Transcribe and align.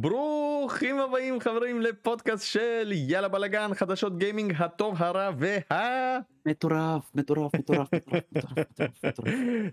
ברוכים 0.00 0.98
הבאים 0.98 1.40
חברים 1.40 1.80
לפודקאסט 1.80 2.46
של 2.46 2.92
יאללה 2.92 3.28
בלאגן 3.28 3.74
חדשות 3.74 4.18
גיימינג 4.18 4.54
הטוב 4.58 5.02
הרע 5.02 5.30
וה... 5.38 6.18
מטורף 6.46 7.10
מטורף 7.14 7.54
מטורף 7.54 7.88
מטורף. 7.94 8.58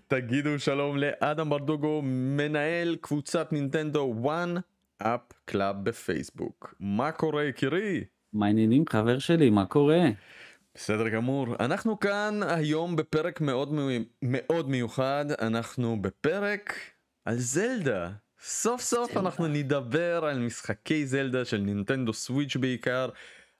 תגידו 0.08 0.60
שלום 0.60 0.98
לאדם 0.98 1.50
ברדוגו 1.50 2.02
מנהל 2.04 2.96
קבוצת 3.02 3.54
נינטנדו 3.54 4.14
1Up 4.28 5.22
Club 5.46 5.84
בפייסבוק. 5.84 6.76
מה 6.80 7.12
קורה 7.12 7.44
יקירי? 7.44 8.04
מה 8.34 8.46
העניינים 8.46 8.84
חבר 8.90 9.20
שלי 9.20 9.50
מה 9.50 9.66
קורה? 9.66 10.02
בסדר 10.76 11.10
גמור 11.10 11.48
אנחנו 11.60 12.00
כאן 12.00 12.40
היום 12.48 12.96
בפרק 12.96 13.42
מאוד 13.42 13.74
מאוד 14.22 14.70
מיוחד 14.70 15.26
אנחנו 15.42 16.02
בפרק 16.02 16.74
על 17.26 17.36
זלדה 17.36 18.12
סוף 18.48 18.82
סוף. 18.82 19.18
אנחנו 19.18 19.48
נדבר 19.48 20.26
על 20.26 20.40
משחקי 20.40 21.06
זלדה 21.06 21.46
של 21.46 21.58
נינטנדו 21.58 22.14
סוויץ' 22.14 22.56
בעיקר 22.56 23.10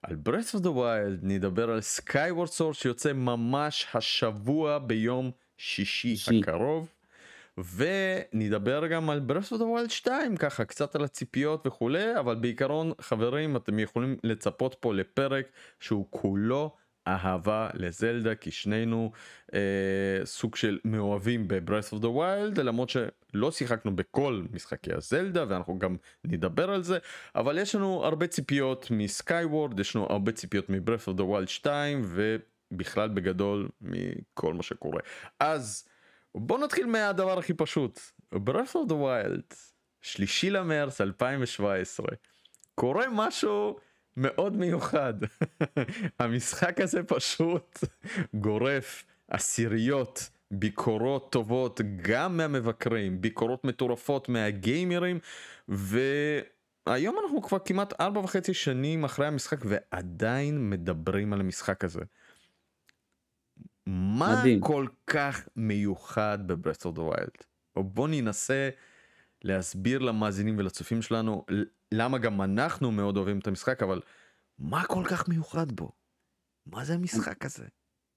על 0.02 0.16
Breath 0.16 0.56
of 0.56 0.64
the 0.64 0.72
Wild 0.72 1.20
נדבר 1.24 1.70
על 1.70 1.82
Skyward 1.82 2.48
Sword 2.48 2.76
שיוצא 2.76 3.14
ממש 3.14 3.88
השבוע 3.94 4.80
ביום 4.80 5.32
שישי 5.58 6.16
שישי. 6.16 6.40
הקרוב. 6.40 6.90
ונדבר 7.76 8.88
גם 8.88 9.10
על 9.10 9.20
Breath 9.20 9.52
of 9.52 9.60
the 9.60 9.66
Wild 9.66 9.90
2 9.92 10.38
ככה 10.38 10.66
קצת 10.66 10.96
על 10.96 11.04
הציפיות 11.04 11.68
וכולי 11.68 12.20
אבל 12.20 12.36
בעיקרון 12.36 12.92
חברים 13.02 13.56
אתם 13.56 13.80
יכולים 13.80 14.18
לצפות 14.24 14.76
פה 14.80 14.94
לפרק 14.94 15.46
שהוא 15.80 16.08
כולו 16.10 16.76
אהבה 17.08 17.70
לזלדה 17.74 18.36
כי 18.36 18.52
שנינו 18.52 19.12
אה, 19.54 19.60
סוג 20.26 20.56
של 20.56 20.80
מאוהבים 20.86 21.48
ב 21.48 21.54
Breath 21.54 21.92
of 21.94 22.02
the 22.02 22.10
Wild 22.10 22.60
למרות 22.60 22.90
שלא 22.90 23.52
שיחקנו 23.52 23.96
בכל 23.96 24.44
משחקי 24.54 24.94
הזלדה 24.94 25.46
ואנחנו 25.48 25.80
גם 25.80 25.96
נדבר 26.24 26.72
על 26.72 26.84
זה 26.84 26.98
אבל 27.36 27.58
יש 27.58 27.76
לנו 27.76 28.06
הרבה 28.06 28.28
ציפיות 28.28 28.88
מ 28.92 29.03
Skyward 29.03 29.80
יש 29.80 29.96
לנו 29.96 30.06
הרבה 30.10 30.32
ציפיות 30.32 30.70
מ 30.70 30.75
Breath 30.75 31.08
of 31.08 31.18
the 31.18 31.24
Wild 31.24 31.48
2 31.48 32.02
ובכלל 32.06 33.10
בגדול 33.10 33.70
מכל 33.82 34.54
מה 34.54 34.64
שקורה. 34.64 35.00
אז 35.40 35.88
בוא 36.36 36.60
נתחיל 36.60 36.86
מהדבר 36.86 37.40
הכי 37.40 37.54
פשוט. 37.54 38.00
Breath 38.32 38.76
of 38.76 38.88
the 38.88 38.96
Wild 38.96 39.54
שלישי 40.02 40.50
למרץ 40.50 41.02
2017 41.02 42.08
קורה 42.76 43.06
משהו 43.12 43.80
מאוד 44.18 44.58
מיוחד 44.58 45.14
המשחק 46.20 46.82
הזה 46.82 47.04
פשוט 47.04 47.80
גורף 48.34 49.04
עשיריות 49.28 50.30
ביקורות 50.52 51.32
טובות 51.32 51.82
גם 52.02 52.38
מהמבקרים 52.38 53.22
ביקורות 53.22 53.66
מטורפות 53.66 54.30
מהגיימרים 54.30 55.20
והיום 55.68 57.16
אנחנו 57.24 57.42
כבר 57.42 57.60
כמעט 57.60 58.02
ארבע 58.02 58.20
וחצי 58.20 58.54
שנים 58.54 59.04
אחרי 59.04 59.28
המשחק 59.28 59.58
ועדיין 59.66 60.70
מדברים 60.70 61.34
על 61.34 61.40
המשחק 61.40 61.84
הזה. 61.84 62.02
מה 63.88 64.36
מדהים. 64.40 64.62
כל 64.62 64.88
כך 65.08 65.48
מיוחד 65.56 66.40
ב 66.48 66.53
Breath 66.53 66.86
of 66.86 66.96
the 66.96 67.02
Wild? 67.02 67.38
בוא 67.76 68.08
ננסה 68.08 68.70
להסביר 69.44 70.00
למאזינים 70.00 70.58
ולצופים 70.58 71.02
שלנו 71.02 71.46
למה 71.96 72.18
גם 72.18 72.42
אנחנו 72.42 72.92
מאוד 72.92 73.18
אוהבים 73.18 73.40
את 73.40 73.48
המשחק 73.48 73.84
אבל 73.84 74.02
מה 74.60 74.84
כל 74.88 75.04
כך 75.10 75.30
מיוחד 75.30 75.72
בו? 75.72 75.92
מה 76.66 76.86
זה 76.86 76.94
המשחק 76.94 77.46
הזה? 77.46 77.66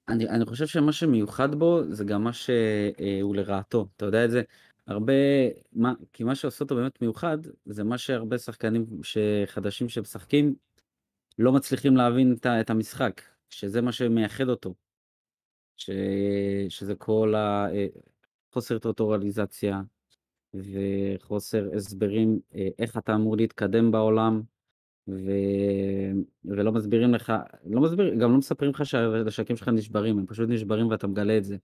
אני, 0.08 0.28
אני 0.28 0.46
חושב 0.46 0.66
שמה 0.66 0.92
שמיוחד 0.92 1.54
בו 1.54 1.82
זה 1.90 2.04
גם 2.04 2.24
מה 2.24 2.32
שהוא 2.32 3.36
לרעתו 3.36 3.88
אתה 3.96 4.04
יודע 4.04 4.24
את 4.24 4.30
זה 4.30 4.42
הרבה 4.86 5.12
מה 5.72 5.92
כי 6.12 6.24
מה 6.24 6.34
שעושה 6.34 6.64
אותו 6.64 6.76
באמת 6.76 7.02
מיוחד 7.02 7.38
זה 7.64 7.84
מה 7.84 7.98
שהרבה 7.98 8.38
שחקנים 8.38 8.86
שחדשים 9.02 9.88
שמשחקים 9.88 10.54
לא 11.38 11.52
מצליחים 11.52 11.96
להבין 11.96 12.32
את, 12.32 12.46
את 12.46 12.70
המשחק 12.70 13.22
שזה 13.50 13.82
מה 13.82 13.92
שמייחד 13.92 14.48
אותו. 14.48 14.74
ש, 15.76 15.90
שזה 16.68 16.94
כל 16.94 17.34
החוסר 18.50 18.78
טוטורליזציה 18.78 19.80
וחוסר 20.54 21.68
הסברים 21.76 22.40
אה, 22.54 22.68
איך 22.78 22.96
אתה 22.96 23.14
אמור 23.14 23.36
להתקדם 23.36 23.90
בעולם 23.90 24.42
ו... 25.08 25.30
ולא 26.44 26.72
מסבירים 26.72 27.14
לך 27.14 27.32
לא 27.66 27.80
מסביר 27.80 28.14
גם 28.14 28.32
לא 28.32 28.38
מספרים 28.38 28.70
לך 28.70 28.86
שהנשקים 28.86 29.56
שלך 29.56 29.68
נשברים 29.68 30.18
הם 30.18 30.26
פשוט 30.26 30.48
נשברים 30.48 30.90
ואתה 30.90 31.06
מגלה 31.06 31.38
את 31.38 31.44
זה. 31.44 31.56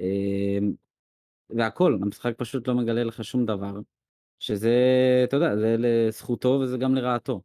אה, 0.00 0.58
והכל 1.50 1.98
המשחק 2.02 2.34
פשוט 2.36 2.68
לא 2.68 2.74
מגלה 2.74 3.04
לך 3.04 3.24
שום 3.24 3.46
דבר 3.46 3.80
שזה 4.38 4.76
אתה 5.24 5.36
יודע 5.36 5.56
זה 5.56 5.76
לזכותו 5.78 6.48
וזה 6.62 6.78
גם 6.78 6.94
לרעתו 6.94 7.42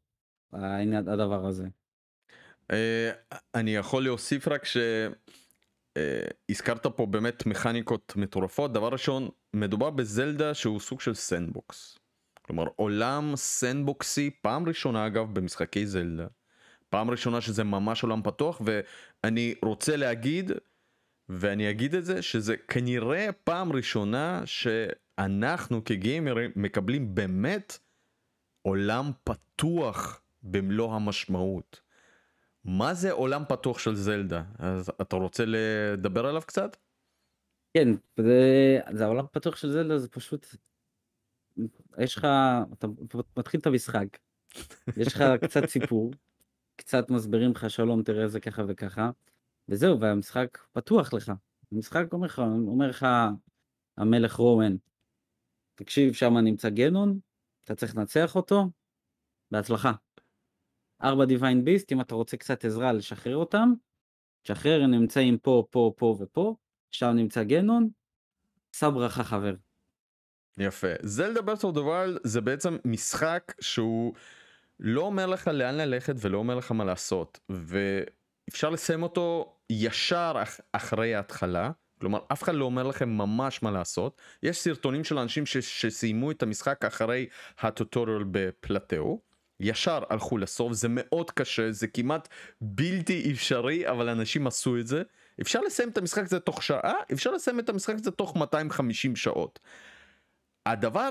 הדבר 1.08 1.46
הזה. 1.46 1.68
אה, 2.72 3.12
אני 3.56 3.76
יכול 3.76 4.04
להוסיף 4.04 4.48
רק 4.48 4.64
שהזכרת 5.98 6.88
פה 6.88 7.06
באמת 7.06 7.46
מכניקות 7.46 8.14
מטורפות 8.16 8.74
דבר 8.74 8.88
ראשון 8.88 9.30
מדובר 9.54 9.90
בזלדה 9.90 10.54
שהוא 10.54 10.80
סוג 10.80 11.02
של 11.02 11.14
sandbox. 11.14 12.00
כלומר 12.42 12.66
עולם 12.76 13.34
סנדבוקסי 13.36 14.30
פעם 14.42 14.68
ראשונה 14.68 15.08
אגב 15.08 15.34
במשחקי 15.34 15.88
זלדה. 15.88 16.28
פעם 16.90 17.12
ראשונה 17.12 17.42
שזה 17.42 17.64
ממש 17.64 18.04
עולם 18.04 18.22
פתוח 18.24 18.62
ואני 18.66 19.56
רוצה 19.62 19.96
להגיד 19.96 20.52
ואני 21.30 21.70
אגיד 21.70 21.96
את 21.96 22.06
זה 22.06 22.22
שזה 22.22 22.58
כנראה 22.58 23.30
פעם 23.44 23.72
ראשונה 23.72 24.42
שאנחנו 24.46 25.84
כגיימרים 25.84 26.52
מקבלים 26.56 27.16
באמת 27.16 27.78
עולם 28.62 29.12
פתוח 29.24 30.22
במלוא 30.44 30.96
המשמעות. 30.96 31.87
מה 32.68 32.94
זה 32.94 33.12
עולם 33.12 33.44
פתוח 33.50 33.80
של 33.80 33.96
זלדה? 33.96 34.44
אז 34.60 34.92
אתה 35.02 35.16
רוצה 35.16 35.44
לדבר 35.48 36.26
עליו 36.26 36.42
קצת? 36.42 36.78
כן 37.74 37.88
זה, 38.18 38.80
זה 38.92 39.06
העולם 39.06 39.26
הפתוח 39.26 39.56
של 39.56 39.72
זלדה 39.72 39.98
זה 39.98 40.10
פשוט 40.10 40.48
יש 42.00 42.18
לך 42.18 42.28
אתה 42.74 42.88
מתחיל 43.38 43.60
את 43.60 43.68
המשחק 43.68 44.18
יש 44.98 45.16
לך 45.16 45.24
קצת 45.44 45.66
סיפור 45.66 46.12
קצת 46.76 47.10
מסבירים 47.10 47.52
לך 47.52 47.70
שלום 47.70 48.04
תראה 48.04 48.28
זה 48.28 48.40
ככה 48.40 48.64
וככה 48.68 49.10
וזהו 49.70 50.00
והמשחק 50.00 50.58
פתוח 50.72 51.14
לך 51.14 51.32
המשחק 51.72 52.14
אומר 52.14 52.28
לך 52.28 52.40
אומר 52.68 52.90
לך 52.90 53.06
המלך 53.98 54.34
רואן 54.34 54.76
תקשיב 55.76 56.14
שם 56.14 56.38
נמצא 56.38 56.70
גנון 56.70 57.20
אתה 57.64 57.76
צריך 57.76 57.96
לנצח 57.96 58.36
אותו 58.36 58.70
בהצלחה. 59.52 59.92
ארבע 61.04 61.26
Divine 61.26 61.66
Beast 61.66 61.92
אם 61.92 62.02
אתה 62.02 62.16
רוצה 62.16 62.38
קצת 62.38 62.66
עזרה 62.66 62.94
לשחרר 62.94 63.36
אותם 63.36 63.74
תשחרר 64.44 64.84
הם 64.84 64.92
נמצאים 64.92 65.38
פה 65.38 65.64
פה 65.70 65.94
פה 65.98 66.18
ופה 66.20 66.56
שם 66.92 67.08
נמצא 67.08 67.44
גנון 67.44 67.90
שא 68.76 68.90
ברכה 68.90 69.24
חבר. 69.24 69.54
יפה. 70.58 70.88
זלדה 71.02 71.42
the 71.74 71.82
Wild 71.82 72.18
זה 72.24 72.42
בעצם 72.42 72.78
משחק 72.86 73.54
שהוא 73.62 74.14
לא 74.80 75.02
אומר 75.02 75.26
לך 75.26 75.48
לאן 75.48 75.76
ללכת 75.76 76.14
ולא 76.22 76.38
אומר 76.38 76.56
לך 76.56 76.72
מה 76.72 76.86
לעשות 76.86 77.40
ואפשר 77.50 78.70
לסיים 78.70 79.04
אותו 79.04 79.56
ישר 79.70 80.34
אח- 80.44 80.60
אחרי 80.72 81.16
ההתחלה. 81.16 81.72
כלומר 82.00 82.20
אף 82.34 82.44
אחד 82.44 82.56
לא 82.56 82.66
אומר 82.66 82.84
לכם 82.84 83.10
ממש 83.10 83.64
מה 83.64 83.72
לעשות 83.72 84.22
יש 84.44 84.58
סרטונים 84.58 85.04
של 85.04 85.18
אנשים 85.18 85.46
ש- 85.46 85.58
שסיימו 85.58 86.32
את 86.32 86.44
המשחק 86.44 86.86
אחרי 86.86 87.28
הטוטוריאל 87.60 88.24
בפלטאו 88.32 89.22
ישר 89.60 90.04
הלכו 90.10 90.38
לסוף 90.38 90.74
זה 90.74 90.88
מאוד 90.92 91.32
קשה 91.32 91.72
זה 91.72 91.88
כמעט 91.88 92.28
בלתי 92.62 93.32
אפשרי 93.32 93.90
אבל 93.90 94.10
אנשים 94.10 94.48
עשו 94.48 94.78
את 94.78 94.88
זה 94.88 95.04
אפשר 95.42 95.62
לסיים 95.62 95.90
את 95.90 95.98
המשחק 95.98 96.24
הזה 96.24 96.40
תוך 96.40 96.64
שעה 96.64 96.94
אפשר 97.14 97.32
לסיים 97.32 97.60
את 97.60 97.70
המשחק 97.70 97.96
הזה 97.96 98.12
תוך 98.12 98.36
250 98.36 99.16
שעות. 99.16 99.60
הדבר 100.66 101.10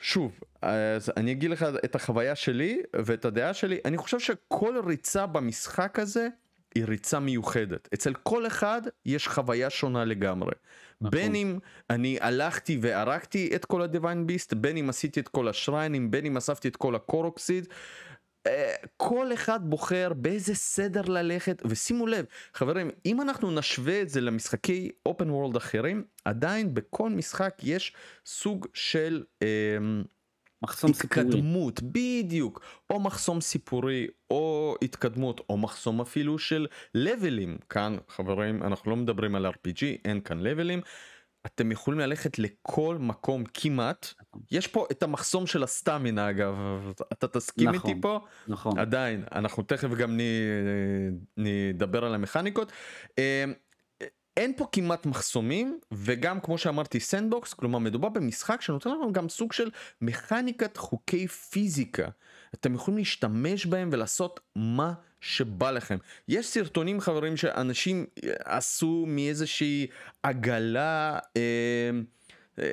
שוב 0.00 0.40
אז 0.62 1.12
אני 1.16 1.32
אגיד 1.32 1.50
לך 1.50 1.66
את 1.84 1.94
החוויה 1.94 2.36
שלי 2.36 2.82
ואת 3.04 3.24
הדעה 3.24 3.54
שלי 3.54 3.80
אני 3.84 3.96
חושב 3.96 4.18
שכל 4.18 4.80
ריצה 4.86 5.26
במשחק 5.26 5.98
הזה 5.98 6.28
היא 6.74 6.84
ריצה 6.84 7.18
מיוחדת 7.18 7.88
אצל 7.94 8.14
כל 8.14 8.46
אחד 8.46 8.82
יש 9.06 9.28
חוויה 9.28 9.70
שונה 9.70 10.04
לגמרי 10.04 10.52
נכון. 11.00 11.10
בין 11.10 11.34
אם 11.34 11.58
אני 11.90 12.18
הלכתי 12.20 12.78
והרגתי 12.82 13.52
את 13.56 13.64
כל 13.64 13.82
הדיוויין 13.82 14.26
ביסט 14.26 14.52
בין 14.52 14.76
אם 14.76 14.88
עשיתי 14.88 15.20
את 15.20 15.28
כל 15.28 15.48
השריינים 15.48 16.10
בין 16.10 16.26
אם 16.26 16.36
אספתי 16.36 16.68
את 16.68 16.76
כל 16.76 16.94
הקורוקסיד 16.94 17.68
אה, 18.46 18.74
כל 18.96 19.32
אחד 19.34 19.60
בוחר 19.70 20.12
באיזה 20.16 20.54
סדר 20.54 21.02
ללכת 21.02 21.62
ושימו 21.64 22.06
לב 22.06 22.24
חברים 22.54 22.90
אם 23.06 23.20
אנחנו 23.20 23.50
נשווה 23.50 24.02
את 24.02 24.08
זה 24.08 24.20
למשחקי 24.20 24.90
אופן 25.06 25.30
וורלד 25.30 25.56
אחרים 25.56 26.04
עדיין 26.24 26.74
בכל 26.74 27.10
משחק 27.10 27.54
יש 27.62 27.92
סוג 28.26 28.66
של 28.74 29.24
אמ, 29.42 30.02
מחסום 30.62 30.92
סיפורי. 30.92 31.22
התקדמות 31.26 31.80
בדיוק 31.82 32.60
או 32.90 33.00
מחסום 33.00 33.40
סיפורי 33.40 34.06
או 34.30 34.74
התקדמות 34.82 35.40
או 35.48 35.56
מחסום 35.58 36.00
אפילו 36.00 36.38
של 36.38 36.66
לבלים 36.94 37.58
כאן 37.68 37.96
חברים 38.08 38.62
אנחנו 38.62 38.90
לא 38.90 38.96
מדברים 38.96 39.34
על 39.34 39.46
RPG 39.46 39.82
אין 40.04 40.20
כאן 40.20 40.40
לבלים 40.40 40.80
אתם 41.46 41.72
יכולים 41.72 42.00
ללכת 42.00 42.38
לכל 42.38 42.96
מקום 43.00 43.44
כמעט. 43.54 44.06
נכון. 44.20 44.42
יש 44.50 44.66
פה 44.66 44.86
את 44.90 45.02
המחסום 45.02 45.46
של 45.46 45.62
הסטמינה 45.62 46.30
אגב, 46.30 46.56
אתה 47.12 47.28
תסכים 47.28 47.68
נכון. 47.70 47.90
איתי 47.90 48.00
פה? 48.02 48.20
נכון. 48.48 48.78
עדיין, 48.78 49.24
אנחנו 49.34 49.62
תכף 49.62 49.88
גם 49.90 50.16
נ- 50.20 50.22
נדבר 51.36 52.04
על 52.04 52.14
המכניקות. 52.14 52.72
אין 54.36 54.52
פה 54.56 54.66
כמעט 54.72 55.06
מחסומים 55.06 55.78
וגם 55.92 56.40
כמו 56.40 56.58
שאמרתי 56.58 57.00
sandbox 57.00 57.54
כלומר 57.54 57.78
מדובר 57.78 58.08
במשחק 58.08 58.60
שנותן 58.60 58.90
לנו 58.90 59.12
גם 59.12 59.28
סוג 59.28 59.52
של 59.52 59.70
מכניקת 60.00 60.76
חוקי 60.76 61.28
פיזיקה. 61.28 62.08
אתם 62.54 62.74
יכולים 62.74 62.98
להשתמש 62.98 63.66
בהם 63.66 63.88
ולעשות 63.92 64.40
מה 64.56 64.92
שבא 65.20 65.70
לכם. 65.70 65.96
יש 66.28 66.46
סרטונים 66.46 67.00
חברים 67.00 67.36
שאנשים 67.36 68.06
עשו 68.44 69.04
מאיזושהי 69.08 69.86
עגלה 70.22 71.18
אה, 71.36 71.90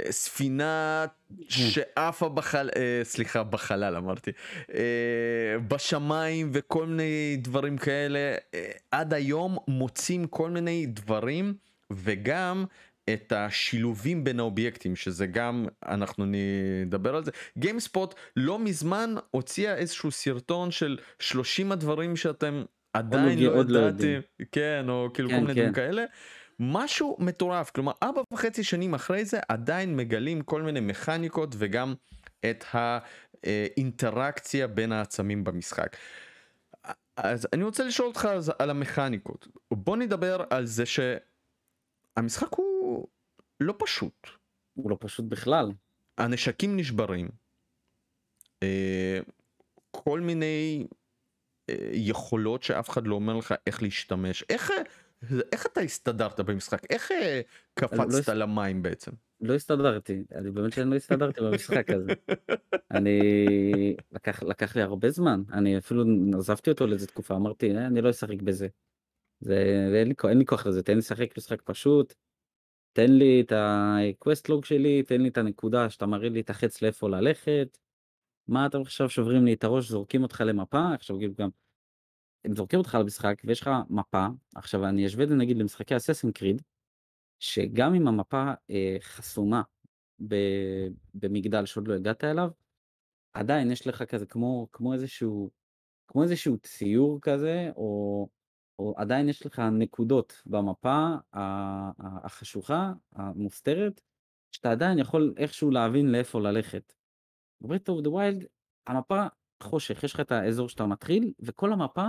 ספינה 0.10 1.06
שעפה 1.50 2.30
בחלל, 2.30 2.70
אה, 2.76 3.02
סליחה 3.04 3.44
בחלל 3.44 3.96
אמרתי, 3.96 4.31
אה, 4.74 5.60
בשמיים 5.68 6.50
וכל 6.54 6.86
מיני 6.86 7.38
דברים 7.38 7.78
כאלה, 7.78 8.36
אה, 8.54 8.72
עד 8.92 9.14
היום 9.14 9.58
מוצאים 9.68 10.28
כל 10.28 10.50
מיני 10.50 10.86
דברים 10.86 11.54
וגם 11.92 12.66
את 13.14 13.34
השילובים 13.36 14.24
בין 14.24 14.40
האובייקטים 14.40 14.96
שזה 14.96 15.26
גם 15.26 15.66
אנחנו 15.86 16.26
נדבר 16.28 17.16
על 17.16 17.26
זה. 17.26 17.31
גיימספוט 17.58 18.16
לא 18.36 18.60
מזמן 18.60 19.16
הוציאה 19.31 19.76
איזשהו 19.76 20.12
סרטון 20.12 20.72
של 20.72 20.98
30 21.20 21.72
הדברים 21.72 22.16
שאתם 22.16 22.64
עדיין 22.94 23.40
לא- 23.40 23.56
לא 23.56 23.64
לא 23.68 23.80
ידעתם 23.80 24.20
כן 24.52 24.86
או 24.90 25.08
כאילו 25.14 25.30
כן, 25.30 25.36
כל 25.36 25.42
מיני 25.42 25.54
דברים 25.54 25.74
כן. 25.74 25.81
כאלה 25.81 26.04
משהו 26.59 27.17
מטורף. 27.19 27.69
כלומר 27.69 27.91
ארבע 28.03 28.21
וחצי 28.33 28.63
שנים 28.63 28.94
אחרי 28.94 29.25
זה 29.25 29.39
עדיין 29.50 29.95
מגלים 29.95 30.41
כל 30.41 30.61
מיני 30.61 30.79
מכניקות 30.79 31.56
וגם 31.57 31.94
את 32.50 32.63
האינטראקציה 32.73 34.67
בין 34.67 34.91
העצמים 34.91 35.44
במשחק. 35.44 35.97
אז 37.17 37.47
אני 37.53 37.63
רוצה 37.63 37.83
לשאול 37.83 38.07
אותך 38.07 38.25
אז 38.25 38.51
על 38.59 38.69
המכניקות. 38.69 39.47
בוא 39.71 39.97
נדבר 39.97 40.44
על 40.50 40.65
זה 40.65 40.83
שהמשחק 40.85 42.53
הוא 42.53 43.07
לא 43.59 43.73
פשוט. 43.77 44.27
הוא 44.73 44.91
לא 44.91 44.97
פשוט 45.00 45.25
בכלל. 45.25 45.71
הנשקים 46.17 46.77
נשברים. 46.77 47.29
אה, 48.63 49.19
כל 49.91 50.19
מיני 50.19 50.88
אה, 51.69 51.75
יכולות 51.91 52.63
שאף 52.63 52.89
אחד 52.89 53.07
לא 53.07 53.15
אומר 53.15 53.33
לך 53.33 53.53
איך 53.67 53.83
להשתמש. 53.83 54.44
איך 54.50 54.71
איך 55.51 55.66
אתה 55.66 55.81
הסתדרת 55.81 56.39
במשחק 56.39 56.92
איך 56.92 57.12
אה, 57.12 57.42
לא 57.81 57.88
קפצת 57.88 58.19
הס- 58.19 58.30
למים 58.30 58.81
בעצם. 58.81 59.12
לא 59.42 59.54
הסתדרתי, 59.56 60.24
אני 60.36 60.51
באמת 60.51 60.74
שאני 60.74 60.89
לא 60.89 60.95
הסתדרתי 60.95 61.42
במשחק 61.42 61.89
הזה. 61.89 62.12
אני, 62.92 63.19
לקח, 64.12 64.44
לקח 64.44 64.75
לי 64.75 64.81
הרבה 64.81 65.10
זמן, 65.10 65.42
אני 65.54 65.77
אפילו 65.77 66.04
עזבתי 66.38 66.69
אותו 66.69 66.88
לאיזה 66.88 67.07
תקופה, 67.07 67.36
אמרתי, 67.36 67.75
"אה, 67.75 67.88
אני 67.88 68.01
לא 68.01 68.10
אשחק 68.10 68.42
בזה. 68.42 68.68
זה, 69.39 69.88
זה 69.92 69.98
אין, 70.00 70.07
לי, 70.07 70.13
אין 70.30 70.38
לי 70.38 70.45
כוח 70.45 70.68
לזה, 70.68 70.83
תן 70.83 70.94
לי 70.94 70.98
לשחק 71.00 71.38
משחק 71.38 71.62
פשוט, 71.62 72.13
תן 72.94 73.12
לי 73.12 73.42
את 73.42 73.51
ה-quest 73.51 74.51
log 74.51 74.66
שלי, 74.66 75.04
תן 75.04 75.21
לי 75.21 75.30
את 75.30 75.38
הנקודה 75.38 75.89
שאתה 75.89 76.06
מראה 76.06 76.30
לי 76.30 76.39
את 76.42 76.50
החץ 76.50 76.81
לאיפה 76.81 77.10
ללכת. 77.10 77.77
מה 78.48 78.66
אתם 78.66 78.81
עכשיו 78.81 79.10
שוברים 79.10 79.45
לי 79.45 79.54
את 79.54 79.63
הראש, 79.63 79.89
זורקים 79.89 80.24
אותך 80.24 80.44
למפה, 80.45 80.94
עכשיו 80.94 81.18
כאילו 81.18 81.33
גם, 81.33 81.50
הם 82.45 82.56
זורקים 82.56 82.80
אותך 82.80 82.97
למשחק 83.01 83.41
ויש 83.45 83.62
לך 83.62 83.69
מפה, 83.89 84.27
עכשיו 84.56 84.86
אני 84.86 85.06
אשווה 85.06 85.24
את 85.24 85.30
זה 85.30 85.36
נגיד 85.36 85.57
למשחקי 85.57 85.97
אססן 85.97 86.31
קריד, 86.31 86.62
שגם 87.39 87.95
אם 87.95 88.07
המפה 88.07 88.51
אה, 88.69 88.97
חסומה 89.01 89.62
ב, 90.27 90.36
במגדל 91.13 91.65
שעוד 91.65 91.88
לא 91.88 91.94
הגעת 91.94 92.24
אליו, 92.24 92.50
עדיין 93.33 93.71
יש 93.71 93.88
לך 93.88 94.03
כזה 94.03 94.25
כמו, 94.25 94.68
כמו 94.71 94.94
איזשהו, 94.94 95.50
כמו 96.07 96.24
איזשהו 96.24 96.57
ציור 96.57 97.21
כזה, 97.21 97.71
או, 97.75 98.27
או 98.80 98.94
עדיין 98.97 99.30
יש 99.30 99.45
לך 99.45 99.59
נקודות 99.59 100.42
במפה 100.45 101.15
החשוכה, 102.00 102.94
המוסתרת, 103.13 104.01
שאתה 104.51 104.71
עדיין 104.71 105.00
יכול 105.00 105.33
איכשהו 105.38 105.71
להבין 105.71 106.12
לאיפה 106.12 106.39
ללכת. 106.42 106.94
ב 107.62 107.66
Breath 107.66 107.89
of 107.89 108.01
the 108.01 108.10
Wild, 108.10 108.45
המפה 108.88 109.25
חושך, 109.63 110.03
יש 110.03 110.13
לך 110.13 110.19
את 110.19 110.31
האזור 110.31 110.69
שאתה 110.69 110.85
מתחיל, 110.85 111.33
וכל 111.39 111.74
המפה 111.74 112.07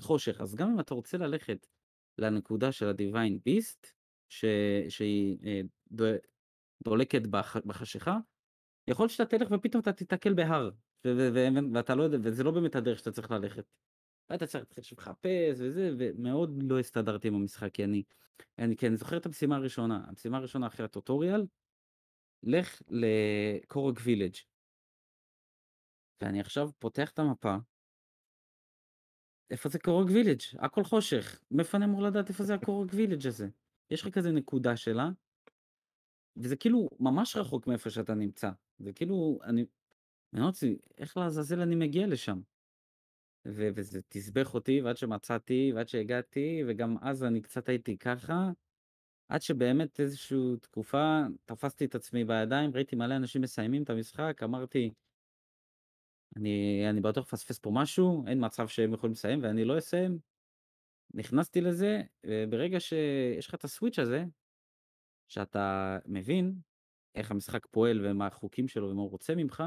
חושך. 0.00 0.40
אז 0.40 0.54
גם 0.54 0.70
אם 0.70 0.80
אתה 0.80 0.94
רוצה 0.94 1.18
ללכת 1.18 1.66
לנקודה 2.18 2.72
של 2.72 2.88
ה-Divine 2.88 3.48
Beast, 3.48 3.86
ש... 4.28 4.44
שהיא 4.88 5.38
אה, 5.44 5.60
דו... 5.90 6.04
דולקת 6.84 7.22
בח... 7.26 7.56
בחשיכה, 7.56 8.18
יכול 8.88 9.08
שאתה 9.08 9.38
תלך 9.38 9.48
ופתאום 9.50 9.80
אתה 9.82 9.92
תיתקל 9.92 10.34
בהר, 10.34 10.70
ו... 11.04 11.08
ו... 11.16 11.28
ו... 11.34 11.38
ואתה 11.74 11.94
לא 11.94 12.02
יודע, 12.02 12.18
וזה 12.22 12.44
לא 12.44 12.50
באמת 12.50 12.76
הדרך 12.76 12.98
שאתה 12.98 13.12
צריך 13.12 13.30
ללכת. 13.30 13.64
ואתה 14.30 14.46
צריך 14.46 14.64
להתחיל 14.78 14.98
לחפש 14.98 15.60
וזה, 15.60 15.90
ומאוד 15.98 16.62
לא 16.62 16.78
הסתדרתי 16.78 17.28
עם 17.28 17.34
המשחק, 17.34 17.70
כי 17.72 17.84
אני, 17.84 18.02
אני, 18.58 18.76
כי 18.76 18.86
אני 18.86 18.96
זוכר 18.96 19.16
את 19.16 19.26
המשימה 19.26 19.56
הראשונה, 19.56 20.04
המשימה 20.06 20.38
הראשונה 20.38 20.66
אחרי 20.66 20.84
הטוטוריאל, 20.84 21.46
לך 22.42 22.82
לקורג 22.88 23.98
וילג'. 24.02 24.34
ואני 26.22 26.40
עכשיו 26.40 26.70
פותח 26.78 27.10
את 27.10 27.18
המפה, 27.18 27.56
איפה 29.50 29.68
זה 29.68 29.78
קורג 29.78 30.10
וילג'? 30.10 30.40
הכל 30.58 30.84
חושך. 30.84 31.40
מאיפה 31.50 31.78
אני 31.78 31.84
אמור 31.84 32.02
לדעת 32.02 32.28
איפה 32.28 32.44
זה 32.44 32.54
הקורג 32.54 32.90
וילג' 32.92 33.26
הזה? 33.26 33.48
יש 33.90 34.02
לך 34.02 34.08
כזה 34.08 34.32
נקודה 34.32 34.76
שלה, 34.76 35.10
וזה 36.36 36.56
כאילו 36.56 36.88
ממש 37.00 37.36
רחוק 37.36 37.66
מאיפה 37.66 37.90
שאתה 37.90 38.14
נמצא. 38.14 38.50
זה 38.78 38.92
כאילו, 38.92 39.38
אני... 39.44 39.64
אני 40.32 40.40
לא 40.40 40.46
רוצה, 40.46 40.66
איך 40.98 41.16
לעזאזל 41.16 41.60
אני 41.60 41.74
מגיע 41.74 42.06
לשם? 42.06 42.40
ו- 43.46 43.68
וזה 43.74 44.00
תסבך 44.08 44.54
אותי, 44.54 44.80
ועד 44.80 44.96
שמצאתי, 44.96 45.72
ועד 45.74 45.88
שהגעתי, 45.88 46.62
וגם 46.68 46.96
אז 47.02 47.24
אני 47.24 47.42
קצת 47.42 47.68
הייתי 47.68 47.98
ככה, 47.98 48.50
עד 49.28 49.42
שבאמת 49.42 50.00
איזושהי 50.00 50.38
תקופה 50.60 51.22
תפסתי 51.44 51.84
את 51.84 51.94
עצמי 51.94 52.24
בידיים, 52.24 52.70
ראיתי 52.74 52.96
מלא 52.96 53.16
אנשים 53.16 53.42
מסיימים 53.42 53.82
את 53.82 53.90
המשחק, 53.90 54.40
אמרתי, 54.42 54.90
אני, 56.36 56.86
אני 56.90 57.00
בטוח 57.00 57.24
מפספס 57.24 57.58
פה 57.58 57.70
משהו, 57.74 58.24
אין 58.26 58.44
מצב 58.44 58.68
שהם 58.68 58.94
יכולים 58.94 59.12
לסיים 59.12 59.42
ואני 59.42 59.64
לא 59.64 59.78
אסיים. 59.78 60.18
נכנסתי 61.14 61.60
לזה, 61.60 62.02
וברגע 62.26 62.80
שיש 62.80 63.48
לך 63.48 63.54
את 63.54 63.64
ה 63.64 63.69
switch 63.69 63.98
הזה, 63.98 64.24
שאתה 65.28 65.98
מבין 66.06 66.54
איך 67.14 67.30
המשחק 67.30 67.66
פועל 67.66 68.06
ומה 68.06 68.26
החוקים 68.26 68.68
שלו 68.68 68.90
ומה 68.90 69.02
הוא 69.02 69.10
רוצה 69.10 69.34
ממך, 69.34 69.62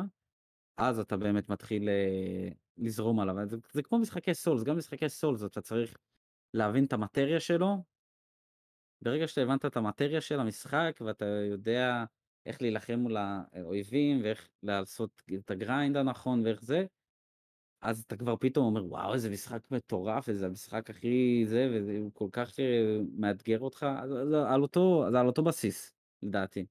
אז 0.77 0.99
אתה 0.99 1.17
באמת 1.17 1.49
מתחיל 1.49 1.89
אה, 1.89 2.49
לזרום 2.77 3.19
עליו. 3.19 3.35
זה, 3.45 3.57
זה 3.71 3.83
כמו 3.83 3.99
משחקי 3.99 4.33
Souls, 4.33 4.63
גם 4.63 4.77
משחקי 4.77 5.09
Souls 5.09 5.43
אתה 5.43 5.61
צריך 5.61 5.97
להבין 6.53 6.85
את 6.85 6.93
המטריה 6.93 7.39
שלו. 7.39 7.83
ברגע 9.01 9.27
שאתה 9.27 9.41
הבנת 9.41 9.65
את 9.65 9.77
המטריה 9.77 10.21
של 10.21 10.39
המשחק 10.39 10.99
ואתה 11.05 11.25
יודע 11.25 12.03
איך 12.47 12.61
להילחם 12.61 12.99
מול 12.99 13.17
האויבים 13.17 14.23
ואיך 14.23 14.47
לעשות 14.63 15.21
את 15.35 15.51
ה 15.51 15.59
grind 15.59 15.97
הנכון 15.97 16.45
ואיך 16.45 16.61
זה, 16.63 16.85
אז 17.81 18.03
אתה 18.07 18.17
כבר 18.17 18.35
פתאום 18.35 18.65
אומר 18.65 18.85
וואו 18.85 19.13
איזה 19.13 19.29
משחק 19.29 19.71
מטורף 19.71 20.29
איזה 20.29 20.45
המשחק 20.45 20.89
הכי 20.89 21.43
זה 21.47 21.81
והוא 21.87 22.11
כל 22.13 22.27
כך 22.31 22.59
אה, 22.59 22.65
מאתגר 23.17 23.59
אותך. 23.59 23.85
אז, 24.03 24.11
אז 24.11 24.33
על 24.33 24.61
אותו 24.61 25.07
אז 25.07 25.15
על 25.15 25.27
אותו 25.27 25.43
בסיס 25.43 25.93
לדעתי. 26.23 26.65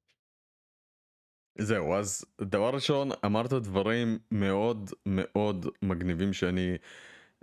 זהו 1.59 1.95
אז 1.95 2.25
דבר 2.41 2.71
ראשון 2.75 3.09
אמרת 3.25 3.53
דברים 3.53 4.19
מאוד 4.31 4.91
מאוד 5.07 5.67
מגניבים 5.83 6.33
שאני 6.33 6.77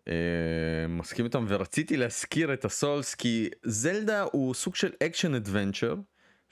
אה, 0.07 0.87
מסכים 0.89 1.25
איתם 1.25 1.45
ורציתי 1.47 1.97
להזכיר 1.97 2.53
את 2.53 2.65
ה 2.65 2.74
Souls 2.74 3.15
כי 3.15 3.49
זלדה 3.63 4.21
הוא 4.31 4.53
סוג 4.53 4.75
של 4.75 4.91
action 5.03 5.35
adventure 5.35 5.95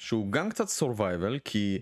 שהוא 0.01 0.31
גם 0.31 0.50
קצת 0.50 0.67
survival 0.67 1.39
כי 1.46 1.81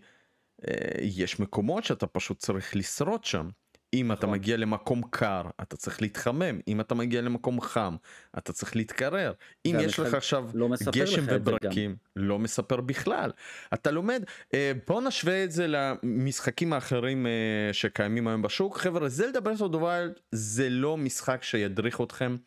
אה, 0.68 0.74
יש 1.02 1.40
מקומות 1.40 1.84
שאתה 1.84 2.08
פשוט 2.08 2.40
צריך 2.40 2.76
לשרוד 2.76 3.26
שם. 3.26 3.50
אם 3.94 4.12
אתה 4.12 4.20
נכון. 4.20 4.30
מגיע 4.30 4.58
למקום 4.58 5.02
קר 5.10 5.42
אתה 5.62 5.78
צריך 5.78 6.02
להתחמם 6.02 6.60
אם 6.68 6.82
אתה 6.82 6.96
מגיע 6.96 7.22
למקום 7.22 7.62
חם 7.62 7.96
אתה 8.38 8.54
צריך 8.54 8.76
להתקרר 8.76 9.34
אם 9.66 9.76
יש 9.80 10.00
לך 10.00 10.14
עכשיו 10.14 10.50
לא 10.54 10.70
גשם. 10.92 11.26
וברקים 11.30 11.96
לא 12.16 12.40
מספר 12.40 12.82
בכלל 12.82 13.32
אתה 13.74 13.92
לומד 13.92 14.24
אה, 14.54 14.72
בוא 14.88 15.02
נשווה 15.02 15.44
את 15.44 15.52
זה 15.52 15.66
למשחקים 15.68 16.74
האחרים 16.74 17.28
אה, 17.28 17.74
שקיימים 17.74 18.28
היום 18.28 18.42
בשוק 18.42 18.78
חבר'ה 18.78 19.10
זלדה 19.10 19.42
Breath 19.42 19.62
of 19.62 19.75
Wild 19.75 20.20
זה 20.32 20.70
לא 20.70 20.98
משחק 20.98 21.44
שידריך 21.44 22.02
אתכם 22.02 22.38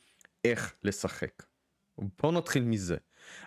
איך 0.45 0.75
לשחק. 0.85 1.43
בואו 1.99 2.33
נתחיל 2.33 2.64
מזה. 2.64 2.97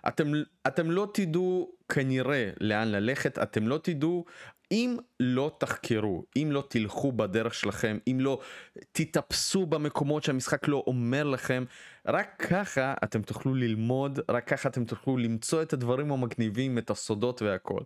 אתם 0.07 0.31
אתם 0.67 0.91
לא 0.91 1.07
תדעו 1.13 1.71
כנראה 1.89 2.49
לאן 2.61 2.87
ללכת 2.87 3.39
אתם 3.39 3.67
לא 3.67 3.77
תדעו 3.83 4.25
אם 4.71 4.97
לא 5.19 5.51
תחקרו, 5.59 6.25
אם 6.37 6.49
לא 6.51 6.63
תלכו 6.69 7.11
בדרך 7.11 7.53
שלכם, 7.53 7.97
אם 8.07 8.17
לא 8.19 8.39
תטפסו 8.91 9.65
במקומות 9.65 10.23
שהמשחק 10.23 10.67
לא 10.67 10.83
אומר 10.87 11.23
לכם, 11.23 11.63
רק 12.05 12.45
ככה 12.49 12.93
אתם 13.03 13.21
תוכלו 13.21 13.55
ללמוד, 13.55 14.19
רק 14.29 14.47
ככה 14.47 14.69
אתם 14.69 14.85
תוכלו 14.85 15.17
למצוא 15.17 15.61
את 15.61 15.73
הדברים 15.73 16.11
המגניבים, 16.11 16.77
את 16.77 16.89
הסודות 16.89 17.41
והכל. 17.41 17.79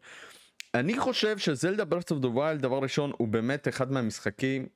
אני 0.74 1.00
חושב 1.00 1.38
שזלדה 1.38 1.86
Breath 1.86 2.12
of 2.12 2.20
the 2.20 2.28
Wild 2.28 2.62
דבר 2.62 2.80
ראשון 2.80 3.12
הוא 3.18 3.28
באמת 3.28 3.68
אחד 3.68 3.92
מהמשחקים 3.92 4.68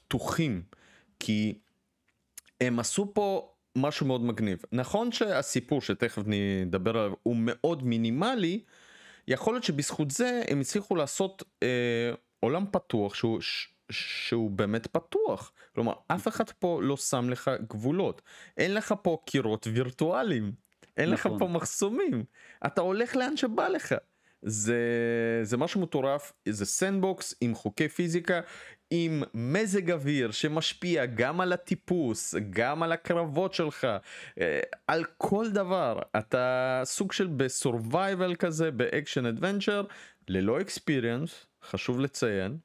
הפתוחים 0.00 0.62
כי 1.20 1.58
הם 2.60 2.78
עשו 2.78 3.14
פה 3.14 3.52
משהו 3.76 4.06
מאוד 4.06 4.24
מגניב. 4.24 4.62
נכון 4.72 5.12
שהסיפור 5.12 5.80
שתכף 5.80 6.22
נדבר 6.26 6.98
עליו 6.98 7.12
הוא 7.22 7.36
מאוד 7.38 7.84
מינימלי 7.84 8.60
יכול 9.28 9.54
להיות 9.54 9.64
שבזכות 9.64 10.10
זה 10.10 10.42
הם 10.48 10.60
הצליחו 10.60 10.96
לעשות 10.96 11.42
אה, 11.62 12.12
עולם 12.40 12.64
פתוח 12.70 13.14
שהוא 13.14 13.40
ש, 13.40 13.68
שהוא 13.90 14.50
באמת 14.50 14.86
פתוח. 14.86 15.52
כלומר 15.74 15.92
אף 16.08 16.28
אחד 16.28 16.50
פה 16.50 16.80
לא 16.82 16.96
שם 16.96 17.30
לך 17.30 17.50
גבולות. 17.68 18.22
אין 18.56 18.74
לך 18.74 18.94
פה 19.02 19.18
קירות 19.26 19.66
וירטואליים. 19.72 20.52
אין 20.96 21.10
נכון. 21.10 21.32
לך 21.32 21.38
פה 21.38 21.48
מחסומים. 21.48 22.24
אתה 22.66 22.80
הולך 22.80 23.16
לאן 23.16 23.36
שבא 23.36 23.68
לך. 23.68 23.94
זה 24.42 24.80
זה 25.42 25.56
משהו 25.56 25.80
מטורף 25.80 26.32
זה 26.48 26.66
sandbox 26.66 27.34
עם 27.40 27.54
חוקי 27.54 27.88
פיזיקה 27.88 28.40
עם 28.90 29.22
מזג 29.34 29.90
אוויר 29.90 30.30
שמשפיע 30.30 31.06
גם 31.06 31.40
על 31.40 31.52
הטיפוס 31.52 32.34
גם 32.50 32.82
על 32.82 32.92
הקרבות 32.92 33.54
שלך 33.54 33.86
אה, 34.40 34.60
על 34.86 35.04
כל 35.18 35.50
דבר 35.50 35.98
אתה 36.18 36.82
סוג 36.84 37.12
של 37.12 37.26
ב 37.26 37.38
survival 37.38 38.34
כזה 38.34 38.70
ב 38.70 38.78
action 38.78 39.26
adventure 39.26 39.82
ללא 40.28 40.60
experience 40.60 41.46
חשוב 41.62 42.00
לציין 42.00 42.56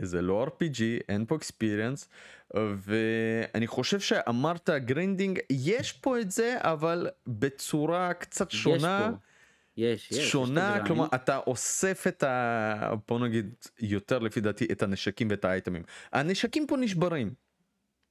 זה 0.00 0.22
לא 0.22 0.46
RPG 0.46 0.82
אין 1.08 1.26
פה 1.26 1.36
experience 1.36 2.08
ואני 2.54 3.66
חושב 3.66 4.00
שאמרת 4.00 4.70
grinding 4.70 5.38
יש 5.50 5.92
פה 5.92 6.20
את 6.20 6.30
זה 6.30 6.56
אבל 6.60 7.08
בצורה 7.26 8.14
קצת 8.14 8.50
שונה. 8.50 9.10
פה. 9.10 9.33
יש, 9.76 10.10
יש. 10.10 10.30
שונה, 10.30 10.76
יש 10.80 10.86
כלומר 10.86 11.06
אתה 11.14 11.38
אוסף 11.38 12.04
את 12.08 12.22
ה... 12.22 12.94
בוא 13.08 13.18
נגיד 13.18 13.54
יותר 13.80 14.18
לפי 14.18 14.40
דעתי 14.40 14.66
את 14.72 14.82
הנשקים 14.82 15.28
ואת 15.30 15.44
האייטמים. 15.44 15.82
הנשקים 16.12 16.66
פה 16.66 16.76
נשברים. 16.76 17.34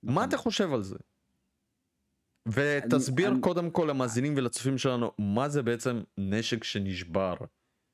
נכון. 0.04 0.16
מה 0.16 0.24
אתה 0.24 0.38
חושב 0.38 0.74
על 0.74 0.84
זה? 0.84 0.98
ותסביר 2.48 3.28
אני, 3.28 3.42
קודם 3.42 3.72
כל 3.72 3.88
למאזינים 3.90 4.34
ולצופים 4.38 4.78
שלנו 4.78 5.12
מה 5.18 5.50
זה 5.50 5.62
בעצם 5.62 6.02
נשק 6.18 6.64
שנשבר. 6.64 7.36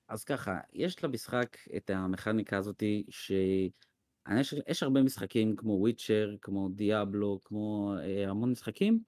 אז 0.08 0.24
ככה, 0.24 0.60
יש 0.74 1.04
למשחק 1.04 1.58
את 1.78 1.90
המכניקה 1.90 2.58
הזאתי 2.58 3.06
שיש 3.10 4.84
הרבה 4.84 5.04
משחקים 5.04 5.56
כמו 5.56 5.72
וויצ'ר, 5.72 6.36
כמו 6.42 6.70
דיאבלו, 6.70 7.40
כמו 7.44 7.96
אה, 8.04 8.30
המון 8.30 8.52
משחקים 8.52 9.00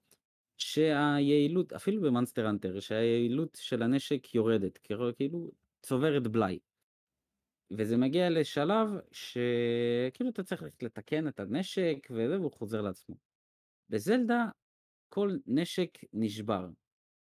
שהיעילות, 0.62 1.72
אפילו 1.72 2.02
במאנסטר 2.02 2.50
אנטר, 2.50 2.80
שהיעילות 2.80 3.58
של 3.60 3.82
הנשק 3.82 4.34
יורדת, 4.34 4.78
כאילו 4.78 5.50
צוברת 5.82 6.28
בלאי. 6.28 6.58
וזה 7.70 7.96
מגיע 7.96 8.30
לשלב 8.30 8.88
שכאילו 9.12 10.30
אתה 10.30 10.42
צריך 10.42 10.62
לתקן 10.82 11.28
את 11.28 11.40
הנשק 11.40 12.08
וזה, 12.10 12.40
והוא 12.40 12.52
חוזר 12.52 12.80
לעצמו. 12.80 13.16
בזלדה 13.88 14.46
כל 15.08 15.36
נשק 15.46 15.98
נשבר. 16.12 16.68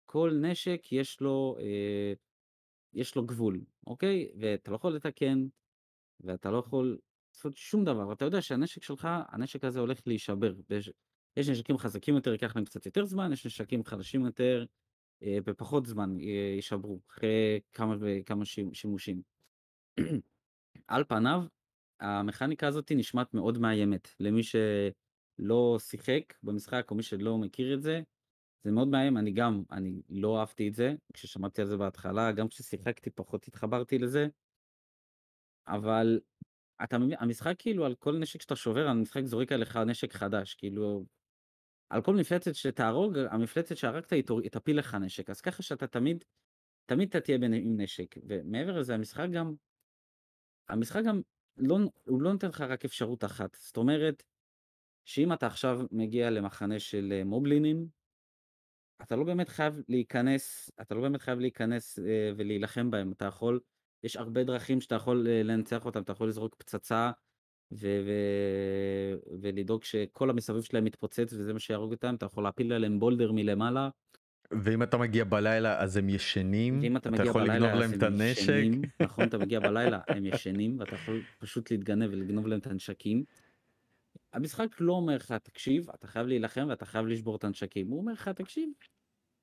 כל 0.06 0.32
נשק 0.42 0.82
יש 0.92 1.22
לו, 1.22 1.56
אה, 1.60 2.14
יש 2.94 3.16
לו 3.16 3.26
גבול, 3.26 3.62
אוקיי? 3.88 4.30
ואתה 4.40 4.72
לא 4.72 4.76
יכול 4.76 4.96
לתקן, 4.96 5.48
ואתה 6.20 6.52
לא 6.52 6.58
יכול 6.58 6.98
לעשות 7.34 7.58
שום 7.58 7.86
דבר. 7.86 8.14
אתה 8.14 8.26
יודע 8.26 8.42
שהנשק 8.42 8.84
שלך, 8.84 9.08
הנשק 9.28 9.64
הזה 9.64 9.80
הולך 9.80 10.02
להישבר. 10.06 10.54
יש 11.38 11.50
נשקים 11.50 11.78
חזקים 11.78 12.16
יותר, 12.16 12.32
ייקח 12.32 12.56
להם 12.56 12.66
קצת 12.66 12.86
יותר 12.86 13.06
זמן, 13.06 13.34
יש 13.34 13.46
נשקים 13.46 13.84
חדשים 13.84 14.26
יותר, 14.26 14.66
אה, 15.24 15.38
בפחות 15.46 15.86
זמן 15.86 16.18
אה, 16.20 16.54
יישברו, 16.56 17.00
אחרי 17.10 17.60
כמה 17.74 17.96
וכמה 18.00 18.46
שימושים. 18.74 19.22
על 20.88 21.04
פניו, 21.04 21.42
המכניקה 22.00 22.68
הזאת 22.68 22.92
נשמעת 22.96 23.34
מאוד 23.34 23.58
מאיימת. 23.58 24.08
למי 24.20 24.42
שלא 24.44 25.78
שיחק 25.80 26.34
במשחק, 26.44 26.92
או 26.92 26.96
מי 26.96 27.04
שלא 27.04 27.38
מכיר 27.38 27.74
את 27.74 27.82
זה, 27.82 28.02
זה 28.64 28.72
מאוד 28.72 28.88
מאיים, 28.88 29.18
אני 29.18 29.32
גם, 29.32 29.64
אני 29.72 30.02
לא 30.10 30.40
אהבתי 30.40 30.68
את 30.68 30.74
זה, 30.74 30.96
כששמעתי 31.14 31.62
על 31.62 31.68
זה 31.68 31.78
בהתחלה, 31.78 32.32
גם 32.32 32.48
כששיחקתי 32.48 33.10
פחות 33.10 33.48
התחברתי 33.48 33.98
לזה, 33.98 34.28
אבל 35.68 36.20
אתה 36.84 36.98
מבין, 36.98 37.18
המשחק 37.20 37.56
כאילו 37.60 37.86
על 37.86 37.96
כל 37.96 38.18
נשק 38.18 38.42
שאתה 38.42 38.56
שובר, 38.56 38.88
המשחק 38.88 39.26
זורק 39.26 39.52
עליך 39.52 39.76
נשק 39.76 40.14
חדש, 40.14 40.54
כאילו 40.54 41.06
על 41.96 42.02
כל 42.02 42.16
מפלצת 42.16 42.56
שתהרוג, 42.56 43.18
המפלצת 43.18 43.78
שהרגת 43.78 44.12
היא 44.12 44.24
תפיל 44.52 44.80
לך 44.80 44.96
נשק, 44.96 45.30
אז 45.30 45.42
ככה 45.42 45.64
שאתה 45.64 45.88
תמיד, 45.88 46.24
תמיד 46.86 47.10
אתה 47.10 47.22
תהיה 47.22 47.38
עם 47.38 47.82
נשק, 47.82 48.16
ומעבר 48.28 48.80
לזה 48.80 48.94
המשחק 48.94 49.28
גם, 49.34 49.54
המשחק 50.70 51.02
גם, 51.08 51.22
לא, 51.58 51.78
הוא 52.06 52.22
לא 52.22 52.34
נותן 52.34 52.48
לך 52.48 52.62
רק 52.62 52.86
אפשרות 52.86 53.24
אחת, 53.24 53.58
זאת 53.60 53.78
אומרת, 53.78 54.24
שאם 55.06 55.34
אתה 55.34 55.48
עכשיו 55.48 55.80
מגיע 55.92 56.30
למחנה 56.30 56.80
של 56.80 57.14
אה, 57.14 57.24
מובלינים, 57.24 57.88
אתה 59.02 59.16
לא 59.16 59.24
באמת 59.24 59.50
חייב 59.50 59.82
להיכנס, 59.90 60.72
אתה 60.82 60.96
לא 60.96 61.02
באמת 61.02 61.22
חייב 61.22 61.40
להיכנס 61.40 62.00
אה, 62.00 62.32
ולהילחם 62.38 62.92
בהם, 62.92 63.12
אתה 63.12 63.26
יכול, 63.26 63.60
יש 64.04 64.18
הרבה 64.18 64.44
דרכים 64.44 64.82
שאתה 64.82 64.96
יכול 64.96 65.28
אה, 65.28 65.44
לנצח 65.44 65.86
אותם, 65.86 66.02
אתה 66.02 66.12
יכול 66.12 66.30
לזרוק 66.30 66.56
פצצה 66.56 67.12
ו- 67.72 68.02
ו- 68.06 69.40
ולדאוג 69.42 69.84
שכל 69.84 70.30
המסביב 70.30 70.62
שלהם 70.62 70.84
מתפוצץ 70.84 71.34
וזה 71.34 71.54
מה 71.54 71.60
שיהרוג 71.60 71.92
אותם, 71.92 72.16
אתה 72.16 72.26
יכול 72.26 72.44
להפיל 72.44 72.74
עליהם 72.74 73.00
בולדר 73.00 73.32
מלמעלה. 73.32 73.90
ואם 74.52 74.84
אתה 74.84 74.98
מגיע 74.98 75.24
בלילה 75.24 75.80
אז 75.80 75.98
הם 75.98 76.10
ישנים, 76.10 76.80
ואם 76.82 76.98
אתה, 76.98 77.10
אתה 77.10 77.24
יכול 77.24 77.44
לגנוב 77.44 77.74
להם 77.74 77.94
את 77.94 78.04
הנשק. 78.04 78.42
ישנים, 78.42 78.82
נכון, 79.04 79.28
אתה 79.28 79.38
מגיע 79.38 79.60
בלילה, 79.60 80.00
הם 80.08 80.26
ישנים, 80.26 80.80
ואתה 80.80 80.96
יכול 80.96 81.22
פשוט 81.40 81.72
להתגנב 81.72 82.10
ולגנוב 82.12 82.48
להם 82.48 82.60
את 82.60 82.68
הנשקים. 82.68 83.24
המשחק 84.34 84.68
לא 84.80 84.94
אומר 84.94 85.16
לך, 85.16 85.32
תקשיב, 85.44 85.90
אתה 85.90 86.08
חייב 86.08 86.28
להילחם 86.28 86.66
ואתה 86.70 86.86
חייב 86.86 87.06
לשבור 87.06 87.36
את 87.36 87.44
הנשקים. 87.44 87.88
הוא 87.88 88.00
אומר 88.00 88.14
לך, 88.14 88.28
תקשיב, 88.30 88.70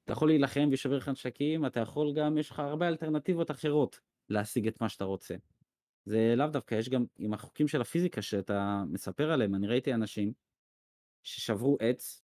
אתה 0.04 0.12
יכול 0.12 0.28
להילחם 0.28 0.68
וישבר 0.70 0.96
לך 0.96 1.08
נשקים, 1.08 1.66
אתה 1.66 1.80
יכול 1.80 2.12
גם, 2.14 2.38
יש 2.38 2.50
לך 2.50 2.58
הרבה 2.58 2.88
אלטרנטיבות 2.88 3.50
אחרות 3.50 4.00
להשיג 4.28 4.66
את 4.66 4.80
מה 4.80 4.88
שאתה 4.88 5.04
רוצה. 5.04 5.34
זה 6.04 6.34
לאו 6.36 6.46
דווקא, 6.46 6.74
יש 6.74 6.88
גם 6.88 7.04
עם 7.18 7.34
החוקים 7.34 7.68
של 7.68 7.80
הפיזיקה 7.80 8.22
שאתה 8.22 8.82
מספר 8.88 9.32
עליהם, 9.32 9.54
אני 9.54 9.66
ראיתי 9.66 9.94
אנשים 9.94 10.32
ששברו 11.22 11.76
עץ, 11.80 12.22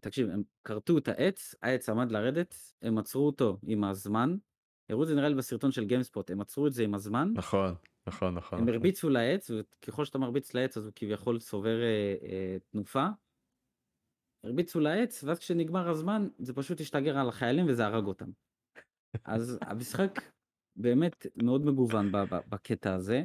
תקשיב, 0.00 0.28
הם 0.30 0.42
כרתו 0.64 0.98
את 0.98 1.08
העץ, 1.08 1.54
העץ 1.62 1.88
עמד 1.88 2.12
לרדת, 2.12 2.54
הם 2.82 2.98
עצרו 2.98 3.26
אותו 3.26 3.58
עם 3.62 3.84
הזמן, 3.84 4.36
הראו 4.88 5.02
את 5.02 5.08
זה 5.08 5.14
נראה 5.14 5.28
לי 5.28 5.34
בסרטון 5.34 5.72
של 5.72 5.84
גיימספוט, 5.84 6.30
הם 6.30 6.40
עצרו 6.40 6.66
את 6.66 6.72
זה 6.72 6.84
עם 6.84 6.94
הזמן. 6.94 7.32
נכון, 7.34 7.74
נכון, 8.06 8.34
נכון. 8.34 8.58
הם 8.58 8.64
נכון. 8.64 8.74
הרביצו 8.74 9.08
לעץ, 9.08 9.50
וככל 9.50 10.04
שאתה 10.04 10.18
מרביץ 10.18 10.54
לעץ 10.54 10.76
אז 10.76 10.84
הוא 10.84 10.92
כביכול 10.96 11.38
צובר 11.38 11.82
אה, 11.82 12.14
אה, 12.22 12.56
תנופה. 12.70 13.06
הרביצו 14.44 14.80
לעץ, 14.80 15.24
ואז 15.24 15.38
כשנגמר 15.38 15.88
הזמן, 15.88 16.28
זה 16.38 16.54
פשוט 16.54 16.80
השתגר 16.80 17.18
על 17.18 17.28
החיילים 17.28 17.66
וזה 17.68 17.86
הרג 17.86 18.04
אותם. 18.04 18.30
אז 19.24 19.58
המשחק 19.62 20.20
באמת 20.78 21.26
מאוד 21.36 21.64
מגוון 21.64 22.12
בקטע 22.48 22.94
הזה. 22.94 23.24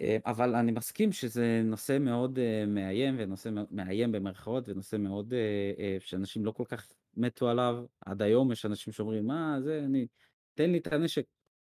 אה, 0.00 0.16
אבל 0.26 0.54
אני 0.54 0.72
מסכים 0.72 1.12
שזה 1.12 1.62
נושא 1.64 1.98
מאוד 2.00 2.38
אה, 2.38 2.64
מאיים, 2.66 3.14
ונושא 3.18 3.50
מאיים 3.70 4.12
במרכאות, 4.12 4.68
ונושא 4.68 4.96
מאוד 4.96 5.34
אה, 5.34 5.96
שאנשים 6.00 6.44
לא 6.44 6.50
כל 6.50 6.64
כך 6.68 6.92
מתו 7.16 7.48
עליו. 7.48 7.84
עד 8.00 8.22
היום 8.22 8.52
יש 8.52 8.66
אנשים 8.66 8.92
שאומרים, 8.92 9.26
מה 9.26 9.56
זה, 9.60 9.82
אני, 9.84 10.06
תן 10.54 10.70
לי 10.70 10.78
את 10.78 10.92
הנשק, 10.92 11.24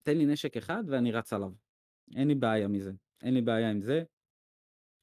תן 0.02 0.18
לי 0.18 0.26
נשק 0.26 0.56
אחד 0.56 0.84
ואני 0.86 1.12
רץ 1.12 1.32
עליו. 1.32 1.52
אין 2.16 2.28
לי 2.28 2.34
בעיה 2.34 2.68
מזה, 2.68 2.92
אין 3.22 3.34
לי 3.34 3.42
בעיה 3.42 3.70
עם 3.70 3.80
זה. 3.80 4.02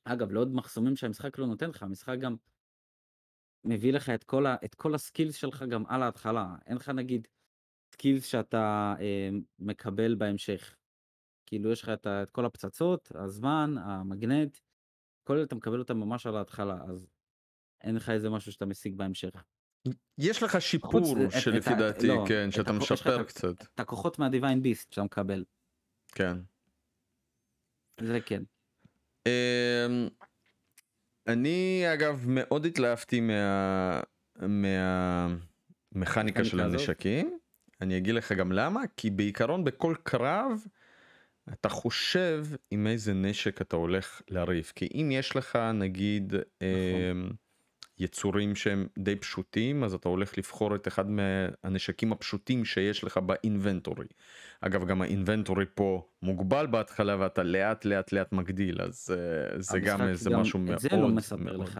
אגב, 0.04 0.32
לעוד 0.32 0.54
מחסומים 0.54 0.96
שהמשחק 0.96 1.38
לא 1.38 1.48
נותן 1.48 1.70
לך, 1.70 1.84
המשחק 1.84 2.18
גם 2.20 2.36
מביא 3.64 3.94
לך 3.94 4.10
את 4.10 4.24
כל, 4.24 4.46
ה, 4.46 4.56
את 4.66 4.76
כל 4.76 4.96
ה 4.96 5.01
skills 5.01 5.36
שלך 5.36 5.64
גם 5.70 5.84
על 5.88 6.04
ההתחלה. 6.04 6.56
אין 6.66 6.76
לך 6.76 6.90
נגיד 6.90 7.28
skills 8.00 8.26
שאתה 8.26 8.96
אה, 9.00 9.30
מקבל 9.60 10.16
בהמשך. 10.16 10.76
כאילו 11.46 11.72
יש 11.72 11.84
לך 11.84 11.90
את, 11.90 12.08
את 12.08 12.30
כל 12.30 12.46
הפצצות, 12.46 13.12
הזמן, 13.16 13.76
המגנט, 13.78 14.58
כל 15.24 15.36
אלה 15.36 15.44
אתה 15.44 15.56
מקבל 15.56 15.80
אותם 15.80 15.98
ממש 15.98 16.26
על 16.26 16.38
ההתחלה, 16.38 16.78
אז 16.88 17.08
אין 17.84 17.96
לך 17.96 18.10
איזה 18.10 18.30
משהו 18.30 18.52
שאתה 18.52 18.66
משיג 18.66 18.96
בהמשך. 18.96 19.44
יש 20.18 20.44
לך 20.44 20.62
שיפור 20.62 21.16
שלפי 21.30 21.76
דעתי, 21.80 22.08
לא, 22.08 22.24
כן, 22.28 22.52
שאתה 22.52 22.72
משפר 22.72 23.24
קצת. 23.24 23.62
את 23.62 23.80
הכוחות 23.80 24.20
מה 24.20 24.30
Divine 24.30 24.62
Beast 24.62 24.92
שאתה 24.92 25.04
מקבל. 25.04 25.44
כן. 26.08 26.38
זה 28.02 28.20
כן. 28.26 28.44
אמ, 29.26 30.08
אני 31.28 31.84
אגב 31.94 32.24
מאוד 32.28 32.66
התלהבתי 32.66 33.20
מה... 33.20 34.02
מהמכניקה 35.96 36.46
של 36.46 36.60
הנשקים. 36.60 37.39
אני 37.82 37.98
אגיד 37.98 38.16
לך 38.16 38.32
גם 38.32 38.52
למה, 38.52 38.82
כי 38.98 39.10
בעיקרון 39.10 39.64
בכל 39.64 39.96
קרב 40.04 40.66
אתה 41.54 41.70
חושב 41.70 42.46
עם 42.72 42.88
איזה 42.88 43.14
נשק 43.14 43.62
אתה 43.62 43.76
הולך 43.76 44.22
לריב, 44.30 44.72
כי 44.76 44.88
אם 44.94 45.10
יש 45.12 45.36
לך 45.36 45.56
נגיד 45.74 46.34
נכון. 46.36 46.62
אמ, 46.62 47.30
יצורים 48.00 48.56
שהם 48.56 48.88
די 49.00 49.16
פשוטים, 49.16 49.84
אז 49.84 49.94
אתה 49.94 50.10
הולך 50.10 50.38
לבחור 50.38 50.76
את 50.76 50.88
אחד 50.88 51.06
מהנשקים 51.10 52.12
הפשוטים 52.12 52.66
שיש 52.66 53.04
לך 53.04 53.18
באינבנטורי. 53.18 54.08
אגב, 54.62 54.86
גם 54.86 55.02
האינבנטורי 55.02 55.66
פה 55.76 56.08
מוגבל 56.22 56.68
בהתחלה 56.68 57.16
ואתה 57.20 57.44
לאט 57.44 57.86
לאט 57.86 58.12
לאט 58.12 58.32
מגדיל, 58.32 58.82
אז 58.82 59.16
אה, 59.18 59.62
זה 59.62 59.80
גם 59.80 60.02
איזה 60.02 60.30
גם 60.30 60.42
משהו 60.42 60.60
את 60.60 60.64
מאוד 60.66 60.80
זה 60.80 60.90
לא 60.92 61.08
מספר 61.08 61.36
מאוד, 61.36 61.60
לך. 61.68 61.80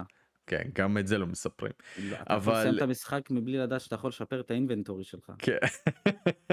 כן, 0.50 0.64
גם 0.74 0.98
את 0.98 1.08
זה 1.08 1.18
לא 1.18 1.28
מספרים. 1.28 1.72
לא, 1.98 2.16
אתה 2.16 2.34
יכול 2.34 2.54
לסיים 2.54 2.68
אבל 2.68 2.78
את 2.78 2.82
המשחק 2.82 3.22
מבלי 3.32 3.58
לדעת 3.58 3.82
שאתה 3.82 3.96
יכול 3.96 4.08
לשפר 4.08 4.40
את 4.40 4.52
האינבנטורי 4.52 5.04
שלך. 5.04 5.32
כן. 5.40 5.58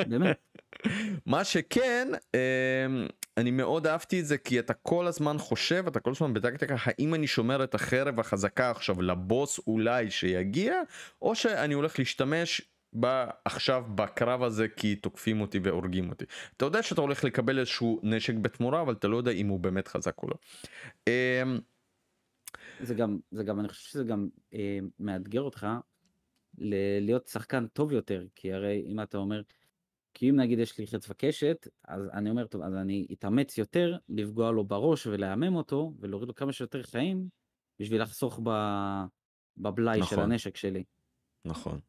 באמת. 0.09 0.39
מה 1.27 1.45
שכן, 1.45 2.09
אמ, 2.35 3.07
אני 3.37 3.51
מאוד 3.51 3.87
אהבתי 3.87 4.21
את 4.21 4.27
זה 4.27 4.39
כי 4.39 4.59
אתה 4.59 4.75
כל 4.75 5.07
הזמן 5.07 5.39
חושב, 5.39 5.85
אתה 5.87 6.01
כל 6.01 6.11
הזמן 6.11 6.35
בטקטיקה, 6.35 6.77
האם 6.79 7.15
אני 7.15 7.27
שומר 7.27 7.65
את 7.65 7.75
החרב 7.75 8.21
החזקה 8.21 8.71
עכשיו 8.71 9.03
לבוס 9.03 9.61
אולי 9.67 10.11
שיגיע, 10.11 10.75
או 11.23 11.35
שאני 11.35 11.75
הולך 11.75 11.99
להשתמש 11.99 12.63
בה 12.93 13.27
עכשיו 13.45 13.85
בקרב 13.95 14.43
הזה 14.43 14.69
כי 14.69 14.97
תוקפים 14.97 15.41
אותי 15.41 15.59
והורגים 15.63 16.11
אותי. 16.11 16.25
אתה 16.57 16.65
יודע 16.65 16.83
שאתה 16.83 17.01
הולך 17.01 17.25
לקבל 17.25 17.59
איזשהו 17.59 18.01
נשק 18.03 18.35
בתמורה, 18.35 18.81
אבל 18.81 18.93
אתה 18.93 19.09
לא 19.09 19.17
יודע 19.17 19.31
אם 19.31 19.49
הוא 19.49 19.61
באמת 19.61 19.89
חזק 19.89 20.15
או 20.23 20.29
לא. 20.29 20.37
זה 22.81 22.95
גם, 22.95 23.19
זה 23.31 23.45
גם, 23.45 23.61
אני 23.61 23.69
חושב 23.69 23.91
שזה 23.91 24.05
גם 24.05 24.29
אה, 24.55 24.79
מאתגר 24.99 25.41
אותך 25.41 25.67
ל- 26.59 27.01
להיות 27.01 27.27
שחקן 27.27 27.67
טוב 27.67 27.93
יותר, 27.93 28.25
כי 28.35 28.53
הרי 28.53 28.85
אם 28.87 29.01
אתה 29.01 29.19
אומר, 29.19 29.43
כי 30.15 30.31
אם 30.31 30.37
נגיד 30.37 30.59
יש 30.59 30.79
לי 30.79 30.87
חץ 30.87 31.11
וקשת, 31.11 31.69
אז 31.89 32.03
אני 32.13 32.31
אומר, 32.31 32.47
טוב, 32.47 32.63
אז 32.63 32.75
אני 32.75 33.07
אתאמץ 33.13 33.59
יותר 33.59 33.97
לפגוע 34.09 34.53
לו 34.53 34.65
בראש 34.65 35.07
ולהמם 35.07 35.57
אותו, 35.57 35.93
ולהוריד 36.01 36.29
לו 36.29 36.35
כמה 36.35 36.53
שיותר 36.53 36.83
חיים, 36.83 37.29
בשביל 37.81 38.03
לחסוך 38.03 38.41
ב... 38.45 38.51
בבלאי 39.57 39.97
של 39.97 40.03
נכון. 40.03 40.19
הנשק 40.19 40.57
שלי. 40.57 40.85
נכון. 41.45 41.81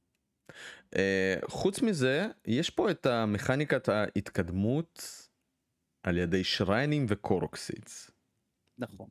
אה, 0.96 1.00
חוץ 1.48 1.82
מזה, 1.82 2.28
יש 2.46 2.70
פה 2.70 2.92
את 2.92 3.06
המכניקת 3.06 3.90
ההתקדמות 3.90 5.28
על 6.04 6.18
ידי 6.18 6.44
שריינים 6.44 7.06
ו 7.10 7.18
Korok 7.18 7.61
seeds, 7.61 8.12
נכון. 8.78 9.08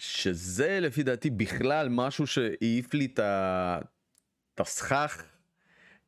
שזה 0.00 0.80
לפי 0.80 1.02
דעתי 1.02 1.30
בכלל 1.30 1.88
משהו 1.88 2.26
שהעיף 2.26 2.94
לי 2.94 3.08
את 3.14 4.60
הסכך, 4.60 5.22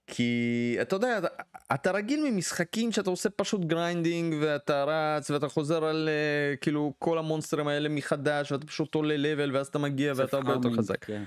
כי 0.06 0.76
אתה 0.82 0.96
יודע, 0.96 1.18
אתה, 1.18 1.28
אתה 1.74 1.90
רגיל 1.90 2.30
ממשחקים 2.30 2.92
שאתה 2.92 3.10
עושה 3.10 3.30
פשוט 3.30 3.60
grinding 3.64 4.34
ואתה 4.40 4.84
רץ 4.84 5.30
ואתה 5.30 5.48
חוזר 5.48 5.84
על 5.84 6.08
אה, 6.08 6.56
כאילו 6.56 6.92
כל 6.98 7.18
המונסטרים 7.18 7.68
האלה 7.68 7.88
מחדש 7.88 8.52
ואתה 8.52 8.66
פשוט 8.66 8.94
עולה 8.94 9.16
level 9.16 9.56
ואז 9.56 9.66
אתה 9.66 9.78
מגיע 9.78 10.12
ואתה 10.16 10.36
הרבה 10.36 10.52
יותר 10.52 10.76
חזק. 10.76 11.04
כן. 11.04 11.24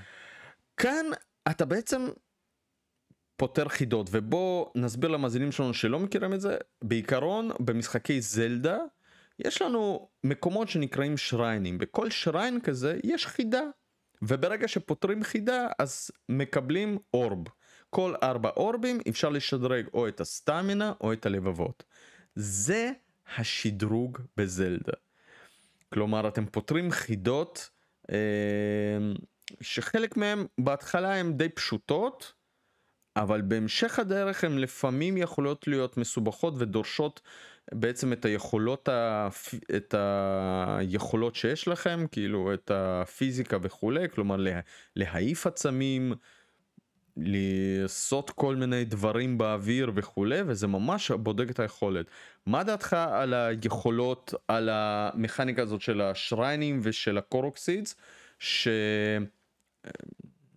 כאן 0.76 1.06
אתה 1.50 1.64
בעצם 1.64 2.06
פותר 3.36 3.68
חידות 3.68 4.08
ובוא 4.10 4.66
נסביר 4.74 5.10
למאזינים 5.10 5.52
שלנו 5.52 5.74
שלא 5.74 6.00
מכירים 6.00 6.32
את 6.32 6.40
זה 6.40 6.56
בעיקרון 6.84 7.50
במשחקי 7.60 8.20
זלדה 8.20 8.78
יש 9.38 9.62
לנו 9.62 10.08
מקומות 10.24 10.68
שנקראים 10.68 11.16
שריינים. 11.16 11.78
בכל 11.78 12.10
שריין 12.10 12.60
כזה 12.60 12.98
יש 13.04 13.26
חידה. 13.26 13.62
וברגע 14.22 14.68
שפותרים 14.68 15.24
חידה 15.24 15.66
אז 15.78 16.10
מקבלים 16.28 16.98
אורב. 17.14 17.38
כל 17.90 18.14
ארבע 18.22 18.50
אורבים 18.56 18.98
אפשר 19.08 19.28
לשדרג 19.28 19.86
או 19.94 20.08
את 20.08 20.20
הסטמינה 20.20 20.92
או 21.00 21.12
את 21.12 21.26
הלבבות. 21.26 21.84
זה 22.34 22.92
השדרוג 23.36 24.18
בזלדה. 24.36 24.92
כלומר 25.94 26.28
אתם 26.28 26.46
פותרים 26.46 26.90
חידות 26.90 27.70
אה, 28.10 28.16
שחלק 29.60 30.16
מהם 30.16 30.46
בהתחלה 30.58 31.14
הם 31.14 31.32
די 31.32 31.48
פשוטות 31.48 32.32
אבל 33.16 33.40
בהמשך 33.40 33.98
הדרך 33.98 34.44
הן 34.44 34.58
לפעמים 34.58 35.16
יכולות 35.16 35.68
להיות 35.68 35.96
מסובכות 35.96 36.54
ודורשות 36.58 37.20
בעצם 37.74 38.12
את 38.12 38.24
היכולות, 38.24 38.88
הפ... 38.92 39.54
את 39.76 39.94
היכולות 39.98 41.34
שיש 41.34 41.68
לכם, 41.68 42.06
כאילו 42.12 42.54
את 42.54 42.70
הפיזיקה 42.74 43.56
וכולי, 43.62 44.08
כלומר 44.08 44.36
לה... 44.36 44.60
להעיף 44.96 45.46
עצמים, 45.46 46.12
לעשות 47.16 48.30
כל 48.30 48.56
מיני 48.56 48.84
דברים 48.84 49.38
באוויר 49.38 49.92
וכולי, 49.94 50.40
וזה 50.46 50.66
ממש 50.66 51.10
בודק 51.10 51.50
את 51.50 51.60
היכולת. 51.60 52.06
מה 52.46 52.64
דעתך 52.64 52.92
על 52.92 53.34
היכולות, 53.34 54.34
על 54.48 54.68
המכניקה 54.72 55.62
הזאת 55.62 55.80
של 55.80 56.00
השריינים 56.00 56.80
ושל 56.82 57.18
הקורוקסידס, 57.18 57.96
ש... 58.38 58.68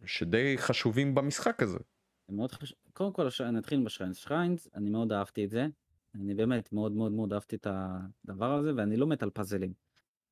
שדי 0.05 0.55
חשובים 0.57 1.15
במשחק 1.15 1.63
הזה? 1.63 1.79
זה 2.27 2.35
מאוד 2.35 2.51
חשוב. 2.51 2.77
קודם 2.93 3.13
כל, 3.13 3.27
נתחיל 3.51 3.83
בשריינס. 3.83 4.17
שריינס, 4.17 4.67
אני 4.75 4.89
מאוד 4.89 5.11
אהבתי 5.11 5.45
את 5.45 5.49
זה. 5.49 5.67
אני 6.15 6.35
באמת 6.35 6.73
מאוד 6.73 6.91
מאוד 6.91 7.11
מאוד 7.11 7.33
אהבתי 7.33 7.55
את 7.55 7.67
הדבר 7.69 8.53
הזה, 8.53 8.71
ואני 8.75 8.97
לא 8.97 9.07
מת 9.07 9.23
על 9.23 9.29
פאזלים. 9.29 9.73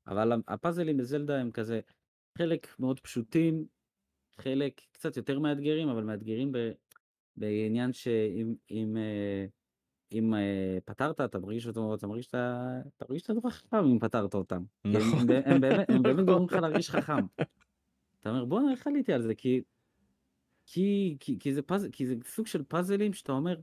אבל 0.08 0.32
הפאזלים 0.48 0.98
בזלדה 0.98 1.38
הם 1.40 1.52
כזה 1.52 1.80
חלק 2.38 2.80
מאוד 2.80 3.00
פשוטים, 3.00 3.66
חלק 4.38 4.82
קצת 4.92 5.18
יותר 5.18 5.40
מאתגרים, 5.40 5.90
אבל 5.90 6.04
מאתגרים 6.04 6.52
ב, 6.52 6.58
בעניין 7.36 7.94
שאם 7.94 8.56
אם, 8.72 8.98
אה, 8.98 9.46
אם 10.12 10.34
אה, 10.34 10.78
פתרת, 10.86 11.22
אתה 11.22 11.40
מרגיש 11.40 11.68
אותו, 11.68 11.96
אתה 11.96 12.08
מרגיש 12.08 12.26
שאתה, 12.26 12.80
אתה 12.98 13.06
מרגיש 13.10 13.22
שאתה 13.22 13.34
נורא 13.34 13.50
חכם 13.50 13.78
אם 13.78 14.00
פתרת 14.00 14.34
אותם. 14.34 14.64
נכון. 14.86 15.20
הם, 15.20 15.30
הם, 15.30 15.54
הם 15.54 15.62
באמת, 15.62 15.90
הם 15.90 16.02
באמת 16.02 16.26
גורמים 16.26 16.48
לך 16.48 16.54
להרגיש 16.54 16.90
חכם. 16.90 17.26
אתה 18.20 18.30
אומר, 18.30 18.46
בואנה, 18.46 18.72
איך 18.72 18.88
עליתי 18.88 19.14
על 19.14 19.22
זה? 19.22 19.36
כי, 19.36 19.62
כי, 20.66 21.18
כי, 21.20 21.40
כי, 21.40 21.54
זה 21.54 21.62
פאזל, 21.62 21.90
כי 21.92 22.06
זה 22.06 22.16
סוג 22.26 22.48
של 22.48 22.64
פאזלים 22.64 23.14
שאתה 23.14 23.32
אומר, 23.32 23.60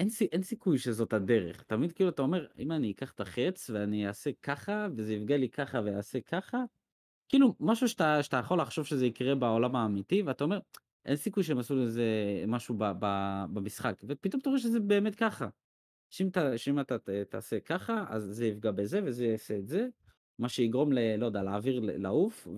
אין, 0.00 0.08
אין 0.32 0.42
סיכוי 0.42 0.78
שזאת 0.78 1.12
הדרך. 1.12 1.62
תמיד 1.62 1.92
כאילו 1.92 2.10
אתה 2.10 2.22
אומר, 2.22 2.46
אם 2.58 2.72
אני 2.72 2.90
אקח 2.90 3.12
את 3.12 3.20
החץ 3.20 3.70
ואני 3.70 4.08
אעשה 4.08 4.30
ככה, 4.42 4.86
וזה 4.96 5.14
יפגע 5.14 5.36
לי 5.36 5.48
ככה 5.48 5.80
ואעשה 5.84 6.20
ככה, 6.20 6.58
כאילו 7.28 7.54
משהו 7.60 7.88
שאתה, 7.88 8.22
שאתה 8.22 8.36
יכול 8.36 8.60
לחשוב 8.60 8.86
שזה 8.86 9.06
יקרה 9.06 9.34
בעולם 9.34 9.76
האמיתי, 9.76 10.22
ואתה 10.22 10.44
אומר, 10.44 10.58
אין 11.04 11.16
סיכוי 11.16 11.42
שהם 11.42 11.58
עשו 11.58 11.76
לזה 11.76 12.04
משהו 12.48 12.74
ב, 12.78 12.84
ב, 12.98 13.06
במשחק, 13.52 14.02
ופתאום 14.04 14.40
אתה 14.40 14.48
רואה 14.50 14.60
שזה 14.60 14.80
באמת 14.80 15.14
ככה. 15.14 15.48
שאם 16.10 16.28
אתה, 16.28 16.58
שאם 16.58 16.80
אתה 16.80 16.98
ת- 16.98 17.10
תעשה 17.10 17.60
ככה, 17.60 18.04
אז 18.08 18.22
זה 18.22 18.46
יפגע 18.46 18.70
בזה 18.70 19.00
וזה 19.04 19.26
יעשה 19.26 19.56
את 19.58 19.68
זה, 19.68 19.88
מה 20.38 20.48
שיגרום 20.48 20.92
ל... 20.92 21.16
לא 21.16 21.26
יודע, 21.26 21.42
לאוויר 21.42 21.80
ל- 21.80 22.02
לעוף 22.02 22.48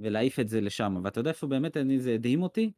ולהעיף 0.00 0.40
את 0.40 0.48
זה 0.48 0.60
לשם. 0.60 1.00
ואתה 1.04 1.20
יודע 1.20 1.30
איפה 1.30 1.46
באמת 1.46 1.76
אני, 1.76 2.00
זה 2.00 2.14
הדהים 2.14 2.42
אותי? 2.42 2.72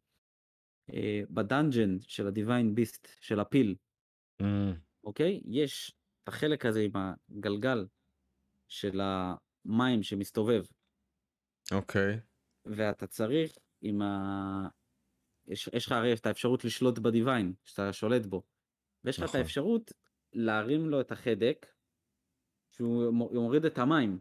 אה, 0.93 1.21
בדאנג'ן 1.29 1.97
של 2.01 2.27
הדיוויין 2.27 2.75
ביסט, 2.75 3.07
של 3.21 3.39
הפיל, 3.39 3.75
Mm, 4.41 4.75
אוקיי? 5.03 5.41
יש 5.45 5.95
את 6.23 6.27
החלק 6.27 6.65
הזה 6.65 6.81
עם 6.81 6.91
הגלגל 7.29 7.87
של 8.67 9.01
המים 9.01 10.03
שמסתובב, 10.03 10.63
אוקיי. 11.71 12.19
ואתה 12.65 13.07
צריך 13.07 13.57
עם 13.81 14.01
ה... 14.01 14.67
יש, 15.47 15.69
יש 15.73 15.85
לך 15.85 15.91
הרי 15.91 16.13
את 16.13 16.25
האפשרות 16.25 16.65
לשלוט 16.65 16.99
בדיוויין, 16.99 17.53
שאתה 17.63 17.93
שולט 17.93 18.25
בו, 18.25 18.43
ויש 19.03 19.17
לך 19.17 19.23
את 19.23 19.29
נכון. 19.29 19.39
האפשרות 19.39 19.91
להרים 20.33 20.89
לו 20.89 21.01
את 21.01 21.11
החדק, 21.11 21.65
שהוא 22.71 23.13
מוריד 23.13 23.65
את 23.65 23.77
המים. 23.77 24.19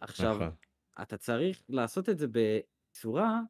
עכשיו, 0.00 0.34
נכון. 0.34 0.50
אתה 1.02 1.16
צריך 1.16 1.62
לעשות 1.68 2.08
את 2.08 2.18
זה 2.18 2.26
בצורה 2.26 3.40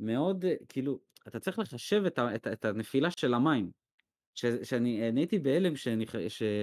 מאוד, 0.00 0.44
אה, 0.44 0.54
כאילו, 0.68 1.00
אתה 1.28 1.40
צריך 1.40 1.58
לחשב 1.58 2.02
את, 2.06 2.18
ה, 2.18 2.34
את, 2.34 2.46
את 2.46 2.64
הנפילה 2.64 3.10
של 3.10 3.34
המים. 3.34 3.70
ש, 4.34 4.46
שאני 4.46 5.08
אני 5.08 5.20
הייתי 5.20 5.38
בהלם 5.38 5.72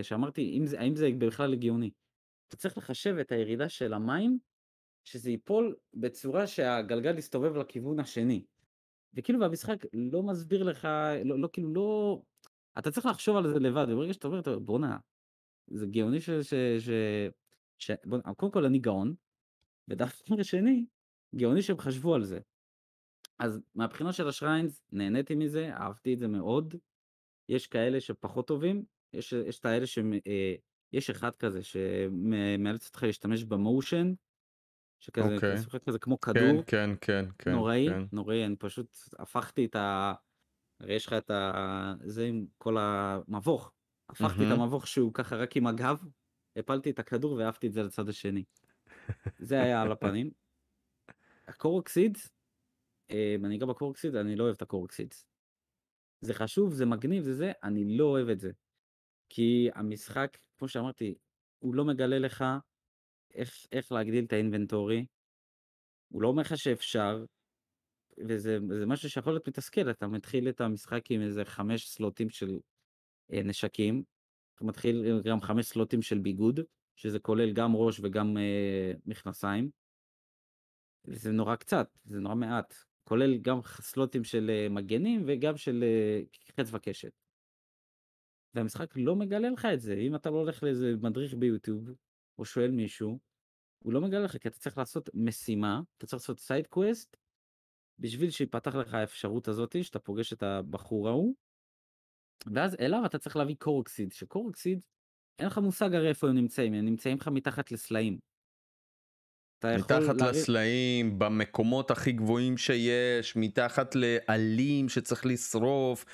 שאמרתי, 0.02 0.58
אם 0.58 0.66
זה, 0.66 0.80
האם 0.80 0.96
זה 0.96 1.10
בכלל 1.18 1.54
הגיוני. 1.54 1.92
אתה 2.48 2.58
צריך 2.58 2.78
לחשב 2.78 3.16
את 3.22 3.32
הירידה 3.32 3.70
של 3.70 3.94
המים, 3.94 4.40
שזה 5.04 5.32
ייפול 5.32 5.76
בצורה 5.94 6.48
שהגלגל 6.48 7.18
יסתובב 7.18 7.56
לכיוון 7.56 8.00
השני. 8.00 8.46
וכאילו 9.14 9.40
במשחק 9.40 9.86
לא 9.94 10.24
מסביר 10.24 10.64
לך, 10.64 10.88
לא, 11.26 11.40
לא 11.40 11.50
כאילו 11.54 11.74
לא... 11.74 12.22
אתה 12.78 12.92
צריך 12.92 13.06
לחשוב 13.06 13.38
על 13.38 13.48
זה 13.48 13.60
לבד, 13.60 13.86
וברגע 13.90 14.14
שאתה 14.14 14.28
אומר, 14.28 14.42
"טוב, 14.42 14.66
בואנה, 14.66 14.98
זה 15.68 15.86
גאוני 15.86 16.22
ש... 16.22 16.30
ש, 16.30 16.54
ש, 16.80 16.90
ש 17.78 17.92
בוא, 18.06 18.20
קודם 18.38 18.52
כל 18.52 18.66
אני 18.66 18.80
גאון, 18.80 19.14
ודווקא 19.88 20.44
שני, 20.44 20.86
גאוני 21.36 21.62
שהם 21.62 21.78
חשבו 21.78 22.16
על 22.16 22.24
זה. 22.24 22.40
אז 23.40 23.62
מהבחינה 23.76 24.14
של 24.14 24.28
השריינס, 24.28 24.84
נהניתי 24.92 25.36
מזה, 25.36 25.70
אהבתי 25.74 26.14
את 26.14 26.20
זה 26.20 26.28
מאוד. 26.28 26.76
יש 27.50 27.68
כאלה 27.68 28.02
שפחות 28.02 28.48
טובים, 28.48 28.84
יש, 29.14 29.34
יש 29.34 29.60
את 29.60 29.66
האלה 29.66 29.88
ש... 29.88 30.00
אה, 30.28 30.56
יש 30.94 31.10
אחד 31.10 31.36
כזה 31.36 31.64
שמאלץ 31.64 32.88
אותך 32.88 33.04
להשתמש 33.04 33.44
במושן, 33.44 34.14
שכזה, 35.00 35.36
אוקיי. 35.36 35.54
אתה 35.54 35.60
משחק 35.60 35.84
כזה 35.84 36.00
כמו 36.00 36.20
כן, 36.20 36.34
כדור, 36.34 36.64
כן, 36.64 36.90
כן, 37.02 37.26
כן. 37.38 37.52
נוראי, 37.52 37.88
כן. 37.90 38.04
נוראי, 38.12 38.46
אני 38.46 38.56
פשוט 38.56 38.98
הפכתי 39.20 39.66
את, 39.66 39.76
ה... 39.76 40.14
הרי 40.80 40.94
יש 40.94 41.06
לך 41.08 41.14
את 41.14 41.32
ה... 41.32 41.94
זה 42.04 42.26
עם 42.26 42.46
כל 42.58 42.78
המבוך. 42.80 43.72
הפכתי 44.10 44.44
את 44.44 44.48
מהמם. 44.48 44.62
המבוך 44.62 44.88
שהוא 44.88 45.14
ככה 45.14 45.36
רק 45.36 45.58
עם 45.58 45.68
הגב, 45.68 46.04
הפלתי 46.56 46.90
את 46.90 47.00
הכדור 47.00 47.34
והעפתי 47.34 47.68
את 47.68 47.74
זה 47.74 47.84
לצד 47.84 48.10
השני. 48.10 48.44
זה 49.40 49.62
היה 49.62 49.82
על 49.82 49.92
הפנים. 49.92 50.32
הקורקסידס, 51.48 52.26
אה, 52.26 52.39
אני 53.46 53.58
אגע 53.58 53.66
בקורקסידס, 53.66 54.16
אני 54.16 54.36
לא 54.36 54.44
אוהב 54.44 54.56
את 54.56 54.62
הקורקסידס. 54.62 55.26
זה 56.22 56.34
חשוב, 56.34 56.74
זה 56.74 56.86
מגניב, 56.86 57.24
זה 57.24 57.34
זה, 57.34 57.52
אני 57.64 57.98
לא 57.98 58.04
אוהב 58.04 58.30
את 58.30 58.40
זה. 58.40 58.52
כי 59.30 59.70
המשחק, 59.76 60.38
כמו 60.58 60.68
שאמרתי, 60.68 61.16
הוא 61.60 61.76
לא 61.76 61.86
מגלה 61.86 62.20
לך 62.20 62.46
איך, 63.34 63.66
איך 63.72 63.92
להגדיל 63.92 64.26
את 64.26 64.34
האינבנטורי. 64.34 65.06
הוא 66.10 66.22
לא 66.22 66.28
אומר 66.28 66.42
לך 66.42 66.58
שאפשר, 66.58 67.26
וזה 68.28 68.58
זה 68.80 68.86
משהו 68.86 69.10
שיכול 69.10 69.34
להיות 69.34 69.48
מתסכל, 69.48 69.90
אתה 69.90 70.08
מתחיל 70.08 70.50
את 70.50 70.62
המשחק 70.62 71.12
עם 71.12 71.22
איזה 71.22 71.46
חמש 71.46 71.90
סלוטים 71.90 72.30
של 72.30 72.60
אה, 73.34 73.44
נשקים, 73.44 74.04
אתה 74.56 74.66
מתחיל 74.66 75.22
גם 75.26 75.42
חמש 75.42 75.66
סלוטים 75.66 76.02
של 76.02 76.20
ביגוד, 76.20 76.60
שזה 76.96 77.20
כולל 77.20 77.54
גם 77.54 77.76
ראש 77.76 78.00
וגם 78.00 78.38
אה, 78.38 78.92
מכנסיים. 79.06 79.70
זה 81.04 81.32
נורא 81.32 81.56
קצת, 81.56 81.98
זה 82.06 82.20
נורא 82.20 82.36
מעט, 82.36 82.74
כולל 83.10 83.38
גם 83.38 83.60
סלוטים 83.82 84.24
של 84.24 84.50
אה, 84.50 84.70
מגנים 84.70 85.24
וגם 85.28 85.58
של 85.58 85.84
אה, 85.84 86.22
חץ 86.58 86.74
וקשת. 86.74 87.12
והמשחק 88.54 88.94
לא 88.96 89.16
מגלה 89.16 89.50
לך 89.50 89.68
את 89.74 89.80
זה, 89.80 89.94
אם 89.94 90.16
אתה 90.16 90.30
לא 90.30 90.36
הולך 90.36 90.64
לאיזה 90.64 90.94
מדריך 91.02 91.34
ביוטיוב, 91.34 91.90
או 92.38 92.46
שואל 92.46 92.72
מישהו, 92.72 93.20
הוא 93.80 93.94
לא 93.94 94.02
מגלה 94.02 94.20
לך, 94.20 94.38
כי 94.38 94.48
אתה 94.48 94.60
צריך 94.60 94.78
לעשות 94.78 95.10
משימה, 95.14 95.82
אתה 95.98 96.06
צריך 96.08 96.22
לעשות 96.22 96.40
side 96.40 96.68
quest, 96.68 97.18
בשביל 98.00 98.30
שיפתח 98.30 98.76
לך 98.76 98.94
האפשרות 98.94 99.48
הזאת, 99.48 99.84
שאתה 99.84 100.00
פוגש 100.00 100.34
את 100.34 100.44
הבחור 100.44 101.08
ההוא, 101.08 101.36
ואז 102.54 102.76
אליו 102.80 103.02
אתה 103.06 103.18
צריך 103.18 103.36
להביא 103.36 103.56
Korok 103.60 103.86
seed, 103.86 104.12
ש 104.12 104.24
Korok 104.24 104.55
seed, 104.55 104.86
אין 105.40 105.48
לך 105.48 105.58
מושג 105.58 105.94
הרי 105.94 106.10
איפה 106.10 106.30
הם 106.30 106.36
נמצאים, 106.36 106.74
הם 106.74 106.86
נמצאים 106.86 107.18
לך 107.18 107.28
מתחת 107.28 107.72
לסלעים. 107.72 108.20
מתחת 109.66 110.22
לסלעים, 110.22 111.20
במקומות 111.20 111.92
הכי 111.92 112.12
גבוהים 112.12 112.58
שיש, 112.58 113.36
מתחת 113.36 113.96
לעלים 113.96 114.90
שצריך 114.90 115.26
לשרוף, 115.26 116.06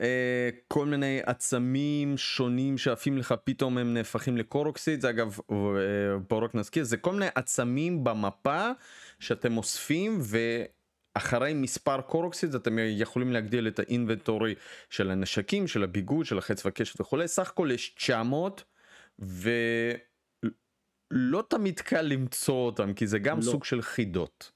אה, 0.00 0.50
כל 0.68 0.86
מיני 0.86 1.20
עצמים 1.26 2.16
שונים 2.16 2.78
שעפים 2.78 3.18
לך, 3.18 3.34
פתאום 3.44 3.78
הם 3.78 3.94
נהפכים 3.94 4.36
לקורוקסיד, 4.36 5.00
זה 5.00 5.10
אגב, 5.10 5.38
אה, 5.50 5.56
בואו 6.28 6.42
רק 6.42 6.54
נזכיר, 6.54 6.84
זה 6.84 6.96
כל 6.96 7.12
מיני 7.12 7.26
עצמים 7.34 8.04
במפה 8.04 8.70
שאתם 9.20 9.56
אוספים 9.56 10.20
ואחרי 10.22 11.54
מספר 11.54 12.00
קורוקסיד 12.00 12.54
אתם 12.54 12.76
יכולים 12.80 13.32
להגדיל 13.32 13.68
את 13.68 13.78
האינבנטורי 13.78 14.54
של 14.90 15.10
הנשקים, 15.10 15.66
של 15.66 15.84
הביגוד, 15.84 16.26
של 16.26 16.38
החץ 16.38 16.64
והקשת 16.64 17.00
וכולי, 17.00 17.28
סך 17.28 17.50
הכל 17.50 17.70
יש 17.72 17.94
900 17.94 18.64
ו... 19.20 19.50
לא 21.10 21.44
תמיד 21.48 21.80
קל 21.80 22.02
למצוא 22.02 22.66
אותם 22.66 22.94
כי 22.94 23.06
זה 23.06 23.18
גם 23.18 23.36
לא. 23.36 23.42
סוג 23.42 23.64
של 23.64 23.82
חידות. 23.82 24.52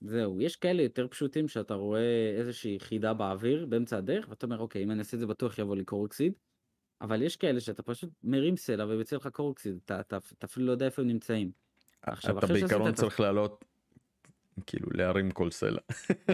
זהו, 0.00 0.40
יש 0.40 0.56
כאלה 0.56 0.82
יותר 0.82 1.08
פשוטים 1.08 1.48
שאתה 1.48 1.74
רואה 1.74 2.34
איזושהי 2.38 2.80
חידה 2.80 3.14
באוויר 3.14 3.66
באמצע 3.66 3.96
הדרך, 3.96 4.26
ואתה 4.28 4.46
אומר, 4.46 4.58
אוקיי, 4.58 4.82
אם 4.82 4.90
אני 4.90 4.98
אעשה 4.98 5.16
את 5.16 5.20
זה 5.20 5.26
בטוח 5.26 5.58
יבוא 5.58 5.76
לי 5.76 5.84
Korok 5.84 6.08
seed, 6.08 6.32
אבל 7.00 7.22
יש 7.22 7.36
כאלה 7.36 7.60
שאתה 7.60 7.82
פשוט 7.82 8.10
מרים 8.22 8.56
סלע 8.56 8.84
ויוצא 8.84 9.16
לך 9.16 9.26
Korok 9.26 9.52
seed, 9.52 9.78
אתה, 9.84 10.00
אתה, 10.00 10.16
אתה 10.16 10.46
אפילו 10.46 10.66
לא 10.66 10.72
יודע 10.72 10.86
איפה 10.86 11.02
הם 11.02 11.08
נמצאים. 11.08 11.50
עכשיו, 12.02 12.38
אתה 12.38 12.46
בעיקרון 12.46 12.92
צריך 12.92 13.20
לעלות, 13.20 13.64
כאילו 14.66 14.88
להרים 14.94 15.30
כל 15.30 15.50
סלע. 15.50 15.80